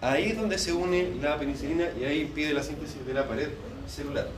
Ahí 0.01 0.31
es 0.31 0.39
donde 0.39 0.57
se 0.57 0.73
une 0.73 1.15
la 1.21 1.39
penicilina 1.39 1.89
y 2.01 2.05
ahí 2.05 2.21
impide 2.23 2.55
la 2.55 2.63
síntesis 2.63 3.05
de 3.07 3.13
la 3.13 3.29
pared 3.29 3.51
celular. 3.87 4.29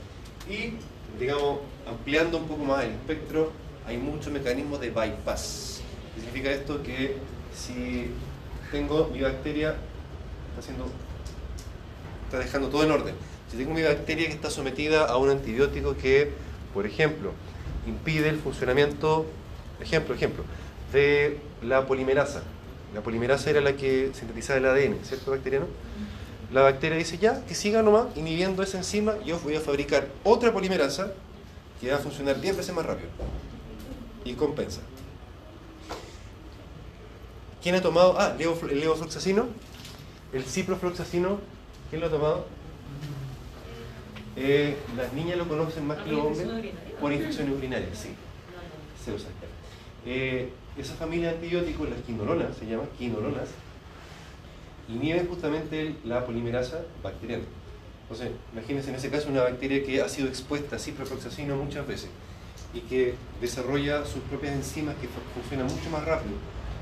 Y, 0.49 0.73
digamos, 1.17 1.59
ampliando 1.87 2.37
un 2.37 2.47
poco 2.49 2.65
más 2.65 2.83
el 2.83 2.91
espectro, 2.91 3.53
hay 3.87 3.97
muchos 3.97 4.31
mecanismos 4.31 4.81
de 4.81 4.89
bypass. 4.89 5.81
significa 6.15 6.51
esto? 6.51 6.83
Que 6.83 7.15
si 7.55 8.07
tengo 8.71 9.07
mi 9.07 9.21
bacteria, 9.21 9.69
está, 10.49 10.59
haciendo, 10.59 10.91
está 12.25 12.39
dejando 12.39 12.67
todo 12.67 12.83
en 12.83 12.91
orden. 12.91 13.15
Si 13.49 13.55
tengo 13.55 13.73
mi 13.73 13.83
bacteria 13.83 14.27
que 14.27 14.33
está 14.33 14.49
sometida 14.49 15.05
a 15.05 15.15
un 15.15 15.29
antibiótico 15.29 15.95
que, 15.95 16.33
por 16.73 16.85
ejemplo, 16.85 17.31
impide 17.85 18.29
el 18.29 18.39
funcionamiento, 18.39 19.25
ejemplo, 19.79 20.15
ejemplo, 20.15 20.43
de 20.91 21.39
la 21.61 21.85
polimerasa. 21.85 22.43
La 22.93 23.01
polimerasa 23.01 23.49
era 23.49 23.61
la 23.61 23.75
que 23.75 24.11
sintetizaba 24.13 24.59
el 24.59 24.65
ADN, 24.65 25.03
¿cierto, 25.03 25.31
bacteriano? 25.31 25.67
La 26.51 26.61
bacteria 26.61 26.97
dice 26.97 27.17
ya, 27.17 27.43
que 27.45 27.55
siga 27.55 27.81
nomás 27.81 28.05
inhibiendo 28.15 28.63
esa 28.63 28.77
enzima, 28.77 29.15
yo 29.25 29.39
voy 29.39 29.55
a 29.55 29.59
fabricar 29.59 30.07
otra 30.23 30.53
polimerasa 30.53 31.11
que 31.81 31.91
va 31.91 31.97
a 31.97 31.99
funcionar 31.99 32.39
10 32.39 32.57
veces 32.57 32.73
más 32.73 32.85
rápido. 32.85 33.09
Y 34.23 34.33
compensa. 34.33 34.81
¿Quién 37.61 37.75
ha 37.75 37.81
tomado? 37.81 38.15
Ah, 38.17 38.35
el 38.39 38.79
levofloxacino. 38.79 39.47
El 40.33 40.43
ciprofloxacino. 40.43 41.39
¿Quién 41.89 42.01
lo 42.01 42.07
ha 42.07 42.11
tomado? 42.11 42.45
Eh, 44.35 44.75
las 44.97 45.13
niñas 45.13 45.37
lo 45.37 45.47
conocen 45.47 45.87
más 45.87 45.97
que 45.99 46.11
los 46.11 46.25
hombres 46.25 46.47
por 46.99 47.13
infecciones 47.13 47.55
urinarias, 47.57 47.97
sí. 47.97 48.09
Se 49.03 49.13
usa. 49.13 49.29
Eh, 50.05 50.49
esa 50.77 50.93
familia 50.95 51.29
de 51.29 51.35
antibióticos, 51.35 51.89
las 51.89 52.01
quinolonas, 52.01 52.57
se 52.57 52.65
llaman 52.65 52.87
quinolonas, 52.97 53.49
inhiben 54.89 55.27
justamente 55.27 55.95
la 56.03 56.25
polimerasa 56.25 56.81
bacteriana. 57.01 57.43
Entonces, 58.03 58.31
imagínense 58.53 58.89
en 58.89 58.95
ese 58.95 59.09
caso 59.09 59.29
una 59.29 59.43
bacteria 59.43 59.83
que 59.83 60.01
ha 60.01 60.09
sido 60.09 60.27
expuesta 60.27 60.75
a 60.75 60.79
ciprofloxacino 60.79 61.55
muchas 61.55 61.87
veces 61.87 62.09
y 62.73 62.81
que 62.81 63.15
desarrolla 63.41 64.05
sus 64.05 64.21
propias 64.23 64.53
enzimas 64.53 64.95
que 64.97 65.07
funcionan 65.33 65.67
mucho 65.73 65.89
más 65.89 66.05
rápido 66.05 66.35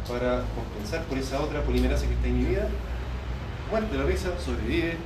para 0.07 0.43
compensar 0.55 1.03
por 1.05 1.17
esa 1.17 1.39
otra 1.39 1.61
polimerasa 1.61 2.07
que 2.07 2.13
está 2.13 2.27
inhibida, 2.27 2.67
muerte 3.69 3.97
la 3.97 4.03
risa, 4.03 4.37
sobrevive, 4.39 4.97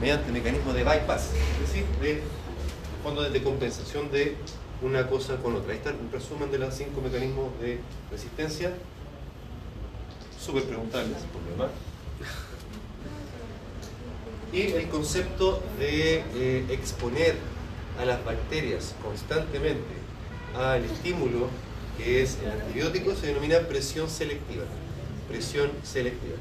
mediante 0.00 0.32
mecanismo 0.32 0.72
de 0.72 0.82
bypass, 0.82 1.30
es 1.34 1.68
decir, 1.68 1.84
de 2.00 2.22
fondo 3.02 3.22
de 3.22 3.42
compensación 3.42 4.10
de 4.10 4.36
una 4.82 5.06
cosa 5.06 5.36
con 5.36 5.54
otra. 5.56 5.72
Ahí 5.72 5.78
está 5.78 5.90
un 5.90 6.10
resumen 6.10 6.50
de 6.50 6.58
los 6.58 6.74
cinco 6.74 7.00
mecanismos 7.00 7.58
de 7.60 7.80
resistencia. 8.10 8.72
súper 10.40 10.64
preguntables, 10.64 11.18
por 11.32 11.42
lo 11.42 11.50
demás. 11.50 11.70
Y 14.52 14.72
el 14.72 14.88
concepto 14.88 15.62
de 15.78 16.24
eh, 16.34 16.66
exponer 16.70 17.36
a 18.00 18.04
las 18.04 18.24
bacterias 18.24 18.94
constantemente 19.02 20.00
al 20.56 20.84
estímulo 20.84 21.48
que 21.96 22.22
es 22.22 22.38
el 22.42 22.50
antibiótico 22.50 23.14
se 23.14 23.28
denomina 23.28 23.60
presión 23.60 24.08
selectiva. 24.08 24.64
Presión 25.28 25.70
selectiva. 25.82 26.36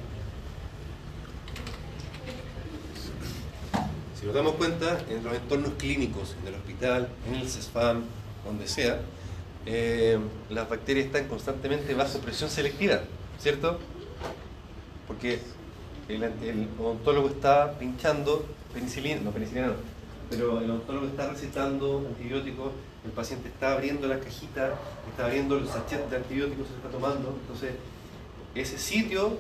Si 4.20 4.26
nos 4.26 4.36
damos 4.36 4.56
cuenta, 4.56 5.00
en 5.10 5.24
los 5.24 5.34
entornos 5.34 5.74
clínicos, 5.78 6.36
en 6.42 6.48
el 6.48 6.56
hospital, 6.56 7.08
en 7.28 7.36
el 7.36 7.50
CESFAM, 7.50 8.04
donde 8.46 8.68
sea, 8.68 9.00
eh, 9.66 10.20
las 10.50 10.68
bacterias 10.68 11.06
están 11.06 11.28
constantemente 11.30 11.94
bajo 11.94 12.20
presión 12.20 12.50
selectiva, 12.50 13.00
¿cierto? 13.40 13.80
Porque 15.08 15.40
el, 16.10 16.24
el 16.24 16.68
odontólogo 16.78 17.30
está 17.30 17.80
pinchando 17.80 18.46
penicilina, 18.74 19.22
no 19.22 19.32
penicilina 19.32 19.74
pero 20.30 20.60
el 20.60 20.70
odontólogo 20.70 21.08
está 21.08 21.30
recetando 21.30 22.06
antibióticos, 22.08 22.72
el 23.04 23.12
paciente 23.12 23.48
está 23.48 23.74
abriendo 23.74 24.08
la 24.08 24.20
cajita, 24.20 24.76
está 25.10 25.26
abriendo 25.26 25.58
el 25.58 25.68
sachet 25.68 26.08
de 26.10 26.18
antibióticos 26.18 26.68
que 26.68 26.74
se 26.74 26.78
está 26.78 26.90
tomando, 26.90 27.36
entonces 27.42 27.72
ese 28.54 28.78
sitio 28.78 29.38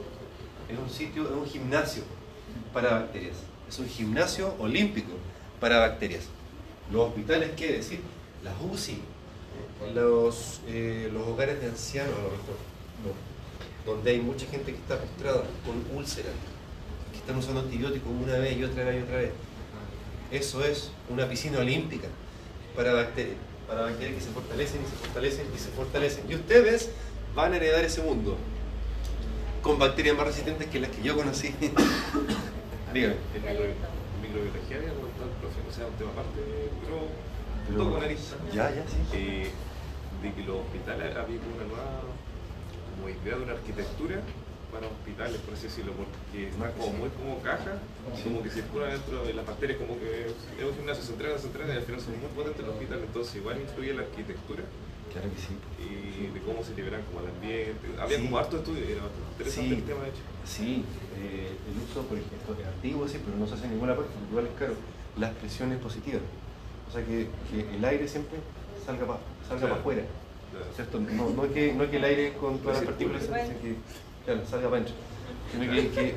es 0.67 0.80
un 0.80 0.89
sitio, 0.89 1.23
es 1.25 1.32
un 1.32 1.45
gimnasio 1.45 2.03
para 2.73 2.91
bacterias, 2.91 3.38
es 3.70 3.80
un 3.80 3.88
gimnasio 3.88 4.55
olímpico 4.59 5.11
para 5.59 5.80
bacterias. 5.80 6.24
Los 6.91 7.09
hospitales, 7.09 7.51
¿qué 7.55 7.74
decir? 7.74 8.01
Las 8.43 8.55
UCI, 8.59 8.99
los, 9.93 10.61
eh, 10.67 11.09
los 11.13 11.28
hogares 11.28 11.61
de 11.61 11.67
ancianos, 11.67 12.13
a 12.13 12.24
lo 12.24 12.32
mejor, 12.32 12.55
no, 13.05 13.91
donde 13.91 14.11
hay 14.11 14.20
mucha 14.20 14.47
gente 14.47 14.72
que 14.72 14.78
está 14.78 14.97
postrada 14.99 15.43
con 15.65 15.97
úlceras, 15.97 16.34
que 17.11 17.20
están 17.20 17.38
usando 17.38 17.61
antibióticos 17.61 18.09
una 18.09 18.39
vez 18.39 18.57
y 18.57 18.63
otra 18.63 18.86
vez 18.86 18.99
y 18.99 19.03
otra 19.03 19.17
vez. 19.17 19.32
Eso 20.32 20.63
es 20.63 20.91
una 21.09 21.28
piscina 21.30 21.59
olímpica 21.59 22.07
para 22.76 22.93
bacterias, 22.93 23.38
para 23.67 23.82
bacterias 23.82 24.15
que 24.15 24.22
se 24.22 24.32
fortalecen 24.32 24.82
y 24.82 24.89
se 24.89 24.95
fortalecen 24.95 25.47
y 25.55 25.59
se 25.59 25.70
fortalecen. 25.70 26.32
Y 26.32 26.36
ustedes 26.36 26.89
van 27.36 27.53
a 27.53 27.57
heredar 27.57 27.86
ese 27.86 28.01
mundo 28.01 28.36
con 29.61 29.78
bacterias 29.78 30.17
más 30.17 30.26
resistentes 30.26 30.67
que 30.67 30.80
las 30.80 30.89
que 30.89 31.03
yo 31.03 31.15
conocí. 31.15 31.53
Dígame. 32.93 33.15
En 33.35 34.21
microbiología 34.21 34.77
había 34.77 34.93
comentado 34.93 35.29
el 35.29 35.37
profe, 35.39 35.59
o 35.67 35.71
sea, 35.71 35.87
un 35.87 35.93
tema 35.93 36.11
aparte, 36.11 36.41
pero 36.81 37.89
con 37.89 37.99
nariz. 38.01 38.33
Ya, 38.53 38.73
ya, 38.73 38.83
sí. 38.87 38.97
Eh, 39.13 39.51
de 40.21 40.33
que 40.33 40.43
los 40.43 40.57
hospitales 40.65 41.15
había 41.15 41.39
una 41.39 41.65
nueva 41.69 42.01
como 42.95 43.09
idea 43.09 43.37
de 43.37 43.43
una 43.43 43.53
arquitectura 43.53 44.19
para 44.73 44.87
hospitales, 44.87 45.37
por 45.41 45.53
así 45.53 45.65
decirlo, 45.65 45.93
porque 45.93 46.49
está 46.49 46.71
como 46.73 46.93
muy 46.93 47.09
como 47.09 47.41
caja, 47.41 47.79
como 48.23 48.43
que 48.43 48.49
circula 48.49 48.87
dentro 48.87 49.23
de 49.23 49.33
las 49.33 49.45
bacterias, 49.45 49.79
como 49.79 49.97
que 49.97 50.29
es 50.29 50.65
un 50.65 50.75
gimnasio, 50.75 51.03
se 51.03 51.13
entrenan, 51.13 51.39
se 51.39 51.47
y 51.47 51.77
al 51.77 51.85
final 51.85 52.01
son 52.01 52.19
muy 52.19 52.29
potentes 52.35 52.65
los 52.65 52.75
hospitales, 52.75 53.05
entonces 53.05 53.35
igual 53.35 53.61
influye 53.61 53.93
la 53.93 54.01
arquitectura 54.01 54.63
Claro 55.12 55.28
que 55.34 55.39
sí. 55.41 55.53
y 55.80 56.28
de 56.34 56.39
cómo 56.41 56.64
se 56.64 56.76
liberan 56.76 57.01
como 57.10 57.22
el 57.26 57.32
ambiente. 57.34 57.88
Había 57.99 58.18
Sí. 58.18 58.24
como 58.26 58.38
harto 58.38 58.57
estudio, 58.57 58.84
y 58.88 58.91
era 58.93 59.01
bastante 59.03 59.32
interesante 59.32 59.70
Sí. 59.70 59.76
el 59.76 59.84
tema 59.84 60.01
de 60.03 60.10
hecho. 60.10 60.24
Sí, 60.45 60.84
eh, 61.18 61.49
el 61.72 61.76
uso, 61.84 62.03
por 62.07 62.18
ejemplo, 62.18 62.55
es 62.60 62.68
antiguo, 62.68 63.07
sí, 63.07 63.18
pero 63.24 63.38
no 63.38 63.47
se 63.47 63.53
hace 63.55 63.66
en 63.66 63.72
ninguna 63.72 63.95
parte, 63.95 64.12
igual 64.30 64.45
es 64.47 64.53
caro. 64.60 64.74
Las 65.18 65.32
presiones 65.36 65.80
positivas. 65.80 66.22
O 66.88 66.91
sea, 66.91 67.01
que, 67.05 67.28
que 67.49 67.76
el 67.76 67.84
aire 67.86 68.07
siempre 68.07 68.38
salga 68.86 69.05
para 69.07 69.20
salga 69.47 69.60
Claro. 69.60 69.68
para 69.70 69.82
afuera. 69.82 70.03
Claro. 70.51 70.66
¿cierto? 70.76 70.99
No, 70.99 71.30
no, 71.30 71.45
es 71.45 71.51
que, 71.51 71.74
no 71.74 71.84
es 71.84 71.89
que 71.89 71.97
el 71.97 72.03
aire 72.03 72.34
con 72.34 72.57
todas 72.60 72.78
las 72.78 72.86
partículas 72.86 73.24
sino 73.24 73.36
que 73.62 73.76
claro, 74.26 74.41
salga 74.45 74.70
para 74.70 74.82
adentro. 74.82 74.95
Sino 75.51 75.72
que, 75.72 75.89
que, 75.89 76.16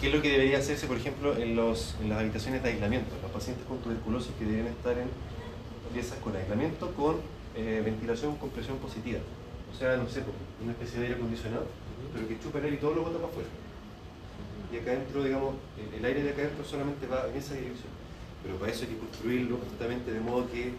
que 0.00 0.06
es 0.08 0.14
lo 0.14 0.20
que 0.22 0.30
debería 0.30 0.58
hacerse, 0.58 0.86
por 0.86 0.96
ejemplo, 0.96 1.36
en, 1.36 1.56
los, 1.56 1.96
en 2.02 2.08
las 2.10 2.18
habitaciones 2.20 2.62
de 2.62 2.68
aislamiento. 2.70 3.10
Los 3.22 3.30
pacientes 3.30 3.64
con 3.66 3.78
tuberculosis 3.78 4.32
que 4.38 4.44
deben 4.44 4.66
estar 4.68 4.96
en 4.98 5.08
piezas 5.92 6.18
con 6.18 6.36
aislamiento 6.36 6.92
con 6.94 7.16
eh, 7.56 7.82
ventilación 7.84 8.36
con 8.36 8.50
presión 8.50 8.78
positiva. 8.78 9.20
O 9.72 9.78
sea, 9.78 9.96
no 9.96 10.08
sé, 10.08 10.20
pues, 10.22 10.36
una 10.62 10.72
especie 10.72 10.98
de 11.00 11.06
aire 11.06 11.16
acondicionado, 11.16 11.66
pero 12.12 12.28
que 12.28 12.38
chupa 12.40 12.58
el 12.58 12.64
aire 12.64 12.76
y 12.76 12.80
todo 12.80 12.94
lo 12.94 13.02
bota 13.02 13.16
para 13.18 13.28
afuera. 13.28 13.48
Y 14.72 14.76
acá 14.78 14.90
adentro, 14.92 15.22
digamos, 15.24 15.54
el, 15.76 15.98
el 15.98 16.04
aire 16.04 16.22
de 16.22 16.30
acá 16.30 16.42
adentro 16.42 16.64
solamente 16.64 17.06
va 17.06 17.28
en 17.28 17.36
esa 17.36 17.54
dirección. 17.54 17.92
Pero 18.42 18.56
para 18.56 18.72
eso 18.72 18.84
hay 18.84 18.90
que 18.90 18.98
construirlo 18.98 19.58
justamente 19.58 20.12
de 20.12 20.20
modo 20.20 20.50
que 20.50 20.72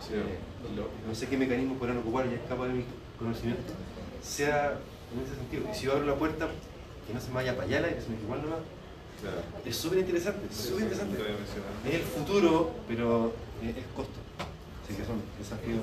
Sí. 0.00 0.12
eh, 0.12 0.38
no 1.08 1.14
sé 1.14 1.28
qué 1.28 1.36
mecanismo 1.38 1.76
podrán 1.76 1.98
ocupar, 1.98 2.28
ya 2.28 2.36
escapa 2.36 2.66
de 2.66 2.72
mi 2.74 2.84
conocimiento, 3.18 3.72
sea 4.22 4.78
en 5.14 5.22
ese 5.22 5.36
sentido. 5.36 5.62
Y 5.70 5.74
si 5.74 5.84
yo 5.86 5.92
abro 5.92 6.06
la 6.06 6.16
puerta, 6.16 6.48
que 7.06 7.14
no 7.14 7.20
se 7.20 7.28
me 7.28 7.34
vaya 7.34 7.54
para 7.54 7.66
allá 7.68 7.78
el 7.78 7.84
aire, 7.86 8.00
sino 8.02 8.16
que 8.16 8.22
igual 8.24 8.42
nomás. 8.42 8.58
Claro. 9.20 9.36
Es 9.64 9.76
súper 9.76 9.98
interesante, 10.00 10.46
es 10.50 10.56
súper 10.56 10.82
interesante. 10.84 11.16
Es 11.88 11.94
el 11.94 12.02
futuro, 12.02 12.72
pero 12.88 13.32
es, 13.62 13.70
es 13.76 13.84
costo. 13.94 14.18
Así 14.84 14.94
que 14.96 15.04
son 15.04 15.22
desafíos. 15.38 15.80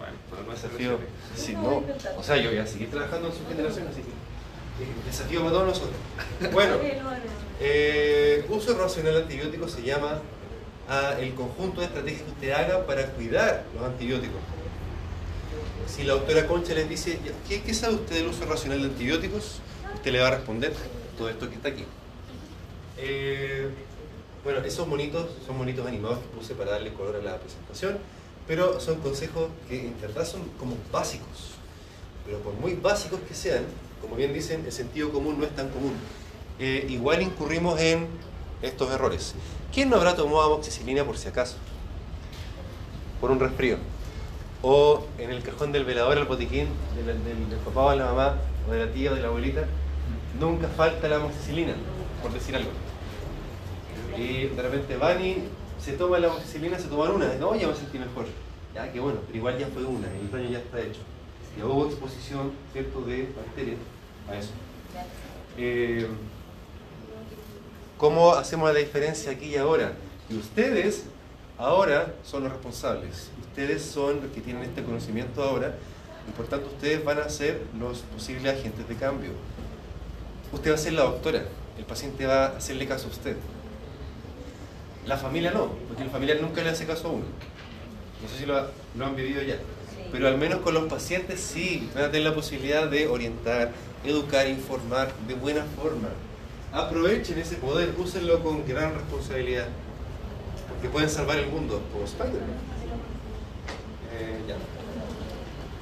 Bueno, 0.00 0.14
para 0.30 0.42
no 0.44 0.52
hacer 0.52 0.70
Desafío, 0.70 0.98
sí, 1.36 1.52
no. 1.52 1.82
O 2.18 2.22
sea, 2.22 2.38
yo 2.38 2.48
voy 2.48 2.58
a 2.58 2.66
seguir 2.66 2.90
trabajando 2.90 3.28
en 3.28 3.34
su 3.34 3.46
generación, 3.46 3.86
así 3.86 4.00
que 4.00 4.08
eh, 4.08 4.88
desafío 5.04 5.40
para 5.40 5.52
todos 5.52 5.66
nosotros. 5.66 5.96
Bueno, 6.52 6.76
eh, 7.60 8.46
uso 8.48 8.78
racional 8.78 9.12
de 9.12 9.20
antibióticos 9.20 9.72
se 9.72 9.82
llama 9.82 10.22
a 10.88 11.20
el 11.20 11.34
conjunto 11.34 11.82
de 11.82 11.88
estrategias 11.88 12.22
que 12.22 12.30
usted 12.30 12.50
haga 12.52 12.86
para 12.86 13.08
cuidar 13.08 13.64
los 13.74 13.84
antibióticos. 13.84 14.40
Si 15.86 16.04
la 16.04 16.14
doctora 16.14 16.46
Concha 16.46 16.72
les 16.72 16.88
dice, 16.88 17.18
"Ya, 17.22 17.32
¿qué, 17.46 17.60
qué 17.62 17.74
sabe 17.74 17.96
usted 17.96 18.16
del 18.16 18.28
uso 18.28 18.46
racional 18.46 18.80
de 18.80 18.86
antibióticos? 18.88 19.60
Usted 19.96 20.12
le 20.12 20.20
va 20.20 20.28
a 20.28 20.30
responder 20.30 20.72
todo 21.18 21.28
esto 21.28 21.50
que 21.50 21.56
está 21.56 21.68
aquí. 21.68 21.84
Eh, 22.96 23.68
bueno, 24.44 24.60
esos 24.60 24.88
monitos 24.88 25.26
son 25.46 25.58
monitos 25.58 25.86
animados 25.86 26.20
que 26.20 26.38
puse 26.38 26.54
para 26.54 26.70
darle 26.70 26.94
color 26.94 27.16
a 27.16 27.22
la 27.22 27.36
presentación, 27.36 27.98
pero 28.50 28.80
son 28.80 28.96
consejos 28.98 29.48
que 29.68 29.78
en 29.86 30.00
verdad 30.00 30.26
son 30.26 30.42
como 30.58 30.74
básicos. 30.90 31.52
Pero 32.26 32.38
por 32.40 32.52
muy 32.54 32.74
básicos 32.74 33.20
que 33.28 33.32
sean, 33.32 33.62
como 34.00 34.16
bien 34.16 34.34
dicen, 34.34 34.64
el 34.66 34.72
sentido 34.72 35.12
común 35.12 35.38
no 35.38 35.44
es 35.44 35.54
tan 35.54 35.68
común. 35.68 35.92
Eh, 36.58 36.84
igual 36.88 37.22
incurrimos 37.22 37.78
en 37.78 38.08
estos 38.60 38.90
errores. 38.90 39.36
¿Quién 39.72 39.88
no 39.88 39.94
habrá 39.94 40.16
tomado 40.16 40.42
amoxicilina 40.42 41.04
por 41.04 41.16
si 41.16 41.28
acaso? 41.28 41.58
Por 43.20 43.30
un 43.30 43.38
resfrío. 43.38 43.76
O 44.62 45.04
en 45.18 45.30
el 45.30 45.44
cajón 45.44 45.70
del 45.70 45.84
velador, 45.84 46.18
el 46.18 46.24
botiquín 46.24 46.66
del, 46.96 47.06
del- 47.06 47.50
del 47.50 47.58
papá 47.60 47.82
o 47.84 47.90
de 47.92 47.98
la 47.98 48.06
mamá, 48.06 48.34
o 48.68 48.72
de 48.72 48.84
la 48.84 48.92
tía 48.92 49.12
o 49.12 49.14
de 49.14 49.20
la 49.20 49.28
abuelita, 49.28 49.64
nunca 50.40 50.66
falta 50.76 51.06
la 51.06 51.16
amoxicilina, 51.16 51.74
por 52.20 52.32
decir 52.32 52.56
algo. 52.56 52.70
Y 54.18 54.48
de 54.48 54.60
repente 54.60 54.96
van 54.96 55.24
y 55.24 55.36
se 55.82 55.92
toman 55.92 56.22
la 56.22 56.28
amoxicilina, 56.28 56.78
se 56.78 56.88
toman 56.88 57.12
una, 57.12 57.34
no, 57.34 57.54
ya 57.54 57.68
me 57.68 57.74
sentí 57.74 57.98
mejor. 57.98 58.26
Ya, 58.74 58.92
qué 58.92 59.00
bueno, 59.00 59.20
pero 59.26 59.38
igual 59.38 59.58
ya 59.58 59.66
fue 59.66 59.84
una, 59.84 60.06
el 60.08 60.30
daño 60.30 60.50
ya 60.50 60.58
está 60.58 60.80
hecho. 60.80 61.00
Ya 61.58 61.66
hubo 61.66 61.86
exposición, 61.86 62.52
¿cierto?, 62.72 63.00
de 63.02 63.28
bacterias 63.36 63.78
a 64.28 64.36
eso. 64.36 64.50
Eh, 65.56 66.06
¿Cómo 67.98 68.32
hacemos 68.32 68.72
la 68.72 68.78
diferencia 68.78 69.32
aquí 69.32 69.46
y 69.46 69.56
ahora? 69.56 69.92
Y 70.28 70.36
ustedes 70.36 71.04
ahora 71.58 72.14
son 72.24 72.44
los 72.44 72.52
responsables. 72.52 73.30
Ustedes 73.40 73.82
son 73.82 74.22
los 74.22 74.30
que 74.32 74.40
tienen 74.40 74.62
este 74.62 74.82
conocimiento 74.82 75.42
ahora 75.42 75.74
y 76.26 76.32
por 76.32 76.46
tanto 76.46 76.68
ustedes 76.68 77.04
van 77.04 77.18
a 77.18 77.28
ser 77.28 77.62
los 77.78 77.98
posibles 77.98 78.58
agentes 78.58 78.88
de 78.88 78.94
cambio. 78.94 79.30
Usted 80.52 80.70
va 80.70 80.74
a 80.76 80.78
ser 80.78 80.92
la 80.94 81.02
doctora, 81.02 81.44
el 81.76 81.84
paciente 81.84 82.26
va 82.26 82.46
a 82.46 82.56
hacerle 82.56 82.86
caso 82.86 83.08
a 83.08 83.10
usted. 83.10 83.36
La 85.06 85.16
familia 85.16 85.50
no, 85.50 85.68
porque 85.88 86.04
la 86.04 86.10
familia 86.10 86.36
nunca 86.40 86.62
le 86.62 86.70
hace 86.70 86.86
caso 86.86 87.08
a 87.08 87.10
uno. 87.12 87.24
No 88.22 88.28
sé 88.28 88.38
si 88.38 88.46
lo, 88.46 88.56
ha- 88.56 88.70
lo 88.96 89.06
han 89.06 89.16
vivido 89.16 89.42
ya. 89.42 89.56
Pero 90.12 90.28
al 90.28 90.36
menos 90.38 90.60
con 90.60 90.74
los 90.74 90.84
pacientes 90.84 91.40
sí, 91.40 91.88
van 91.94 92.04
a 92.04 92.10
tener 92.10 92.26
la 92.28 92.34
posibilidad 92.34 92.88
de 92.88 93.06
orientar, 93.08 93.70
educar, 94.04 94.46
informar 94.48 95.12
de 95.26 95.34
buena 95.34 95.64
forma. 95.76 96.08
Aprovechen 96.72 97.38
ese 97.38 97.56
poder, 97.56 97.94
úsenlo 97.98 98.42
con 98.42 98.66
gran 98.66 98.94
responsabilidad. 98.94 99.68
Porque 100.68 100.88
pueden 100.88 101.08
salvar 101.10 101.38
el 101.38 101.46
mundo, 101.48 101.80
como 101.92 102.04
Spider-Man. 102.04 102.40
Eh, 104.12 104.40
ya. 104.48 104.56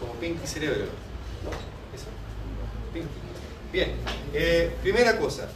Como 0.00 0.12
Pinky 0.14 0.46
Cerebro. 0.46 0.76
¿No? 1.44 1.50
Eso. 1.96 2.06
Pinky. 2.92 3.08
Bien. 3.72 3.92
eh, 4.32 4.72
primera 4.82 5.18
cosa. 5.18 5.48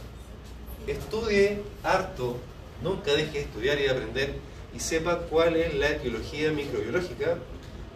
Estudie 0.87 1.61
harto. 1.83 2.37
Nunca 2.83 3.13
deje 3.13 3.31
de 3.31 3.39
estudiar 3.41 3.79
y 3.79 3.83
de 3.83 3.89
aprender. 3.89 4.35
Y 4.75 4.79
sepa 4.79 5.19
cuál 5.29 5.55
es 5.55 5.73
la 5.75 5.89
etiología 5.89 6.51
microbiológica 6.51 7.37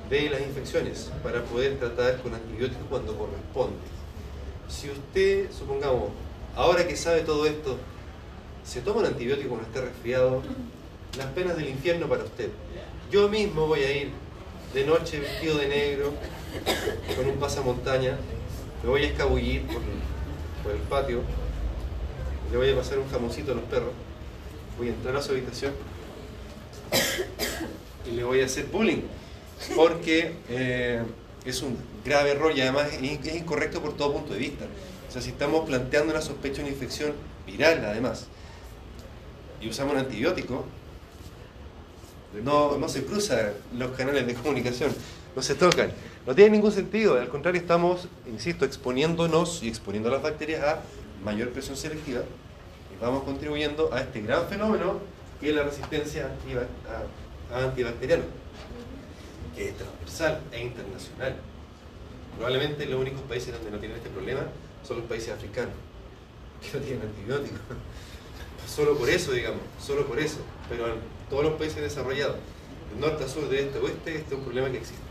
de 0.10 0.30
las 0.30 0.42
infecciones 0.42 1.12
para 1.22 1.44
poder 1.44 1.78
tratar 1.78 2.22
con 2.22 2.34
antibióticos 2.34 2.86
cuando 2.90 3.18
corresponde. 3.18 3.78
Si 4.70 4.90
usted, 4.90 5.52
supongamos, 5.52 6.12
ahora 6.56 6.88
que 6.88 6.96
sabe 6.96 7.22
todo 7.22 7.46
esto, 7.46 7.78
se 8.64 8.82
toma 8.82 9.02
un 9.02 9.06
antibiótico 9.08 9.50
cuando 9.50 9.68
esté 9.68 9.82
resfriado, 9.82 10.42
las 11.18 11.28
penas 11.28 11.58
del 11.58 11.70
infierno 11.70 12.08
para 12.08 12.24
usted. 12.24 12.50
Yo 13.12 13.28
mismo 13.30 13.68
voy 13.68 13.82
a 13.82 13.96
ir 13.96 14.12
de 14.74 14.86
noche 14.86 15.20
vestido 15.20 15.58
de 15.58 15.68
negro, 15.68 16.14
con 17.16 17.26
un 17.28 17.38
pasamontaña, 17.38 18.18
me 18.84 18.90
voy 18.90 19.04
a 19.04 19.08
escabullir 19.08 19.66
por, 19.68 20.72
el 20.72 20.82
patio, 20.82 21.22
le 22.52 22.58
voy 22.58 22.70
a 22.70 22.76
pasar 22.76 23.00
un 23.00 23.10
jamoncito 23.10 23.54
a 23.54 23.56
los 23.56 23.64
perros, 23.66 23.94
voy 24.78 24.90
a 24.90 24.92
entrar 24.92 25.16
a 25.16 25.22
su 25.22 25.32
habitación 25.32 25.74
y 28.06 28.12
le 28.12 28.24
voy 28.24 28.42
a 28.42 28.46
hacer 28.46 28.66
bullying, 28.68 29.02
porque 29.76 30.34
eh, 30.50 31.02
es 31.46 31.62
un 31.62 31.78
grave 32.06 32.32
error 32.32 32.56
y 32.56 32.62
además 32.62 32.90
es 32.94 33.36
incorrecto 33.36 33.82
por 33.82 33.98
todo 33.98 34.14
punto 34.14 34.34
de 34.34 34.40
vista. 34.40 34.66
O 35.08 35.12
sea, 35.12 35.22
si 35.22 35.30
estamos 35.30 35.66
planteando 35.66 36.14
una 36.14 36.22
sospecha 36.22 36.58
de 36.58 36.64
una 36.64 36.72
infección 36.72 37.14
viral, 37.46 37.84
además, 37.86 38.28
y 39.62 39.68
usamos 39.68 39.94
un 39.94 40.00
antibiótico, 40.00 40.66
no, 42.44 42.78
no 42.78 42.90
se 42.90 43.04
cruzan 43.04 43.54
los 43.78 43.92
canales 43.92 44.28
de 44.28 44.36
comunicación, 44.36 44.94
no 45.36 45.42
se 45.42 45.56
tocan. 45.56 45.92
No 46.26 46.36
tiene 46.36 46.52
ningún 46.52 46.72
sentido, 46.72 47.18
al 47.18 47.30
contrario, 47.30 47.60
estamos, 47.60 48.08
insisto, 48.28 48.66
exponiéndonos 48.66 49.64
y 49.64 49.70
exponiendo 49.70 50.10
a 50.10 50.14
las 50.14 50.22
bacterias 50.22 50.64
a 50.64 50.82
mayor 51.24 51.50
presión 51.50 51.78
selectiva 51.78 52.22
vamos 53.02 53.24
contribuyendo 53.24 53.93
a 53.93 54.02
este 54.02 54.22
gran 54.22 54.48
fenómeno 54.48 55.00
que 55.39 55.50
es 55.50 55.56
la 55.56 55.64
resistencia 55.64 56.32
antibacteriana, 57.54 58.24
que 59.56 59.70
es 59.70 59.78
transversal 59.78 60.41
e 60.52 60.62
internacional. 60.62 61.36
Probablemente 62.36 62.86
los 62.86 63.00
únicos 63.00 63.22
países 63.22 63.54
donde 63.54 63.72
no 63.72 63.80
tienen 63.80 63.98
este 63.98 64.10
problema 64.10 64.41
son 64.84 64.98
los 64.98 65.06
países 65.08 65.34
africanos, 65.34 65.74
que 66.62 66.78
no 66.78 66.84
tienen 66.84 67.02
antibióticos. 67.04 67.60
Solo 68.68 68.98
por 68.98 69.10
eso, 69.10 69.32
digamos, 69.32 69.62
solo 69.80 70.06
por 70.06 70.20
eso. 70.20 70.39
Pero 70.68 70.88
en 70.88 71.00
todos 71.30 71.45
los 71.45 71.54
países 71.54 71.82
desarrollados, 71.82 72.36
de 72.93 73.00
norte 73.00 73.24
a 73.24 73.28
sur, 73.28 73.48
de 73.48 73.62
este 73.62 73.80
a 73.80 73.82
oeste, 73.82 74.16
este 74.18 74.34
es 74.34 74.38
un 74.38 74.43
problema 74.43 74.70
que 74.70 74.80
existe. 74.80 75.02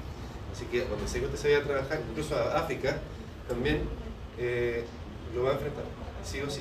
Así 0.53 0.67
que 0.67 0.83
cuando 0.85 1.09
se 1.09 1.21
que 1.21 1.37
se 1.37 1.49
vaya 1.49 1.63
a 1.63 1.67
trabajar, 1.67 2.01
incluso 2.11 2.37
a 2.37 2.59
África, 2.59 2.99
también 3.49 3.81
eh, 4.39 4.85
lo 5.35 5.45
va 5.45 5.51
a 5.51 5.53
enfrentar, 5.55 5.85
sí 6.23 6.41
o 6.43 6.51
sí. 6.51 6.61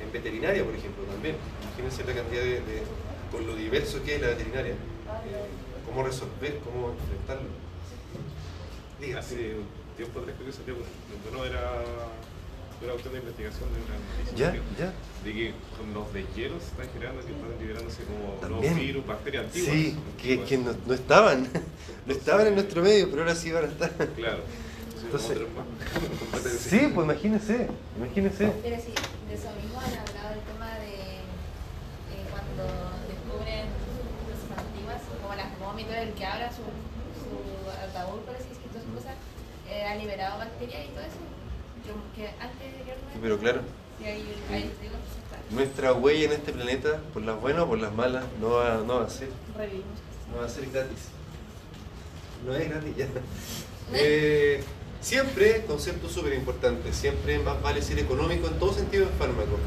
En 0.00 0.12
veterinaria, 0.12 0.64
por 0.64 0.74
ejemplo, 0.74 1.04
también. 1.04 1.36
Imagínense 1.62 2.04
la 2.04 2.14
cantidad 2.14 2.42
de, 2.42 2.82
con 3.30 3.46
lo 3.46 3.56
diverso 3.56 4.02
que 4.04 4.16
es 4.16 4.20
la 4.20 4.28
veterinaria, 4.28 4.72
eh, 4.72 4.76
cómo 5.86 6.02
resolver, 6.02 6.58
cómo 6.64 6.92
enfrentarlo. 6.92 7.48
Diga. 9.00 9.18
Hace 9.18 9.56
un 9.56 9.66
tiempo 9.96 10.20
atrás 10.20 10.36
que 10.38 10.52
salió, 10.52 10.76
no 11.32 11.44
era 11.44 11.82
una 12.82 12.92
cuestión 12.92 13.14
de 13.14 13.20
investigación 13.20 13.68
de 13.72 13.80
una 13.80 13.96
noticia 13.96 14.62
¿Ya? 14.78 14.92
de 15.24 15.32
que 15.32 15.54
con 15.78 15.94
los 15.94 16.12
deshielos 16.12 16.62
están 16.64 16.86
generando 16.92 17.24
que 17.24 17.32
están 17.32 17.50
liberándose 17.58 18.02
como 18.04 18.60
los 18.60 18.74
virus, 18.76 19.06
bacterias 19.06 19.44
antiguas. 19.46 19.72
Sí, 19.72 19.96
que, 20.20 20.42
que 20.42 20.58
no, 20.58 20.74
no, 20.86 20.94
estaban, 20.94 21.48
no 22.06 22.12
estaban 22.12 22.46
en 22.46 22.54
nuestro 22.54 22.82
medio, 22.82 23.08
pero 23.10 23.22
ahora 23.22 23.34
sí 23.34 23.52
van 23.52 23.64
a 23.64 23.68
estar. 23.68 23.90
Claro. 24.16 24.42
Entonces, 25.04 26.60
sí, 26.60 26.90
pues 26.92 27.04
imagínense, 27.04 27.68
imagínense. 27.96 28.52
Pero 28.62 28.76
sí, 28.76 28.92
de 29.23 29.23
eso 29.34 29.50
mismo 29.60 29.80
han 29.80 29.90
hablado 29.90 30.30
del 30.30 30.44
tema 30.46 30.70
de 30.78 30.94
eh, 30.94 32.22
cuando 32.30 32.70
descubren 33.10 33.66
cosas 34.30 34.62
antiguas, 34.62 35.02
como 35.20 35.34
las 35.34 35.58
vómitos, 35.58 35.94
el 35.94 36.14
que 36.14 36.24
abra 36.24 36.50
su, 36.54 36.62
su 36.62 37.34
ataúd, 37.70 38.20
por 38.22 38.36
así 38.36 38.48
decirlo, 38.48 38.78
sus 38.78 38.94
cosas, 38.94 39.18
eh, 39.68 39.84
ha 39.84 39.96
liberado 39.96 40.38
bacterias 40.38 40.86
y 40.86 40.88
todo 40.94 41.02
eso. 41.02 41.22
Que 42.14 42.28
antes 42.40 42.86
de 42.86 43.20
Pero 43.20 43.38
claro. 43.38 43.60
Sí, 43.98 44.06
ahí, 44.06 44.34
ahí 44.50 44.72
Nuestra 45.50 45.92
huella 45.92 46.24
en 46.26 46.32
este 46.32 46.52
planeta, 46.52 47.00
por 47.12 47.22
las 47.22 47.40
buenas 47.40 47.64
o 47.64 47.68
por 47.68 47.78
las 47.78 47.92
malas, 47.92 48.24
no 48.40 48.50
va, 48.50 48.82
no 48.86 49.00
va 49.00 49.04
a 49.04 49.10
ser. 49.10 49.28
No 50.32 50.38
va 50.38 50.46
a 50.46 50.48
ser 50.48 50.70
gratis. 50.70 51.08
No 52.46 52.54
es 52.54 52.68
gratis 52.68 52.96
ya. 52.96 53.06
Eh, 53.92 54.64
Siempre, 55.04 55.66
concepto 55.66 56.08
súper 56.08 56.32
importante, 56.32 56.90
siempre 56.94 57.38
más 57.38 57.60
vale 57.60 57.82
ser 57.82 57.98
económico 57.98 58.46
en 58.48 58.58
todo 58.58 58.72
sentido 58.72 59.02
el 59.04 59.10
fármaco. 59.10 59.58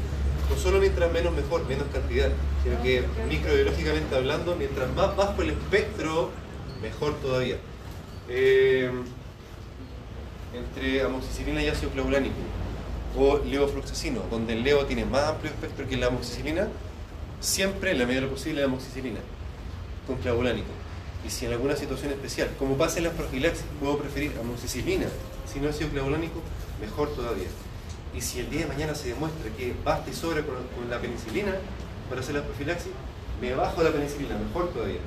No 0.50 0.56
solo 0.56 0.80
mientras 0.80 1.12
menos 1.12 1.32
mejor, 1.32 1.64
menos 1.68 1.86
cantidad, 1.92 2.30
sino 2.64 2.82
que 2.82 3.04
microbiológicamente 3.28 4.16
hablando, 4.16 4.56
mientras 4.56 4.92
más 4.96 5.14
bajo 5.14 5.40
el 5.42 5.50
espectro, 5.50 6.30
mejor 6.82 7.14
todavía. 7.20 7.56
Eh, 8.28 8.90
entre 10.52 11.02
amoxicilina 11.02 11.62
y 11.62 11.68
ácido 11.68 11.92
clavulánico 11.92 12.34
o 13.16 13.38
levofloxacino, 13.38 14.22
donde 14.32 14.54
el 14.54 14.64
leo 14.64 14.86
tiene 14.86 15.04
más 15.04 15.22
amplio 15.22 15.52
espectro 15.52 15.86
que 15.86 15.96
la 15.96 16.08
amoxicilina, 16.08 16.66
siempre 17.38 17.92
en 17.92 18.00
la 18.00 18.06
medida 18.06 18.22
de 18.22 18.26
lo 18.26 18.32
posible 18.32 18.62
la 18.62 18.66
amoxicilina 18.66 19.20
con 20.04 20.16
clavulánico. 20.16 20.77
Y 21.26 21.30
si 21.30 21.46
en 21.46 21.52
alguna 21.52 21.76
situación 21.76 22.12
especial, 22.12 22.50
como 22.58 22.76
pasa 22.76 22.98
en 22.98 23.04
la 23.04 23.10
profilaxis, 23.10 23.64
puedo 23.80 23.98
preferir 23.98 24.32
amoxicilina 24.40 25.06
si 25.52 25.60
no 25.60 25.68
ha 25.68 25.72
sido 25.72 25.90
clavulánico, 25.90 26.40
mejor 26.80 27.08
todavía. 27.14 27.48
Y 28.14 28.20
si 28.20 28.40
el 28.40 28.50
día 28.50 28.62
de 28.62 28.66
mañana 28.66 28.94
se 28.94 29.08
demuestra 29.08 29.50
que 29.56 29.74
basta 29.84 30.10
y 30.10 30.14
sobra 30.14 30.42
con, 30.42 30.56
la 30.90 31.00
penicilina 31.00 31.54
para 32.08 32.20
hacer 32.20 32.34
la 32.34 32.44
profilaxis, 32.44 32.92
me 33.40 33.54
bajo 33.54 33.82
la 33.82 33.90
penicilina, 33.90 34.36
mejor 34.36 34.72
todavía. 34.72 35.00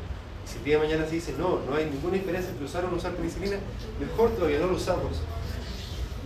Y 0.45 0.47
si 0.47 0.57
el 0.57 0.63
día 0.63 0.77
de 0.77 0.87
mañana 0.87 1.05
se 1.05 1.15
dice, 1.15 1.33
no, 1.37 1.59
no 1.67 1.75
hay 1.75 1.85
ninguna 1.85 2.15
diferencia 2.15 2.51
entre 2.51 2.65
usar 2.65 2.85
o 2.85 2.89
no 2.89 2.97
usar 2.97 3.13
penicilina, 3.13 3.57
mejor 3.99 4.31
todavía, 4.31 4.59
no 4.59 4.67
lo 4.67 4.75
usamos. 4.75 5.21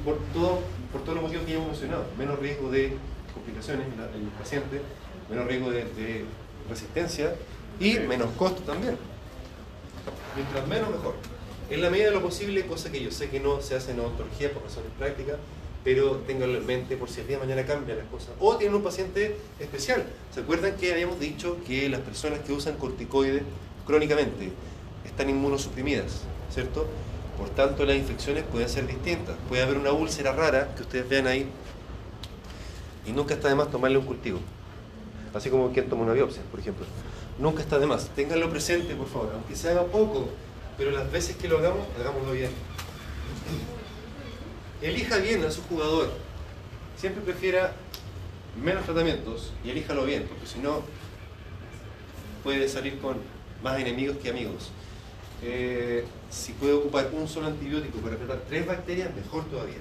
Por, 0.03 0.17
todo, 0.33 0.59
por 0.91 1.01
todos 1.01 1.15
los 1.15 1.23
motivos 1.23 1.45
que 1.45 1.51
ya 1.51 1.57
hemos 1.57 1.69
mencionado. 1.69 2.05
Menos 2.17 2.39
riesgo 2.39 2.69
de 2.69 2.97
complicaciones 3.33 3.87
en 3.87 4.21
el 4.21 4.27
paciente, 4.39 4.81
menos 5.29 5.47
riesgo 5.47 5.71
de 5.71 6.25
resistencia 6.69 7.35
y 7.79 7.99
menos 7.99 8.29
costo 8.37 8.61
también. 8.61 8.97
Mientras 10.35 10.67
menos, 10.67 10.89
mejor. 10.89 11.15
En 11.69 11.81
la 11.81 11.89
medida 11.89 12.07
de 12.07 12.11
lo 12.11 12.21
posible, 12.21 12.65
cosa 12.65 12.91
que 12.91 13.01
yo 13.01 13.09
sé 13.09 13.29
que 13.29 13.39
no 13.39 13.61
se 13.61 13.75
hace 13.75 13.91
en 13.91 13.99
odontología 13.99 14.51
por 14.51 14.63
razones 14.63 14.91
prácticas, 14.97 15.37
pero 15.83 16.17
ténganlo 16.27 16.57
en 16.57 16.65
mente 16.65 16.97
por 16.97 17.09
si 17.09 17.21
el 17.21 17.27
día 17.27 17.37
de 17.37 17.45
mañana 17.45 17.65
cambian 17.65 17.97
las 17.97 18.07
cosas. 18.07 18.29
O 18.39 18.57
tienen 18.57 18.75
un 18.75 18.83
paciente 18.83 19.37
especial. 19.59 20.03
¿Se 20.33 20.41
acuerdan 20.41 20.75
que 20.77 20.91
habíamos 20.91 21.19
dicho 21.19 21.57
que 21.65 21.87
las 21.89 22.01
personas 22.01 22.39
que 22.39 22.51
usan 22.51 22.75
corticoides 22.77 23.43
crónicamente 23.85 24.51
están 25.05 25.29
inmunosuprimidas, 25.29 26.21
¿cierto? 26.51 26.87
Por 27.37 27.49
tanto, 27.49 27.85
las 27.85 27.95
infecciones 27.95 28.43
pueden 28.43 28.67
ser 28.67 28.87
distintas. 28.87 29.35
Puede 29.47 29.63
haber 29.63 29.77
una 29.77 29.91
úlcera 29.91 30.33
rara 30.33 30.73
que 30.75 30.81
ustedes 30.81 31.07
vean 31.07 31.27
ahí 31.27 31.47
y 33.05 33.11
nunca 33.11 33.35
está 33.35 33.49
de 33.49 33.55
más 33.55 33.69
tomarle 33.69 33.97
un 33.97 34.05
cultivo. 34.05 34.39
Así 35.33 35.49
como 35.49 35.71
quien 35.71 35.89
toma 35.89 36.03
una 36.03 36.13
biopsia, 36.13 36.41
por 36.49 36.59
ejemplo. 36.59 36.85
Nunca 37.37 37.61
está 37.61 37.79
de 37.79 37.85
más. 37.85 38.09
Ténganlo 38.15 38.49
presente, 38.49 38.95
por 38.95 39.07
favor, 39.07 39.31
aunque 39.33 39.55
se 39.55 39.69
haga 39.69 39.83
poco, 39.85 40.29
pero 40.77 40.91
las 40.91 41.11
veces 41.11 41.35
que 41.35 41.47
lo 41.47 41.57
hagamos, 41.57 41.85
hagámoslo 41.99 42.31
bien. 42.31 42.51
Elija 44.81 45.17
bien 45.17 45.43
a 45.43 45.51
su 45.51 45.61
jugador. 45.63 46.11
Siempre 46.97 47.21
prefiera 47.21 47.73
menos 48.61 48.85
tratamientos 48.85 49.51
y 49.63 49.71
elíjalo 49.71 50.05
bien, 50.05 50.25
porque 50.27 50.47
si 50.47 50.59
no 50.59 50.81
puede 52.43 52.69
salir 52.69 52.99
con 52.99 53.17
más 53.63 53.79
enemigos 53.79 54.17
que 54.17 54.29
amigos. 54.29 54.71
Eh, 55.41 56.05
si 56.29 56.53
puede 56.53 56.73
ocupar 56.73 57.09
un 57.11 57.27
solo 57.27 57.47
antibiótico 57.47 57.97
para 57.99 58.15
tratar 58.15 58.43
tres 58.47 58.65
bacterias, 58.65 59.13
mejor 59.13 59.43
todavía. 59.45 59.79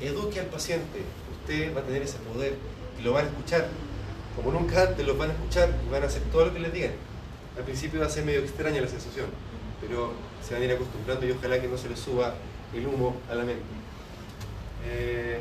Eduque 0.00 0.40
al 0.40 0.46
paciente, 0.46 1.02
usted 1.40 1.74
va 1.76 1.80
a 1.80 1.84
tener 1.84 2.02
ese 2.02 2.18
poder 2.18 2.54
y 2.98 3.02
lo 3.02 3.12
van 3.12 3.26
a 3.26 3.28
escuchar 3.28 3.68
como 4.36 4.52
nunca 4.52 4.82
antes 4.82 5.06
los 5.06 5.16
van 5.16 5.30
a 5.30 5.32
escuchar 5.32 5.70
y 5.86 5.90
van 5.90 6.02
a 6.02 6.06
hacer 6.06 6.22
todo 6.32 6.46
lo 6.46 6.52
que 6.52 6.60
les 6.60 6.72
digan. 6.72 6.92
Al 7.56 7.64
principio 7.64 8.00
va 8.00 8.06
a 8.06 8.10
ser 8.10 8.24
medio 8.24 8.40
extraña 8.40 8.80
la 8.80 8.88
sensación, 8.88 9.26
pero 9.80 10.12
se 10.46 10.54
van 10.54 10.62
a 10.62 10.66
ir 10.66 10.72
acostumbrando 10.72 11.26
y 11.26 11.30
ojalá 11.30 11.60
que 11.60 11.68
no 11.68 11.78
se 11.78 11.88
les 11.88 11.98
suba 11.98 12.34
el 12.74 12.86
humo 12.86 13.16
a 13.30 13.34
la 13.34 13.44
mente. 13.44 13.62
Eh, 14.86 15.40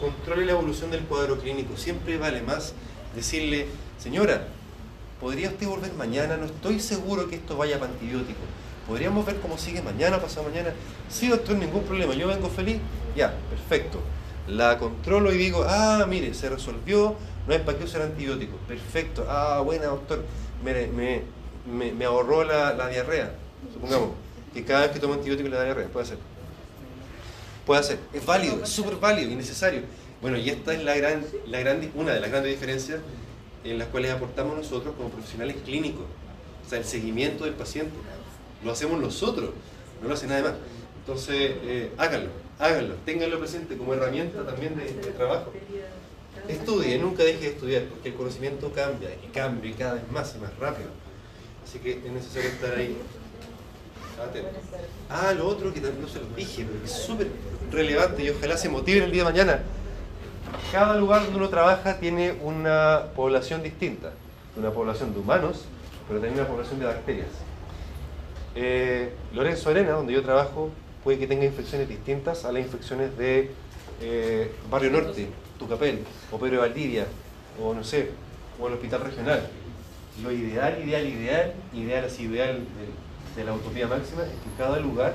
controle 0.00 0.44
la 0.44 0.52
evolución 0.52 0.90
del 0.90 1.00
cuadro 1.02 1.38
clínico. 1.38 1.76
Siempre 1.76 2.18
vale 2.18 2.42
más 2.42 2.74
decirle, 3.14 3.66
señora, 3.98 4.48
¿podría 5.20 5.48
usted 5.48 5.66
volver 5.66 5.92
mañana? 5.94 6.36
No 6.36 6.46
estoy 6.46 6.80
seguro 6.80 7.28
que 7.28 7.36
esto 7.36 7.56
vaya 7.56 7.78
para 7.78 7.92
antibiótico. 7.92 8.40
¿Podríamos 8.86 9.26
ver 9.26 9.36
cómo 9.40 9.58
sigue 9.58 9.82
mañana, 9.82 10.18
pasado 10.18 10.48
mañana? 10.48 10.72
Sí, 11.10 11.28
doctor, 11.28 11.56
ningún 11.56 11.82
problema. 11.82 12.14
Yo 12.14 12.28
vengo 12.28 12.48
feliz. 12.48 12.78
Ya, 13.16 13.34
perfecto. 13.50 14.00
La 14.46 14.78
controlo 14.78 15.32
y 15.32 15.36
digo, 15.36 15.66
ah, 15.68 16.06
mire, 16.08 16.32
se 16.32 16.48
resolvió, 16.48 17.16
no 17.48 17.54
hay 17.54 17.60
para 17.60 17.78
qué 17.78 17.84
usar 17.84 18.02
antibióticos. 18.02 18.60
Perfecto. 18.68 19.26
Ah, 19.26 19.62
buena, 19.64 19.86
doctor. 19.86 20.22
Me, 20.62 22.04
ahorró 22.04 22.44
la, 22.44 22.88
diarrea. 22.88 23.32
Supongamos 23.72 24.10
que 24.52 24.64
cada 24.64 24.82
vez 24.82 24.90
que 24.90 25.00
tomo 25.00 25.14
antibióticos 25.14 25.50
le 25.50 25.56
da 25.56 25.64
diarrea. 25.64 25.88
Puede 25.88 26.04
ser. 26.04 26.18
Puede 27.64 27.82
ser. 27.82 27.98
Es 28.12 28.24
válido, 28.26 28.62
es 28.62 28.68
súper 28.68 28.96
válido 28.96 29.30
y 29.30 29.34
necesario. 29.34 29.80
Bueno, 30.20 30.36
y 30.36 30.50
esta 30.50 30.74
es 30.74 30.84
la 30.84 30.94
gran, 30.94 31.24
la 31.46 31.60
gran, 31.60 31.90
una 31.94 32.12
de 32.12 32.20
las 32.20 32.30
grandes 32.30 32.52
diferencias 32.52 33.00
en 33.64 33.78
las 33.78 33.88
cuales 33.88 34.12
aportamos 34.12 34.54
nosotros 34.54 34.94
como 34.94 35.08
profesionales 35.08 35.56
clínicos. 35.64 36.04
O 36.66 36.68
sea, 36.68 36.78
el 36.78 36.84
seguimiento 36.84 37.44
del 37.44 37.54
paciente. 37.54 37.96
Lo 38.62 38.72
hacemos 38.72 39.00
nosotros, 39.00 39.50
no 40.02 40.08
lo 40.08 40.14
hace 40.14 40.26
nadie 40.26 40.42
más. 40.42 40.54
Entonces, 41.00 41.52
eh, 41.62 41.92
háganlo, 41.96 42.30
háganlo, 42.58 42.96
ténganlo 43.06 43.38
presente 43.38 43.78
como 43.78 43.94
herramienta 43.94 44.44
también 44.44 44.76
de 44.76 44.84
trabajo. 45.12 45.50
Estudie, 46.48 46.98
nunca 46.98 47.22
deje 47.22 47.40
de 47.40 47.48
estudiar, 47.48 47.82
porque 47.84 48.08
el 48.08 48.14
conocimiento 48.14 48.72
cambia 48.72 49.10
y 49.22 49.26
cambia 49.28 49.74
cada 49.76 49.94
vez 49.94 50.10
más 50.10 50.34
y 50.34 50.38
más 50.38 50.56
rápido. 50.58 50.88
Así 51.64 51.78
que 51.78 51.92
es 51.92 52.12
necesario 52.12 52.48
estar 52.48 52.74
ahí. 52.74 52.96
Ah, 55.10 55.32
lo 55.32 55.46
otro 55.46 55.72
que 55.72 55.80
también 55.80 56.02
no 56.02 56.08
se 56.08 56.18
lo 56.18 56.26
dije, 56.34 56.64
pero 56.64 56.80
que 56.80 56.86
es 56.86 56.92
súper 56.92 57.28
relevante 57.70 58.24
y 58.24 58.30
ojalá 58.30 58.56
se 58.56 58.68
motive 58.68 59.04
el 59.04 59.12
día 59.12 59.24
de 59.24 59.30
mañana. 59.30 59.62
cada 60.72 60.96
lugar 60.96 61.22
donde 61.22 61.36
uno 61.36 61.48
trabaja 61.50 61.98
tiene 61.98 62.32
una 62.42 63.04
población 63.14 63.62
distinta, 63.62 64.12
una 64.56 64.70
población 64.70 65.12
de 65.12 65.20
humanos, 65.20 65.66
pero 66.08 66.20
también 66.20 66.40
una 66.40 66.48
población 66.48 66.80
de 66.80 66.86
bacterias. 66.86 67.28
Eh, 68.54 69.12
Lorenzo 69.34 69.70
Arena, 69.70 69.92
donde 69.92 70.14
yo 70.14 70.22
trabajo, 70.22 70.70
puede 71.04 71.18
que 71.18 71.26
tenga 71.26 71.44
infecciones 71.44 71.88
distintas 71.88 72.44
a 72.44 72.52
las 72.52 72.62
infecciones 72.62 73.16
de 73.16 73.50
eh, 74.00 74.52
Barrio 74.70 74.90
Norte, 74.90 75.28
Tucapel, 75.58 76.04
o 76.30 76.38
Pedro 76.38 76.60
Valdivia, 76.60 77.06
o 77.62 77.74
no 77.74 77.82
sé, 77.84 78.10
o 78.58 78.68
el 78.68 78.74
Hospital 78.74 79.00
Regional. 79.02 79.48
Lo 80.22 80.32
ideal, 80.32 80.82
ideal, 80.84 81.06
ideal, 81.06 81.54
ideal 81.72 82.04
así, 82.04 82.24
ideal 82.24 82.60
de, 83.36 83.44
la 83.44 83.52
utopía 83.52 83.86
máxima 83.86 84.24
es 84.24 84.30
que 84.30 84.50
cada 84.56 84.80
lugar 84.80 85.14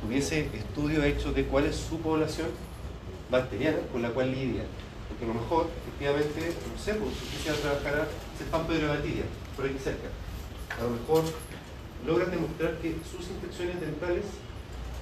tuviese 0.00 0.48
estudios 0.54 1.04
hechos 1.04 1.34
de 1.34 1.46
cuál 1.46 1.66
es 1.66 1.74
su 1.74 1.98
población 1.98 2.46
bacteriana 3.28 3.78
con 3.90 4.02
la 4.02 4.10
cual 4.10 4.30
lidia. 4.30 4.62
Porque 5.08 5.24
a 5.24 5.28
lo 5.28 5.34
mejor, 5.34 5.66
efectivamente, 5.82 6.54
no 6.72 6.80
sé, 6.80 6.94
pues 6.94 7.14
si 7.14 7.24
usted 7.24 7.40
se 7.40 7.50
va 7.50 7.74
a 7.74 7.78
trabajar 7.78 8.06
a 8.06 8.50
San 8.50 8.66
Pedro 8.68 8.82
de 8.82 8.88
Valdivia, 8.88 9.24
por 9.56 9.66
aquí 9.66 9.78
cerca. 9.82 10.08
A 10.78 10.82
lo 10.84 10.90
mejor 10.90 11.24
logran 12.06 12.30
demostrar 12.30 12.74
que 12.78 12.94
sus 13.10 13.26
infecciones 13.30 13.80
dentales 13.80 14.24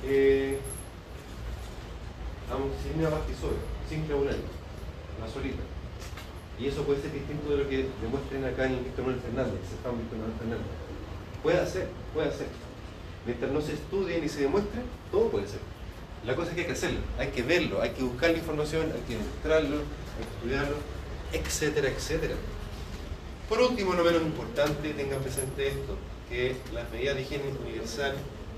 eh, 0.05 0.59
amoxicilina 2.51 3.11
bactisol, 3.11 3.57
sin 3.89 4.05
clavulante, 4.05 4.54
la 5.21 5.29
solita. 5.29 5.63
Y 6.59 6.67
eso 6.67 6.83
puede 6.83 7.03
ser 7.03 7.13
distinto 7.13 7.51
de 7.51 7.57
lo 7.59 7.69
que 7.69 7.89
demuestren 8.01 8.45
acá 8.45 8.67
en 8.67 8.85
Víctor 8.85 9.07
Manuel 9.07 9.23
Fernández, 9.23 9.61
se 9.69 9.75
están 9.75 9.99
Víctor 9.99 10.19
Manuel 10.19 10.39
Fernández. 10.39 10.67
Puede 11.43 11.67
ser, 11.67 11.89
puede 12.15 12.31
ser. 12.31 12.47
Mientras 13.27 13.51
no 13.51 13.61
se 13.61 13.73
estudie 13.75 14.21
ni 14.21 14.29
se 14.29 14.43
demuestre, 14.43 14.83
todo 15.11 15.29
puede 15.29 15.49
ser. 15.49 15.61
La 16.25 16.35
cosa 16.35 16.51
es 16.51 16.55
que 16.55 16.61
hay 16.63 16.67
que 16.67 16.73
hacerlo, 16.73 17.01
hay 17.19 17.29
que 17.29 17.43
verlo, 17.43 17.83
hay 17.83 17.91
que 17.91 18.03
buscar 18.03 18.31
la 18.31 18.39
información, 18.39 18.93
hay 18.95 19.03
que 19.03 19.19
demostrarlo, 19.19 19.77
hay 19.77 20.25
que 20.25 20.35
estudiarlo, 20.37 20.77
etcétera, 21.33 21.89
etcétera. 21.89 22.35
Por 23.49 23.61
último, 23.61 23.93
no 23.95 24.05
menos 24.05 24.23
importante, 24.23 24.95
tengan 24.95 25.21
presente 25.21 25.69
esto, 25.69 25.99
que 26.31 26.57
las 26.73 26.91
medidas 26.91 27.17
de 27.17 27.23
higiene 27.23 27.45
universal, 27.63 28.15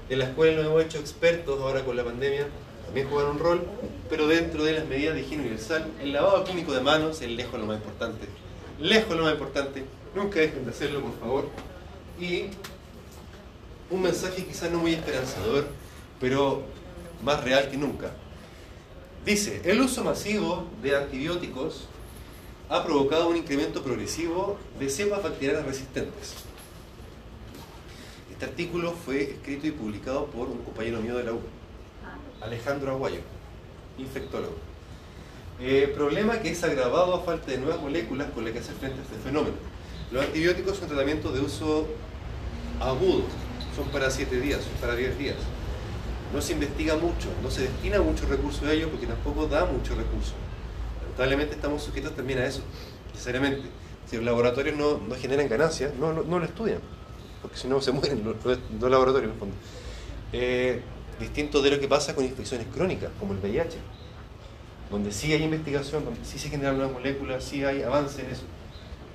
en 0.09 0.19
las 0.19 0.29
cuales 0.31 0.57
nos 0.57 0.67
hemos 0.67 0.85
hecho 0.85 0.99
expertos 0.99 1.61
ahora 1.61 1.85
con 1.85 1.97
la 1.97 2.05
pandemia, 2.05 2.47
también 2.87 3.09
juegan 3.09 3.33
un 3.33 3.39
rol, 3.39 3.67
pero 4.09 4.27
dentro 4.27 4.65
de 4.65 4.73
las 4.73 4.87
medidas 4.87 5.15
de 5.15 5.21
higiene 5.21 5.43
universal, 5.43 5.87
el 6.01 6.13
lavado 6.13 6.45
clínico 6.45 6.73
de 6.73 6.81
manos 6.81 7.21
es 7.21 7.31
lejos 7.31 7.61
lo 7.61 7.67
más 7.67 7.77
importante. 7.77 8.27
Lejos 8.81 9.17
lo 9.17 9.25
más 9.25 9.33
importante, 9.33 9.85
nunca 10.15 10.41
dejen 10.41 10.65
de 10.65 10.71
hacerlo, 10.71 11.03
por 11.03 11.19
favor. 11.19 11.49
Y 12.19 12.47
un 13.91 14.03
mensaje 14.03 14.45
quizás 14.45 14.71
no 14.71 14.79
muy 14.79 14.95
esperanzador, 14.95 15.67
pero 16.21 16.63
más 17.23 17.43
real 17.45 17.71
que 17.71 17.77
nunca. 17.77 18.13
Dice, 19.25 19.61
el 19.65 19.81
uso 19.81 20.05
masivo 20.05 20.67
de 20.83 20.97
antibióticos 20.97 21.89
ha 22.69 22.85
provocado 22.85 23.29
un 23.29 23.37
incremento 23.37 23.83
progresivo 23.83 24.57
de 24.79 24.89
cepas 24.89 25.23
bacterianas 25.23 25.67
resistentes. 25.67 26.35
Este 28.31 28.45
artículo 28.45 28.93
fue 28.93 29.23
escrito 29.23 29.67
y 29.67 29.71
publicado 29.71 30.27
por 30.27 30.49
un 30.49 30.59
compañero 30.59 31.01
mío 31.01 31.17
de 31.17 31.25
la 31.25 31.33
U, 31.33 31.41
Alejandro 32.47 32.93
Aguayo, 32.93 33.21
infectólogo. 33.99 34.55
Eh, 35.61 35.93
problema 35.95 36.41
que 36.41 36.51
es 36.51 36.63
agravado 36.63 37.15
a 37.15 37.21
falta 37.21 37.51
de 37.51 37.59
nuevas 37.59 37.81
moléculas 37.81 38.29
con 38.31 38.45
las 38.45 38.53
que 38.53 38.61
hacer 38.61 38.75
frente 38.75 39.01
a 39.01 39.03
este 39.03 39.17
fenómeno. 39.17 39.57
Los 40.13 40.25
antibióticos 40.25 40.77
son 40.77 40.89
tratamientos 40.89 41.35
de 41.35 41.41
uso 41.41 41.87
agudo, 42.81 43.25
son 43.75 43.89
para 43.89 44.11
7 44.11 44.41
días, 44.41 44.63
son 44.63 44.73
para 44.81 44.95
10 44.95 45.19
días. 45.19 45.37
No 46.33 46.41
se 46.41 46.53
investiga 46.53 46.97
mucho, 46.97 47.29
no 47.43 47.51
se 47.51 47.63
destina 47.63 48.01
mucho 48.01 48.27
recurso 48.27 48.67
a 48.67 48.73
ello 48.73 48.91
porque 48.91 49.07
tampoco 49.07 49.47
da 49.47 49.65
mucho 49.65 49.95
recurso. 49.95 50.35
Lamentablemente 51.03 51.55
estamos 51.55 51.83
sujetos 51.83 52.15
también 52.15 52.39
a 52.39 52.47
eso, 52.47 52.61
necesariamente. 53.13 53.63
Si 54.09 54.17
los 54.17 54.25
laboratorios 54.25 54.77
no, 54.77 54.99
no 54.99 55.15
generan 55.17 55.49
ganancias, 55.49 55.95
no, 55.95 56.13
no, 56.13 56.39
lo 56.39 56.45
estudian, 56.45 56.79
porque 57.43 57.57
si 57.57 57.67
no 57.67 57.81
se 57.81 57.91
mueren 57.91 58.23
los, 58.23 58.37
los 58.45 58.91
laboratorios 58.91 59.31
en 59.31 59.33
el 59.33 59.39
fondo. 59.39 59.57
Eh, 60.33 60.83
distinto 61.19 61.63
de 61.63 61.71
lo 61.71 61.81
que 61.81 61.89
pasa 61.89 62.15
con 62.15 62.25
infecciones 62.25 62.67
crónicas, 62.75 63.11
como 63.19 63.33
el 63.33 63.39
VIH, 63.39 63.77
donde 64.91 65.13
sí 65.13 65.33
hay 65.33 65.43
investigación, 65.43 66.05
donde 66.05 66.25
sí 66.25 66.39
se 66.39 66.49
generan 66.49 66.77
nuevas 66.77 66.93
moléculas, 66.93 67.45
sí 67.45 67.65
hay 67.65 67.83
avance 67.83 68.23
en 68.23 68.31
eso, 68.31 68.45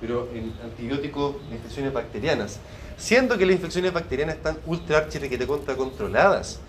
pero 0.00 0.28
en 0.34 0.52
antibióticos 0.62 1.36
de 1.48 1.56
infecciones 1.56 1.92
bacterianas, 1.92 2.58
siendo 2.96 3.38
que 3.38 3.46
las 3.46 3.56
infecciones 3.56 3.92
bacterianas 3.92 4.36
están 4.36 4.58
ultra 4.66 5.06
contra 5.46 5.76
controladas, 5.76 6.60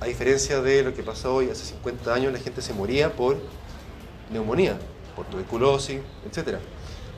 a 0.00 0.06
diferencia 0.06 0.62
de 0.62 0.82
lo 0.82 0.94
que 0.94 1.02
pasa 1.02 1.30
hoy, 1.30 1.50
hace 1.50 1.64
50 1.64 2.14
años 2.14 2.32
la 2.32 2.38
gente 2.38 2.62
se 2.62 2.72
moría 2.72 3.12
por 3.12 3.36
neumonía, 4.30 4.78
por 5.14 5.26
tuberculosis, 5.26 6.00
etc. 6.26 6.56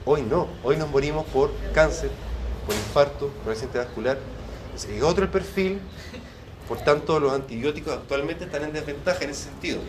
Hoy 0.05 0.23
no, 0.23 0.49
hoy 0.65 0.77
nos 0.77 0.91
morimos 0.91 1.25
por 1.27 1.53
cáncer, 1.73 2.11
por 2.67 2.75
infarto, 2.75 3.29
por 3.45 3.53
accidente 3.53 3.79
vascular. 3.79 4.19
Es 4.75 4.89
otro 5.03 5.25
el 5.25 5.31
perfil, 5.31 5.81
por 6.69 6.79
tanto 6.79 7.21
los 7.21 7.33
antibióticos 7.33 7.95
actualmente 7.95 8.45
están 8.45 8.65
en 8.65 8.73
desventaja 8.73 9.25
en 9.25 9.31
ese 9.31 9.45
sentido. 9.45 9.81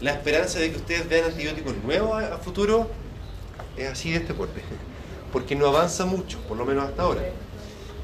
La 0.00 0.12
esperanza 0.12 0.58
de 0.58 0.70
que 0.70 0.76
ustedes 0.76 1.08
vean 1.08 1.26
antibióticos 1.26 1.74
nuevos 1.84 2.22
a, 2.22 2.38
futuro 2.38 2.88
es 3.76 3.88
así 3.88 4.10
de 4.10 4.18
este 4.18 4.34
porte, 4.34 4.62
porque 5.32 5.54
no 5.54 5.66
avanza 5.66 6.06
mucho, 6.06 6.38
por 6.48 6.56
lo 6.56 6.64
menos 6.64 6.84
hasta 6.84 7.02
ahora. 7.02 7.22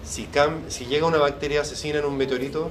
Si, 0.04 0.28
si 0.68 0.86
llega 0.86 1.06
una 1.06 1.18
bacteria 1.18 1.62
asesina 1.62 1.98
en 1.98 2.04
un 2.04 2.16
meteorito, 2.16 2.70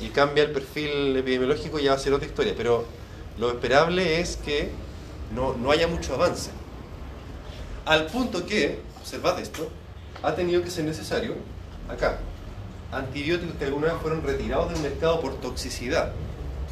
y 0.00 0.08
cambia 0.08 0.44
el 0.44 0.52
perfil 0.52 1.16
epidemiológico, 1.16 1.78
ya 1.78 1.90
va 1.90 1.96
a 1.96 2.00
ser 2.00 2.12
otra 2.12 2.26
historia. 2.26 2.54
Pero 2.56 2.84
lo 3.38 3.50
esperable 3.50 4.20
es 4.20 4.36
que 4.36 4.70
no, 5.34 5.54
no 5.54 5.70
haya 5.70 5.86
mucho 5.86 6.14
avance. 6.14 6.50
Al 7.84 8.06
punto 8.06 8.46
que, 8.46 8.80
observad 9.00 9.38
esto, 9.40 9.68
ha 10.22 10.34
tenido 10.34 10.62
que 10.62 10.70
ser 10.70 10.84
necesario, 10.84 11.34
acá, 11.88 12.18
antibióticos 12.92 13.56
que 13.56 13.64
alguna 13.64 13.92
vez 13.92 14.02
fueron 14.02 14.22
retirados 14.22 14.72
del 14.72 14.82
mercado 14.82 15.20
por 15.20 15.34
toxicidad, 15.40 16.12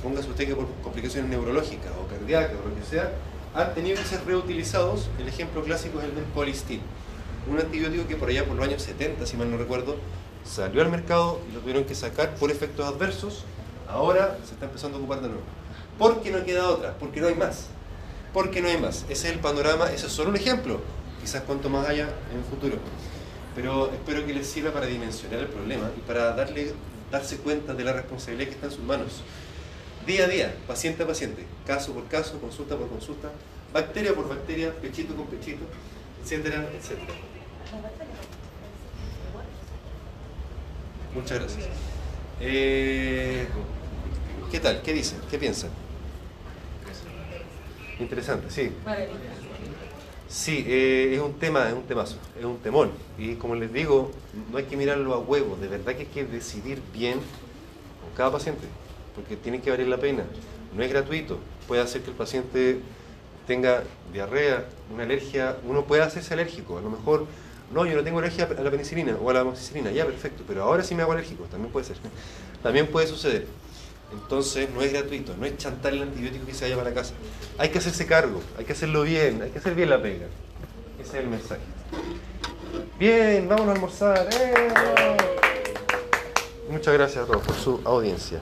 póngase 0.03 0.29
usted 0.29 0.47
que 0.47 0.55
por 0.55 0.67
complicaciones 0.83 1.31
neurológicas 1.31 1.93
o 2.01 2.07
cardíacas 2.09 2.57
o 2.65 2.69
lo 2.69 2.75
que 2.75 2.85
sea, 2.85 3.13
han 3.55 3.75
tenido 3.75 3.97
que 3.97 4.05
ser 4.05 4.25
reutilizados. 4.25 5.09
El 5.19 5.29
ejemplo 5.29 5.63
clásico 5.63 5.99
es 6.01 6.07
el 6.07 6.15
del 6.15 6.25
colistin, 6.35 6.81
un 7.51 7.59
antibiótico 7.59 8.07
que 8.07 8.17
por 8.17 8.29
allá 8.29 8.45
por 8.45 8.57
los 8.57 8.67
años 8.67 8.83
70, 8.83 9.27
si 9.27 9.37
mal 9.37 9.51
no 9.51 9.57
recuerdo, 9.57 9.97
salió 10.45 10.83
al 10.83 10.91
mercado 10.91 11.41
y 11.49 11.55
lo 11.55 11.61
tuvieron 11.61 11.85
que 11.85 11.95
sacar 11.95 12.35
por 12.35 12.51
efectos 12.51 12.87
adversos, 12.87 13.45
ahora 13.89 14.39
se 14.45 14.55
está 14.55 14.67
empezando 14.67 14.99
a 14.99 15.01
ocupar 15.01 15.21
de 15.21 15.29
nuevo. 15.29 15.43
¿Por 15.99 16.21
qué 16.23 16.31
no 16.31 16.45
queda 16.45 16.69
otra? 16.69 16.95
Porque 16.99 17.21
no 17.21 17.29
hay 17.29 17.35
más. 17.35 17.67
Porque 18.33 18.61
no 18.61 18.69
hay 18.69 18.79
más. 18.79 19.05
Ese 19.09 19.29
es 19.29 19.35
el 19.35 19.41
panorama, 19.41 19.91
ese 19.91 20.07
es 20.07 20.13
solo 20.13 20.31
un 20.31 20.37
ejemplo. 20.37 20.81
Quizás 21.21 21.43
cuanto 21.43 21.69
más 21.69 21.89
haya 21.89 22.09
en 22.31 22.39
el 22.39 22.45
futuro. 22.45 22.77
Pero 23.55 23.91
espero 23.93 24.25
que 24.27 24.35
les 24.35 24.47
sirva 24.47 24.73
para 24.73 24.87
dimensionar 24.87 25.41
el 25.41 25.49
problema 25.49 25.91
y 25.97 26.01
para 26.01 26.35
darle, 26.35 26.73
darse 27.11 27.39
cuenta 27.39 27.75
de 27.75 27.85
la 27.85 27.93
responsabilidad 27.93 28.49
que 28.49 28.55
está 28.55 28.67
en 28.67 28.73
sus 28.73 28.85
manos. 28.85 29.23
Día 30.07 30.25
a 30.25 30.29
día, 30.29 30.55
paciente 30.67 31.03
a 31.03 31.07
paciente, 31.07 31.45
caso 31.67 31.93
por 31.93 32.07
caso, 32.07 32.41
consulta 32.41 32.77
por 32.77 32.89
consulta, 32.89 33.31
bacteria 33.73 34.15
por 34.15 34.29
bacteria, 34.29 34.73
pechito 34.81 35.15
con 35.15 35.27
pechito, 35.27 35.65
etcétera, 36.23 36.69
etcétera. 36.75 37.13
Muchas 41.15 41.39
gracias. 41.39 41.67
Eh, 42.41 43.47
¿Qué 44.51 44.61
tal? 44.61 44.81
¿Qué 44.83 44.93
dicen? 44.93 45.19
¿Qué 45.31 45.39
piensan? 45.39 45.71
Interesante, 47.99 48.51
sí. 48.51 48.73
Sí, 50.29 50.63
eh, 50.67 51.15
es 51.15 51.21
un 51.21 51.35
tema, 51.39 51.69
es 51.69 51.75
un 51.75 51.85
temazo, 51.85 52.17
es 52.39 52.45
un 52.45 52.59
temón. 52.59 52.91
Y 53.17 53.37
como 53.37 53.55
les 53.55 53.73
digo, 53.73 54.11
no 54.53 54.59
hay 54.59 54.65
que 54.65 54.77
mirarlo 54.77 55.15
a 55.15 55.19
huevo, 55.19 55.57
de 55.57 55.69
verdad 55.69 55.95
que 55.95 56.01
hay 56.01 56.07
que 56.07 56.25
decidir 56.25 56.83
bien 56.93 57.15
con 57.15 58.15
cada 58.15 58.31
paciente, 58.31 58.67
porque 59.15 59.37
tiene 59.37 59.63
que 59.63 59.71
valer 59.71 59.89
la 59.89 59.97
pena. 59.97 60.25
No 60.77 60.83
es 60.83 60.91
gratuito, 60.91 61.39
puede 61.67 61.81
hacer 61.81 62.03
que 62.03 62.11
el 62.11 62.17
paciente 62.17 62.81
tenga 63.47 63.85
diarrea, 64.13 64.67
una 64.93 65.05
alergia, 65.05 65.57
uno 65.67 65.85
puede 65.85 66.03
hacerse 66.03 66.35
alérgico, 66.35 66.77
a 66.77 66.83
lo 66.83 66.91
mejor 66.91 67.27
no, 67.73 67.87
yo 67.87 67.97
no 67.97 68.05
tengo 68.05 68.19
alergia 68.19 68.49
a 68.59 68.63
la 68.63 68.71
penicilina 68.71 69.17
o 69.23 69.31
a 69.31 69.33
la 69.33 69.41
amoxicilina, 69.41 69.91
ya, 69.93 70.05
perfecto, 70.05 70.45
pero 70.47 70.63
ahora 70.63 70.85
sí 70.85 70.95
me 70.95 71.03
hago 71.03 71.13
alérgico, 71.13 71.45
también 71.45 71.73
puede 71.73 71.87
ser. 71.87 71.97
También 72.63 72.87
puede 72.89 73.07
suceder. 73.07 73.47
Entonces 74.13 74.71
no 74.71 74.83
es 74.83 74.93
gratuito, 74.93 75.35
no 75.37 75.45
es 75.45 75.57
chantar 75.59 75.93
el 75.93 76.03
antibiótico 76.03 76.47
que 76.47 76.55
se 76.55 76.65
vaya 76.65 76.77
para 76.77 76.91
la 76.91 76.95
casa. 76.95 77.15
Hay 77.59 77.69
que 77.69 77.79
hacerse 77.79 78.07
cargo, 78.07 78.41
hay 78.57 78.65
que 78.65 78.73
hacerlo 78.73 79.03
bien, 79.03 79.43
hay 79.43 79.51
que 79.51 79.59
hacer 79.59 79.75
bien 79.75 79.91
la 79.91 80.01
pega. 80.01 80.27
Ese 81.01 81.19
es 81.19 81.25
el 81.25 81.31
mensaje. 81.31 81.61
Bien, 82.99 83.49
vamos 83.49 83.69
a 83.69 83.73
almorzar. 83.73 84.29
¡Eh! 84.33 84.69
Muchas 86.71 86.95
gracias 86.95 87.25
a 87.25 87.27
todos 87.27 87.43
por 87.43 87.55
su 87.55 87.81
audiencia. 87.85 88.41